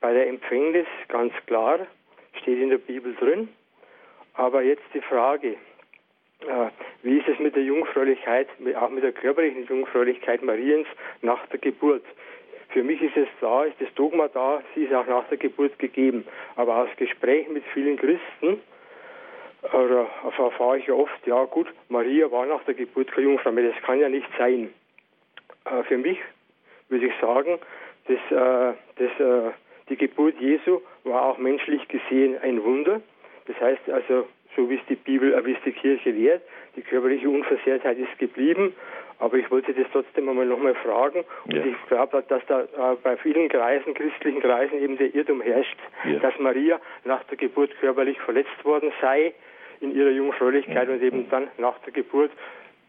bei 0.03 0.13
der 0.13 0.29
Empfängnis, 0.29 0.87
ganz 1.09 1.33
klar, 1.47 1.79
steht 2.43 2.61
in 2.61 2.69
der 2.69 2.77
Bibel 2.77 3.15
drin. 3.15 3.49
Aber 4.35 4.63
jetzt 4.63 4.85
die 4.93 5.01
Frage, 5.01 5.57
wie 7.03 7.19
ist 7.19 7.29
es 7.29 7.39
mit 7.39 7.55
der 7.55 7.63
Jungfräulichkeit, 7.63 8.49
auch 8.81 8.91
mit 8.91 9.05
der 9.05 9.13
körperlichen 9.13 9.67
Jungfräulichkeit 9.67 10.43
Mariens 10.43 10.87
nach 11.21 11.47
der 11.47 11.59
Geburt? 11.59 12.05
Für 12.71 12.83
mich 12.83 13.03
ist 13.03 13.17
es 13.17 13.29
da, 13.41 13.65
ist 13.65 13.81
das 13.81 13.93
Dogma 13.95 14.29
da, 14.29 14.63
sie 14.75 14.85
ist 14.85 14.95
auch 14.95 15.07
nach 15.07 15.29
der 15.29 15.37
Geburt 15.37 15.79
gegeben. 15.79 16.25
Aber 16.57 16.77
aus 16.77 16.89
Gesprächen 16.97 17.53
mit 17.53 17.65
vielen 17.75 17.99
Christen 17.99 18.61
oder 19.63 20.07
erfahre 20.25 20.79
ich 20.79 20.91
oft, 20.91 21.27
ja 21.27 21.45
gut, 21.45 21.69
Maria 21.89 22.31
war 22.31 22.47
nach 22.47 22.65
der 22.65 22.75
Geburt 22.75 23.13
keine 23.13 23.29
Jungfrau 23.29 23.53
mehr, 23.53 23.71
das 23.71 23.83
kann 23.83 24.01
ja 24.01 24.09
nicht 24.09 24.27
sein. 24.39 24.73
Äh, 25.67 25.83
für 25.85 25.99
mich 25.99 26.19
würde 26.89 27.07
ich 27.07 27.13
sagen, 27.21 27.59
dass, 28.09 28.19
äh, 28.31 28.75
dass 28.97 29.55
die 29.89 29.97
Geburt 29.97 30.41
Jesu 30.41 30.81
war 31.05 31.27
auch 31.27 31.39
menschlich 31.39 31.87
gesehen 31.89 32.39
ein 32.43 32.63
Wunder. 32.65 33.01
Das 33.47 33.61
heißt 33.61 33.91
also, 33.91 34.27
so 34.57 34.69
wie 34.69 34.75
es 34.75 34.81
die 34.89 34.97
Bibel, 34.97 35.33
äh, 35.35 35.45
wie 35.45 35.53
es 35.53 35.63
die 35.65 35.73
Kirche 35.73 36.11
lehrt. 36.11 36.43
Die 36.77 36.83
körperliche 36.83 37.29
Unversehrtheit 37.29 37.99
ist 37.99 38.19
geblieben, 38.19 38.73
aber 39.19 39.37
ich 39.37 39.51
wollte 39.51 39.75
das 39.75 39.87
trotzdem 39.93 40.29
einmal 40.29 40.47
nochmal 40.47 40.75
fragen. 40.75 41.25
Und 41.45 41.55
ja. 41.55 41.65
ich 41.65 41.77
glaube, 41.89 42.25
dass 42.29 42.43
da 42.47 42.63
äh, 42.63 42.97
bei 43.03 43.17
vielen 43.17 43.49
Kreisen, 43.49 43.95
christlichen 43.95 44.41
Kreisen 44.41 44.79
eben 44.81 44.97
der 44.97 45.15
Irrtum 45.15 45.41
herrscht, 45.43 45.79
ja. 46.05 46.19
dass 46.19 46.39
Maria 46.39 46.81
nach 47.05 47.23
der 47.25 47.37
Geburt 47.37 47.71
körperlich 47.81 48.19
verletzt 48.21 48.65
worden 48.65 48.93
sei 49.01 49.35
in 49.81 49.95
ihrer 49.95 50.11
Jungfräulichkeit 50.11 50.89
ja. 50.89 50.95
und 50.95 51.03
eben 51.03 51.29
dann 51.29 51.49
nach 51.59 51.79
der 51.81 51.93
Geburt 51.93 52.31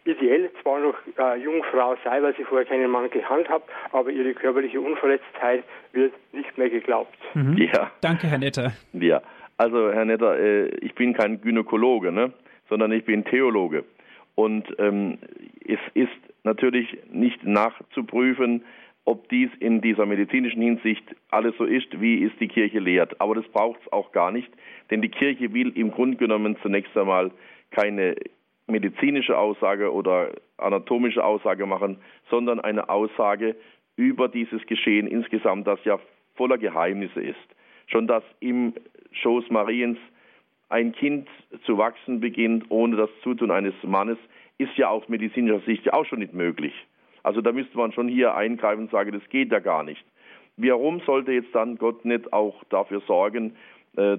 ideell 0.05 0.49
zwar 0.61 0.80
noch 0.80 0.95
äh, 1.18 1.39
Jungfrau 1.41 1.95
sei, 2.03 2.22
weil 2.22 2.36
sie 2.36 2.43
vorher 2.43 2.68
keinen 2.68 2.89
Mann 2.89 3.09
gehandhabt, 3.09 3.70
aber 3.91 4.09
ihre 4.09 4.34
körperliche 4.34 4.82
Unverletztheit 4.82 5.64
wird 5.93 6.14
nicht 6.34 6.57
mehr 6.57 6.70
geglaubt. 6.70 7.18
Mhm. 7.34 7.57
Ja. 7.57 7.91
Danke, 8.01 8.28
Herr 8.28 8.38
Netter. 8.38 8.74
Ja. 8.93 9.22
Also, 9.64 9.93
Herr 9.93 10.03
Netter, 10.03 10.38
äh, 10.38 10.76
ich 10.82 10.93
bin 10.93 11.14
kein 11.14 11.39
Gynäkologe, 11.39 12.11
ne? 12.11 12.34
sondern 12.68 12.91
ich 12.91 13.05
bin 13.05 13.24
Theologe. 13.24 13.86
Und 14.36 14.66
ähm, 14.78 15.20
es 15.66 15.80
ist 15.93 16.09
natürlich 16.43 16.97
nicht 17.14 17.45
nachzuprüfen, 17.45 18.66
ob 19.05 19.30
dies 19.30 19.49
in 19.61 19.80
dieser 19.80 20.05
medizinischen 20.05 20.61
Hinsicht 20.61 21.05
alles 21.32 21.55
so 21.57 21.64
ist, 21.64 22.01
wie 22.01 22.26
es 22.26 22.34
die 22.41 22.49
Kirche 22.49 22.80
lehrt. 22.80 23.22
Aber 23.22 23.36
das 23.36 23.45
braucht 23.53 23.80
es 23.86 23.93
auch 23.93 24.11
gar 24.11 24.34
nicht, 24.34 24.51
denn 24.91 25.01
die 25.01 25.07
Kirche 25.07 25.53
will 25.53 25.72
im 25.78 25.91
Grunde 25.91 26.18
genommen 26.18 26.57
zunächst 26.61 26.97
einmal 26.97 27.32
keine 27.72 28.16
medizinische 28.68 29.38
Aussage 29.38 29.93
oder 29.93 30.32
anatomische 30.57 31.24
Aussage 31.24 31.66
machen, 31.66 31.99
sondern 32.30 32.59
eine 32.59 32.89
Aussage 32.89 33.55
über 33.95 34.28
dieses 34.28 34.66
Geschehen 34.68 35.07
insgesamt, 35.07 35.68
das 35.68 35.80
ja 35.86 36.01
voller 36.36 36.57
Geheimnisse 36.57 37.22
ist. 37.22 37.47
Schon 37.88 38.07
dass 38.07 38.24
im 38.41 38.74
Schoß 39.14 39.49
Mariens 39.49 39.97
ein 40.70 40.91
Kind 40.91 41.28
zu 41.66 41.78
wachsen 41.78 42.20
beginnt 42.20 42.66
ohne 42.70 42.95
das 42.95 43.09
Zutun 43.22 43.51
eines 43.51 43.76
Mannes, 43.84 44.18
ist 44.57 44.76
ja 44.76 44.89
aus 44.89 45.07
medizinischer 45.07 45.59
Sicht 45.66 45.86
ja 45.86 45.93
auch 45.93 46.05
schon 46.05 46.20
nicht 46.20 46.34
möglich. 46.34 46.74
Also 47.22 47.41
da 47.41 47.51
müsste 47.51 47.78
man 47.78 47.91
schon 47.91 48.07
hier 48.07 48.36
eingreifen 48.36 48.84
und 48.84 48.91
sagen, 48.91 49.11
das 49.11 49.28
geht 49.30 49.51
ja 49.51 49.59
gar 49.59 49.84
nicht. 49.84 50.03
Warum 50.57 50.99
sollte 51.01 51.32
jetzt 51.32 51.53
dann 51.53 51.78
Gott 51.78 52.05
nicht 52.05 52.34
auch 52.34 52.64
dafür 52.66 53.01
sorgen, 53.01 53.55
äh, 53.97 54.18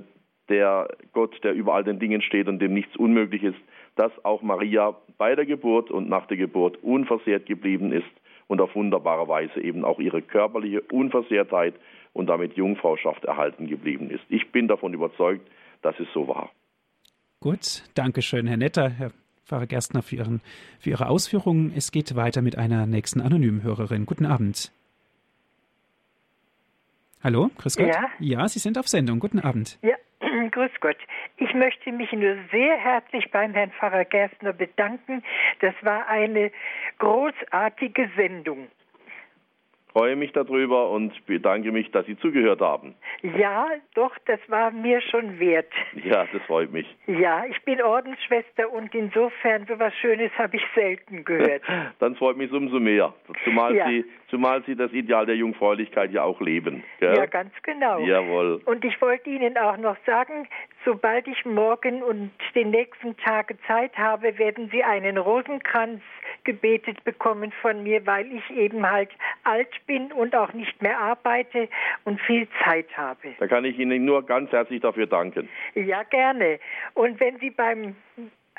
der 0.49 0.89
Gott, 1.13 1.43
der 1.43 1.55
über 1.55 1.75
all 1.75 1.85
den 1.85 1.99
Dingen 1.99 2.23
steht 2.23 2.49
und 2.49 2.61
dem 2.61 2.75
nichts 2.75 2.97
unmöglich 2.97 3.43
ist, 3.43 3.59
dass 3.97 4.13
auch 4.25 4.43
Maria 4.43 4.97
bei 5.17 5.35
der 5.35 5.47
Geburt 5.47 5.91
und 5.91 6.09
nach 6.09 6.27
der 6.27 6.37
Geburt 6.37 6.83
unversehrt 6.83 7.47
geblieben 7.47 7.93
ist 7.93 8.11
und 8.47 8.61
auf 8.61 8.75
wunderbare 8.75 9.27
Weise 9.29 9.61
eben 9.61 9.85
auch 9.85 9.99
ihre 9.99 10.23
körperliche 10.23 10.83
Unversehrtheit 10.93 11.75
und 12.15 12.29
damit 12.29 12.57
Jungfrauschaft 12.57 13.27
erhalten 13.27 13.67
geblieben 13.67 14.09
ist. 14.09 14.25
Ich 14.31 14.51
bin 14.51 14.69
davon 14.69 14.95
überzeugt, 14.95 15.47
dass 15.83 15.99
es 16.01 16.07
so 16.15 16.27
war. 16.27 16.51
Gut, 17.41 17.83
danke 17.95 18.23
schön, 18.23 18.47
Herr 18.47 18.57
Netter, 18.57 18.89
Herr 18.89 19.11
Pfarrer 19.45 19.67
Gerstner, 19.67 20.03
für, 20.03 20.17
Ihren, 20.17 20.41
für 20.81 20.91
Ihre 20.91 21.09
Ausführungen. 21.11 21.75
Es 21.77 21.93
geht 21.93 22.17
weiter 22.17 22.41
mit 22.41 22.57
einer 22.57 22.87
nächsten 22.87 23.21
anonymen 23.21 23.63
Hörerin. 23.63 24.07
Guten 24.07 24.25
Abend. 24.25 24.73
Hallo, 27.23 27.51
grüß 27.59 27.77
Gott. 27.77 27.89
Ja? 27.89 28.07
ja, 28.21 28.49
Sie 28.49 28.59
sind 28.59 28.79
auf 28.79 28.89
Sendung. 28.89 29.19
Guten 29.19 29.41
Abend. 29.41 29.79
Ja, 29.83 29.97
grüß 30.51 30.71
Gott. 30.81 30.97
Ich 31.37 31.53
möchte 31.53 31.93
mich 31.93 32.13
nur 32.13 32.37
sehr 32.51 32.77
herzlich 32.77 33.31
beim 33.31 33.53
Herrn 33.53 33.73
Pfarrer 33.73 34.05
Gerstner 34.05 34.53
bedanken. 34.53 35.23
Das 35.61 35.75
war 35.83 36.07
eine 36.07 36.51
großartige 36.99 38.09
Sendung 38.17 38.69
freue 39.95 40.17
mich 40.17 40.33
darüber 40.33 40.91
und 40.91 41.13
bedanke 41.27 41.71
mich, 41.71 41.91
dass 41.93 42.05
Sie 42.07 42.19
zugehört 42.19 42.61
haben. 42.61 42.95
Ja, 43.23 43.69
doch, 43.95 44.13
das 44.27 44.41
war 44.49 44.73
mir 44.73 45.01
schon 45.01 45.39
wert. 45.39 45.73
Ja, 46.05 46.27
das 46.33 46.43
freut 46.43 46.73
mich. 46.73 46.87
Ja, 47.07 47.45
ich 47.49 47.63
bin 47.63 47.81
Ordensschwester 47.81 48.73
und 48.73 48.93
insofern 48.93 49.67
so 49.67 49.79
was 49.79 49.95
Schönes 49.95 50.33
habe 50.37 50.57
ich 50.57 50.63
selten 50.75 51.25
gehört. 51.25 51.63
Dann 52.01 52.17
freut 52.17 52.37
mich 52.37 52.51
umso 52.51 52.81
mehr, 52.81 53.15
zumal, 53.45 53.77
ja. 53.77 53.89
Sie, 53.89 54.05
zumal 54.29 54.65
Sie 54.65 54.75
das 54.75 54.93
Ideal 54.93 55.27
der 55.27 55.37
Jungfräulichkeit 55.37 56.11
ja 56.13 56.25
auch 56.25 56.41
leben. 56.41 56.83
Gell? 56.99 57.17
Ja, 57.17 57.27
ganz 57.27 57.53
genau. 57.63 58.01
Jawohl. 58.01 58.63
Und 58.65 58.85
ich 58.85 59.01
wollte 59.01 59.31
Ihnen 59.31 59.57
auch 59.57 59.77
noch 59.77 59.97
sagen, 60.05 60.49
sobald 60.85 61.29
ich 61.29 61.45
morgen 61.45 62.03
und 62.03 62.33
den 62.57 62.71
nächsten 62.71 63.17
Tage 63.19 63.57
Zeit 63.69 63.97
habe, 63.97 64.39
werden 64.39 64.69
Sie 64.73 64.83
einen 64.83 65.19
Rosenkranz 65.19 66.03
gebetet 66.45 67.03
bekommen 67.05 67.53
von 67.63 67.83
mir, 67.83 68.07
weil 68.07 68.27
ich 68.33 68.51
eben 68.51 68.89
halt 68.89 69.11
alt 69.45 69.69
bin 69.87 70.13
und 70.13 70.35
auch 70.35 70.53
nicht 70.53 70.83
mehr 70.83 70.99
arbeite 70.99 71.69
und 72.05 72.21
viel 72.21 72.49
Zeit 72.65 72.87
habe. 72.97 73.35
Da 73.39 73.47
kann 73.47 73.65
ich 73.65 73.79
Ihnen 73.79 74.05
nur 74.05 74.25
ganz 74.25 74.51
herzlich 74.53 74.81
dafür 74.81 75.07
danken. 75.07 75.49
Ja, 75.75 76.03
gerne. 76.05 76.59
Und 76.95 77.21
wenn 77.21 77.39
Sie 77.39 77.51
beim 77.51 77.97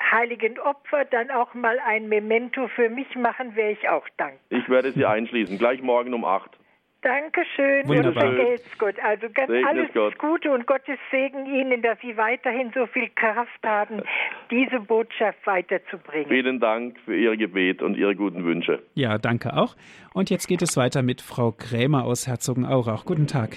heiligen 0.00 0.58
Opfer 0.58 1.04
dann 1.04 1.30
auch 1.30 1.54
mal 1.54 1.78
ein 1.80 2.08
Memento 2.08 2.68
für 2.68 2.88
mich 2.88 3.14
machen, 3.16 3.56
wäre 3.56 3.72
ich 3.72 3.88
auch 3.88 4.06
dankbar. 4.16 4.38
Ich 4.50 4.68
werde 4.68 4.92
Sie 4.92 5.04
einschließen, 5.04 5.58
gleich 5.58 5.82
morgen 5.82 6.14
um 6.14 6.24
acht. 6.24 6.58
Dankeschön 7.06 7.86
Wunderbar. 7.86 8.24
und 8.24 8.36
vergelt's 8.36 8.78
Gott. 8.78 8.96
Also 9.00 9.28
ganz 9.32 9.48
alles 9.64 9.92
Gott. 9.94 10.18
Gute 10.18 10.50
und 10.50 10.66
Gottes 10.66 10.98
Segen 11.12 11.46
Ihnen, 11.46 11.80
dass 11.80 12.00
Sie 12.00 12.16
weiterhin 12.16 12.72
so 12.74 12.86
viel 12.86 13.08
Kraft 13.14 13.64
haben, 13.64 14.02
diese 14.50 14.80
Botschaft 14.80 15.38
weiterzubringen. 15.46 16.26
Vielen 16.28 16.58
Dank 16.58 16.98
für 17.04 17.16
Ihr 17.16 17.36
Gebet 17.36 17.80
und 17.80 17.96
Ihre 17.96 18.16
guten 18.16 18.44
Wünsche. 18.44 18.82
Ja, 18.94 19.18
danke 19.18 19.56
auch. 19.56 19.76
Und 20.14 20.30
jetzt 20.30 20.48
geht 20.48 20.62
es 20.62 20.76
weiter 20.76 21.02
mit 21.02 21.20
Frau 21.20 21.52
Krämer 21.52 22.04
aus 22.04 22.26
Herzogenaurach. 22.26 23.04
Guten 23.04 23.28
Tag. 23.28 23.56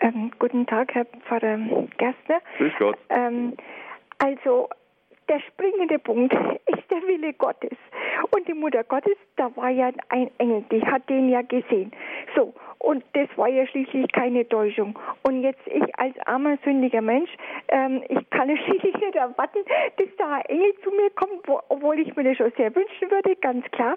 Ähm, 0.00 0.32
guten 0.40 0.66
Tag, 0.66 0.92
Herr 0.94 1.04
Pfarrer 1.28 1.58
Gerstner. 1.96 2.40
Grüß 2.58 2.72
Gott. 2.80 2.98
Ähm, 3.08 3.54
also, 4.18 4.68
der 5.28 5.40
springende 5.40 5.98
Punkt 5.98 6.32
ist 6.32 6.90
der 6.90 7.02
Wille 7.06 7.32
Gottes. 7.34 7.76
Und 8.30 8.46
die 8.48 8.54
Mutter 8.54 8.84
Gottes, 8.84 9.16
da 9.36 9.54
war 9.56 9.70
ja 9.70 9.90
ein 10.08 10.30
Engel, 10.38 10.64
die 10.70 10.84
hat 10.84 11.08
den 11.08 11.28
ja 11.28 11.42
gesehen. 11.42 11.92
So, 12.34 12.54
und 12.78 13.02
das 13.14 13.28
war 13.36 13.48
ja 13.48 13.66
schließlich 13.66 14.12
keine 14.12 14.46
Täuschung. 14.46 14.98
Und 15.22 15.42
jetzt 15.42 15.66
ich 15.66 15.98
als 15.98 16.14
armer, 16.26 16.58
sündiger 16.64 17.00
Mensch, 17.00 17.30
ähm, 17.68 18.02
ich 18.08 18.28
kann 18.30 18.50
es 18.50 18.58
schließlich 18.64 18.94
nicht 18.96 19.16
erwarten, 19.16 19.60
dass 19.96 20.08
da 20.18 20.34
ein 20.34 20.44
Engel 20.46 20.74
zu 20.82 20.90
mir 20.90 21.10
kommt, 21.10 21.46
wo, 21.46 21.60
obwohl 21.68 21.98
ich 21.98 22.14
mir 22.14 22.24
das 22.24 22.36
schon 22.36 22.52
sehr 22.56 22.74
wünschen 22.74 23.10
würde, 23.10 23.36
ganz 23.36 23.64
klar. 23.70 23.96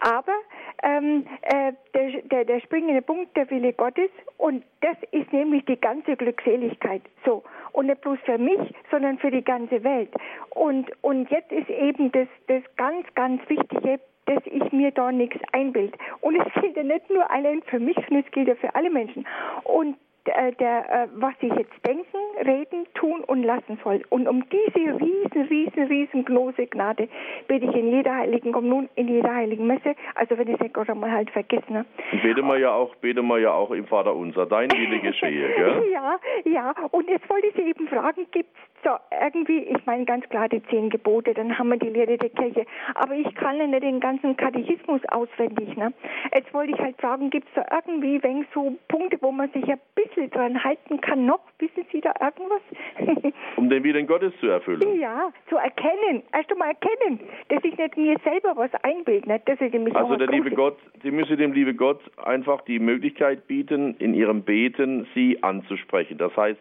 Aber 0.00 0.34
ähm, 0.82 1.26
äh, 1.42 1.72
der, 1.94 2.22
der, 2.22 2.44
der 2.44 2.60
springende 2.60 3.02
Punkt, 3.02 3.36
der 3.36 3.50
Wille 3.50 3.72
Gottes, 3.72 4.10
und 4.36 4.64
das 4.80 4.96
ist 5.10 5.32
nämlich 5.32 5.64
die 5.66 5.80
ganze 5.80 6.16
Glückseligkeit. 6.16 7.02
So, 7.24 7.42
und 7.72 7.86
nicht 7.86 8.00
bloß 8.00 8.18
für 8.24 8.38
mich, 8.38 8.74
sondern 8.90 9.18
für 9.18 9.30
die 9.30 9.44
ganze 9.44 9.82
Welt. 9.84 10.10
Und, 10.50 10.90
und 11.02 11.30
jetzt 11.30 11.52
ist 11.52 11.68
eben 11.68 12.12
das, 12.12 12.28
das 12.46 12.62
ganz, 12.76 13.06
ganz 13.14 13.40
Wichtige, 13.48 14.00
dass 14.26 14.42
ich 14.46 14.72
mir 14.72 14.90
da 14.90 15.10
nichts 15.10 15.40
einbild. 15.52 15.96
Und 16.20 16.36
es 16.36 16.60
gilt 16.60 16.76
ja 16.76 16.82
nicht 16.82 17.08
nur 17.10 17.30
allein 17.30 17.62
für 17.62 17.78
mich, 17.78 17.96
sondern 17.96 18.24
es 18.24 18.30
gilt 18.30 18.48
ja 18.48 18.54
für 18.56 18.74
alle 18.74 18.90
Menschen. 18.90 19.26
Und 19.64 19.96
äh, 20.24 20.52
der, 20.52 20.90
äh, 20.90 21.08
was 21.14 21.34
ich 21.40 21.52
jetzt 21.54 21.86
denken, 21.86 22.18
reden, 22.44 22.86
tun 22.94 23.24
und 23.24 23.42
lassen 23.42 23.78
soll. 23.82 24.02
Und 24.10 24.28
um 24.28 24.44
diese 24.50 25.00
riesen, 25.00 25.42
riesen, 25.48 25.84
riesengroße 25.84 26.66
Gnade 26.66 27.08
bitte 27.46 27.66
ich 27.66 27.74
in 27.74 27.90
jeder 27.90 28.14
heiligen 28.14 28.52
Kommunion, 28.52 28.88
in 28.94 29.08
jeder 29.08 29.34
heiligen 29.34 29.66
Messe, 29.66 29.94
also 30.14 30.36
wenn 30.38 30.48
ich 30.48 30.60
es 30.60 30.72
Gott 30.72 30.90
einmal 30.90 31.10
halt 31.10 31.30
vergessen. 31.30 31.84
Und 32.12 32.22
beten 32.22 32.46
wir 32.46 32.58
ja 32.58 32.72
auch, 32.72 32.94
beten 32.96 33.26
wir 33.26 33.38
ja 33.38 33.52
auch 33.52 33.70
im 33.70 33.86
Vater 33.86 34.14
unser, 34.14 34.46
dein 34.46 34.70
Wille 34.70 35.00
geschehe, 35.00 35.48
gell? 35.56 35.84
Ja, 35.92 36.18
ja. 36.44 36.74
Und 36.90 37.08
jetzt 37.08 37.28
wollte 37.30 37.48
ich 37.48 37.54
Sie 37.54 37.62
eben 37.62 37.88
fragen, 37.88 38.26
gibt 38.30 38.50
es 38.54 38.77
so 38.84 38.90
irgendwie, 39.10 39.58
ich 39.58 39.84
meine 39.86 40.04
ganz 40.04 40.28
klar 40.28 40.48
die 40.48 40.62
zehn 40.64 40.90
Gebote, 40.90 41.34
dann 41.34 41.58
haben 41.58 41.68
wir 41.68 41.78
die 41.78 41.88
Lehre 41.88 42.16
der 42.16 42.30
Kirche, 42.30 42.64
aber 42.94 43.14
ich 43.14 43.34
kann 43.34 43.58
ja 43.58 43.66
nicht 43.66 43.82
den 43.82 44.00
ganzen 44.00 44.36
Katechismus 44.36 45.00
auswendig. 45.08 45.76
Ne? 45.76 45.92
Jetzt 46.34 46.52
wollte 46.54 46.72
ich 46.72 46.78
halt 46.78 47.00
fragen, 47.00 47.30
gibt 47.30 47.48
es 47.48 47.54
da 47.54 47.76
irgendwie 47.76 48.22
wenn 48.22 48.46
so 48.54 48.76
Punkte, 48.88 49.18
wo 49.20 49.32
man 49.32 49.50
sich 49.50 49.64
ein 49.68 49.80
bisschen 49.94 50.30
dran 50.30 50.62
halten 50.62 51.00
kann 51.00 51.26
noch? 51.26 51.40
Wissen 51.58 51.84
Sie 51.92 52.00
da 52.00 52.12
irgendwas? 52.20 53.32
Um 53.56 53.68
den 53.68 53.82
Willen 53.82 54.06
Gottes 54.06 54.32
zu 54.40 54.46
erfüllen. 54.46 55.00
ja, 55.00 55.32
zu 55.48 55.56
erkennen, 55.56 56.22
erst 56.32 56.50
einmal 56.52 56.68
erkennen, 56.68 57.20
dass 57.48 57.64
ich 57.64 57.76
nicht 57.76 57.96
mir 57.96 58.16
selber 58.22 58.56
was 58.56 58.72
einbilde, 58.84 59.28
nicht, 59.28 59.48
dass 59.48 59.60
ich 59.60 59.72
mich 59.72 59.94
Also 59.96 60.16
der 60.16 60.28
liebe 60.28 60.50
Gott, 60.50 60.76
Sie 61.02 61.10
müssen 61.10 61.36
dem 61.36 61.52
liebe 61.52 61.74
Gott 61.74 62.00
einfach 62.24 62.60
die 62.62 62.78
Möglichkeit 62.78 63.46
bieten, 63.48 63.96
in 63.98 64.14
Ihrem 64.14 64.42
Beten 64.42 65.06
Sie 65.14 65.42
anzusprechen. 65.42 66.18
Das 66.18 66.36
heißt, 66.36 66.60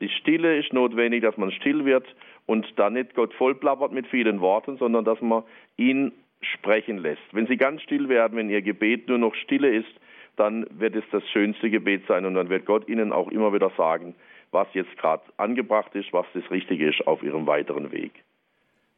die 0.00 0.08
Stille 0.08 0.58
ist 0.58 0.72
notwendig, 0.72 1.22
dass 1.22 1.36
man 1.36 1.50
still 1.52 1.84
wird 1.84 2.06
und 2.46 2.66
dann 2.76 2.94
nicht 2.94 3.14
Gott 3.14 3.32
vollplappert 3.34 3.92
mit 3.92 4.06
vielen 4.06 4.40
Worten, 4.40 4.76
sondern 4.76 5.04
dass 5.04 5.20
man 5.20 5.42
ihn 5.76 6.12
sprechen 6.40 6.98
lässt. 6.98 7.22
Wenn 7.32 7.46
Sie 7.46 7.56
ganz 7.56 7.82
still 7.82 8.08
werden, 8.08 8.36
wenn 8.36 8.50
Ihr 8.50 8.62
Gebet 8.62 9.08
nur 9.08 9.18
noch 9.18 9.34
Stille 9.34 9.74
ist, 9.74 9.88
dann 10.36 10.66
wird 10.70 10.94
es 10.94 11.04
das 11.10 11.26
schönste 11.30 11.70
Gebet 11.70 12.06
sein 12.06 12.26
und 12.26 12.34
dann 12.34 12.50
wird 12.50 12.66
Gott 12.66 12.88
Ihnen 12.88 13.12
auch 13.12 13.30
immer 13.30 13.54
wieder 13.54 13.70
sagen, 13.76 14.14
was 14.52 14.68
jetzt 14.74 14.96
gerade 14.98 15.22
angebracht 15.38 15.94
ist, 15.94 16.12
was 16.12 16.26
das 16.34 16.48
Richtige 16.50 16.88
ist 16.88 17.06
auf 17.06 17.22
Ihrem 17.22 17.46
weiteren 17.46 17.90
Weg. 17.90 18.12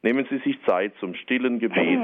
Nehmen 0.03 0.27
Sie 0.31 0.39
sich 0.39 0.61
Zeit 0.65 0.93
zum 1.01 1.15
stillen 1.15 1.59
Gebet, 1.59 2.01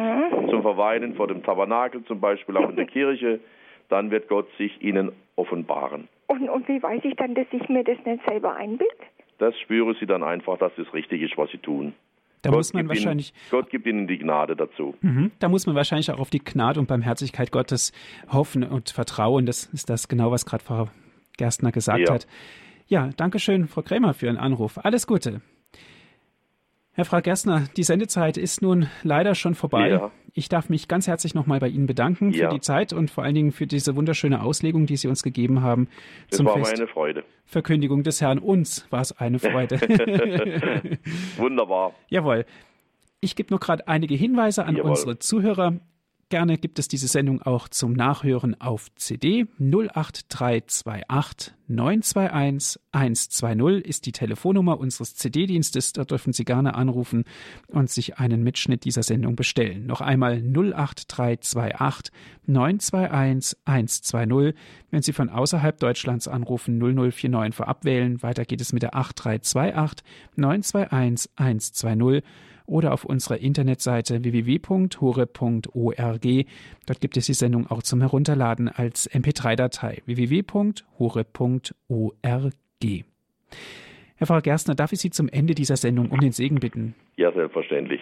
zum 0.51 0.63
Verweilen 0.63 1.15
vor 1.15 1.29
dem 1.29 1.43
Tabernakel 1.43 2.05
zum 2.05 2.21
Beispiel, 2.21 2.57
auch 2.57 2.71
in 2.71 2.77
der 2.77 2.87
Kirche, 2.87 3.41
dann 3.89 4.11
wird 4.11 4.29
Gott 4.29 4.49
sich 4.57 4.83
Ihnen 4.83 5.13
offenbaren. 5.37 6.09
Und, 6.27 6.49
und 6.49 6.69
wie 6.69 6.83
weiß 6.83 7.03
ich 7.05 7.15
dann, 7.17 7.35
dass 7.35 7.47
ich 7.53 7.69
mir 7.69 7.85
das 7.85 7.99
nicht 8.05 8.23
selber 8.27 8.55
einbilde? 8.57 8.95
Das 9.39 9.59
spüren 9.61 9.97
Sie 10.01 10.07
dann 10.07 10.23
einfach, 10.23 10.59
dass 10.59 10.73
es 10.79 10.93
richtig 10.95 11.23
ist, 11.23 11.37
was 11.37 11.51
Sie 11.51 11.59
tun. 11.59 11.93
Da 12.43 12.51
Gott 12.51 12.59
muss 12.59 12.73
man 12.75 12.83
gibt 12.87 12.91
wahrscheinlich, 12.97 13.31
Ihnen, 13.33 13.51
Gott 13.51 13.71
gibt 13.71 13.87
Ihnen 13.87 14.07
die 14.07 14.19
Gnade 14.19 14.55
dazu. 14.55 14.95
mhm, 15.01 15.33
da 15.39 15.49
muss 15.49 15.67
man 15.67 15.75
wahrscheinlich 15.75 16.11
auch 16.11 16.19
auf 16.21 16.31
die 16.31 16.45
Gnade 16.45 16.79
und 16.79 16.87
Barmherzigkeit 16.87 17.51
Gottes 17.51 17.93
hoffen 18.31 18.63
und 18.65 18.91
vertrauen. 18.91 19.47
Das 19.47 19.65
ist 19.73 19.89
das 19.89 20.09
genau, 20.09 20.31
was 20.31 20.45
gerade 20.45 20.63
Frau 20.63 20.89
Gerstner 21.39 21.73
gesagt 21.73 22.01
Ja. 22.09 22.15
hat. 22.15 22.27
Ja, 22.87 23.09
danke 23.17 23.39
schön, 23.39 23.67
Frau 23.67 23.81
Krämer, 23.83 24.13
für 24.13 24.27
Ihren 24.27 24.37
Anruf. 24.37 24.79
Alles 24.85 25.07
Gute. 25.07 25.41
Herr 26.97 27.05
Frau 27.05 27.21
Gerstner, 27.21 27.65
die 27.77 27.83
Sendezeit 27.83 28.37
ist 28.37 28.63
nun 28.63 28.89
leider 29.03 29.35
schon 29.35 29.57
vorbei. 29.57 29.89
Ja. 29.91 30.11
Ich 30.33 30.49
darf 30.49 30.69
mich 30.69 30.87
ganz 30.87 31.09
herzlich 31.09 31.35
nochmal 31.35 31.59
bei 31.59 31.69
Ihnen 31.69 31.87
bedanken 31.87 32.31
Ja. 32.33 32.49
für 32.49 32.55
die 32.55 32.61
Zeit 32.61 32.93
und 32.93 33.11
vor 33.11 33.25
allen 33.25 33.35
Dingen 33.35 33.51
für 33.53 33.67
diese 33.67 33.97
wunderschöne 33.97 34.41
Auslegung, 34.43 34.87
die 34.87 34.97
Sie 34.97 35.09
uns 35.09 35.23
gegeben 35.25 35.61
haben 35.63 35.89
Das 36.31 36.37
zum 36.39 36.47
war 36.47 36.57
Fest. 36.59 36.75
eine 36.77 36.87
Freude. 36.87 37.25
Verkündigung 37.47 38.05
des 38.05 38.21
Herrn. 38.21 38.39
Uns 38.39 38.87
war 38.91 39.01
es 39.01 39.11
eine 39.19 39.41
Freude. 39.41 39.81
Wunderbar. 41.37 41.95
Jawohl. 42.09 42.47
Ich 43.21 43.35
gebe 43.37 43.51
nur 43.51 43.61
gerade 43.61 43.89
einige 43.89 44.15
Hinweise 44.15 44.65
an 44.65 44.77
Jawohl. 44.77 44.91
unsere 44.91 45.19
Zuhörer. 45.19 45.75
Gerne 46.35 46.59
gibt 46.59 46.81
es 46.81 46.89
diese 46.89 47.07
Sendung 47.07 47.43
auch 47.43 47.69
zum 47.69 47.93
Nachhören 47.93 48.61
auf 48.61 48.93
CD. 48.97 49.47
08328 49.61 51.55
921 51.69 52.81
120 52.91 53.87
ist 53.87 54.05
die 54.05 54.11
Telefonnummer 54.11 54.81
unseres 54.81 55.15
CD-Dienstes. 55.15 55.93
Da 55.93 56.05
dürfen 56.05 56.33
Sie 56.33 56.45
gerne 56.45 56.75
anrufen 56.75 57.23
und 57.69 57.89
sich 57.89 58.19
einen 58.19 58.43
Mitschnitt 58.43 58.85
dieser 58.85 59.05
Sendung 59.05 59.37
bestellen. 59.37 59.87
Noch 59.87 60.01
einmal 60.01 60.43
08328 60.43 62.13
921 62.47 63.57
120. 63.65 64.61
Wenn 64.91 65.03
Sie 65.03 65.13
von 65.13 65.29
außerhalb 65.29 65.79
Deutschlands 65.79 66.27
anrufen, 66.27 66.79
0049 66.79 67.55
vorab 67.55 67.85
wählen. 67.85 68.25
Weiter 68.25 68.45
geht 68.45 68.61
es 68.61 68.73
mit 68.73 68.83
der 68.83 68.97
8328 68.97 70.05
921 70.35 71.31
120 71.37 72.25
oder 72.67 72.93
auf 72.93 73.05
unserer 73.05 73.39
Internetseite 73.39 74.25
www.hore.org. 74.25 76.27
Dort 76.87 77.01
gibt 77.01 77.17
es 77.17 77.27
die 77.27 77.35
Sendung 77.35 77.71
auch 77.71 77.83
zum 77.83 78.01
Herunterladen 78.01 78.69
als 78.69 79.11
MP3-Datei 79.11 80.03
www.hore.org. 80.07 81.25
Herr 84.17 84.27
Frau 84.27 84.41
Gerstner, 84.41 84.75
darf 84.75 84.93
ich 84.93 85.01
Sie 85.01 85.11
zum 85.11 85.29
Ende 85.29 85.55
dieser 85.55 85.77
Sendung 85.77 86.11
um 86.11 86.21
den 86.21 86.33
Segen 86.33 86.61
bitten 86.61 86.95
Ja, 87.17 87.33
selbstverständlich. 87.33 88.01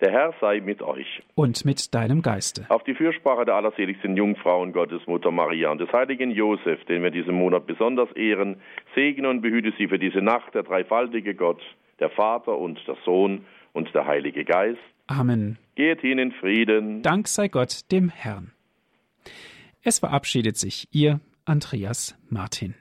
Der 0.00 0.12
Herr 0.12 0.34
sei 0.42 0.60
mit 0.60 0.82
euch. 0.82 1.22
und 1.36 1.64
mit 1.64 1.94
deinem 1.94 2.20
Geiste. 2.20 2.66
Auf 2.68 2.84
die 2.84 2.94
Fürsprache 2.94 3.46
der 3.46 3.54
allerseligsten 3.54 4.14
Jungfrauen 4.14 4.74
Gottes, 4.74 5.00
Mutter 5.06 5.30
Maria 5.30 5.70
und 5.70 5.80
des 5.80 5.90
heiligen 5.90 6.30
Josef, 6.30 6.84
den 6.84 7.02
wir 7.02 7.10
diesen 7.10 7.34
Monat 7.34 7.66
besonders 7.66 8.12
ehren, 8.12 8.56
segne 8.94 9.26
und 9.30 9.40
behüte 9.40 9.72
sie 9.78 9.88
für 9.88 9.98
diese 9.98 10.20
Nacht 10.20 10.54
der 10.54 10.64
dreifaltige 10.64 11.34
Gott, 11.34 11.62
der 11.98 12.10
Vater 12.10 12.58
und 12.58 12.78
der 12.86 12.96
Sohn 13.06 13.46
und 13.76 13.94
der 13.94 14.06
Heilige 14.06 14.44
Geist. 14.44 14.80
Amen. 15.06 15.58
Geht 15.74 16.00
hin 16.00 16.18
in 16.18 16.32
Frieden. 16.32 17.02
Dank 17.02 17.28
sei 17.28 17.48
Gott 17.48 17.92
dem 17.92 18.08
Herrn. 18.08 18.52
Es 19.82 19.98
verabschiedet 19.98 20.56
sich 20.56 20.88
Ihr 20.92 21.20
Andreas 21.44 22.18
Martin. 22.28 22.74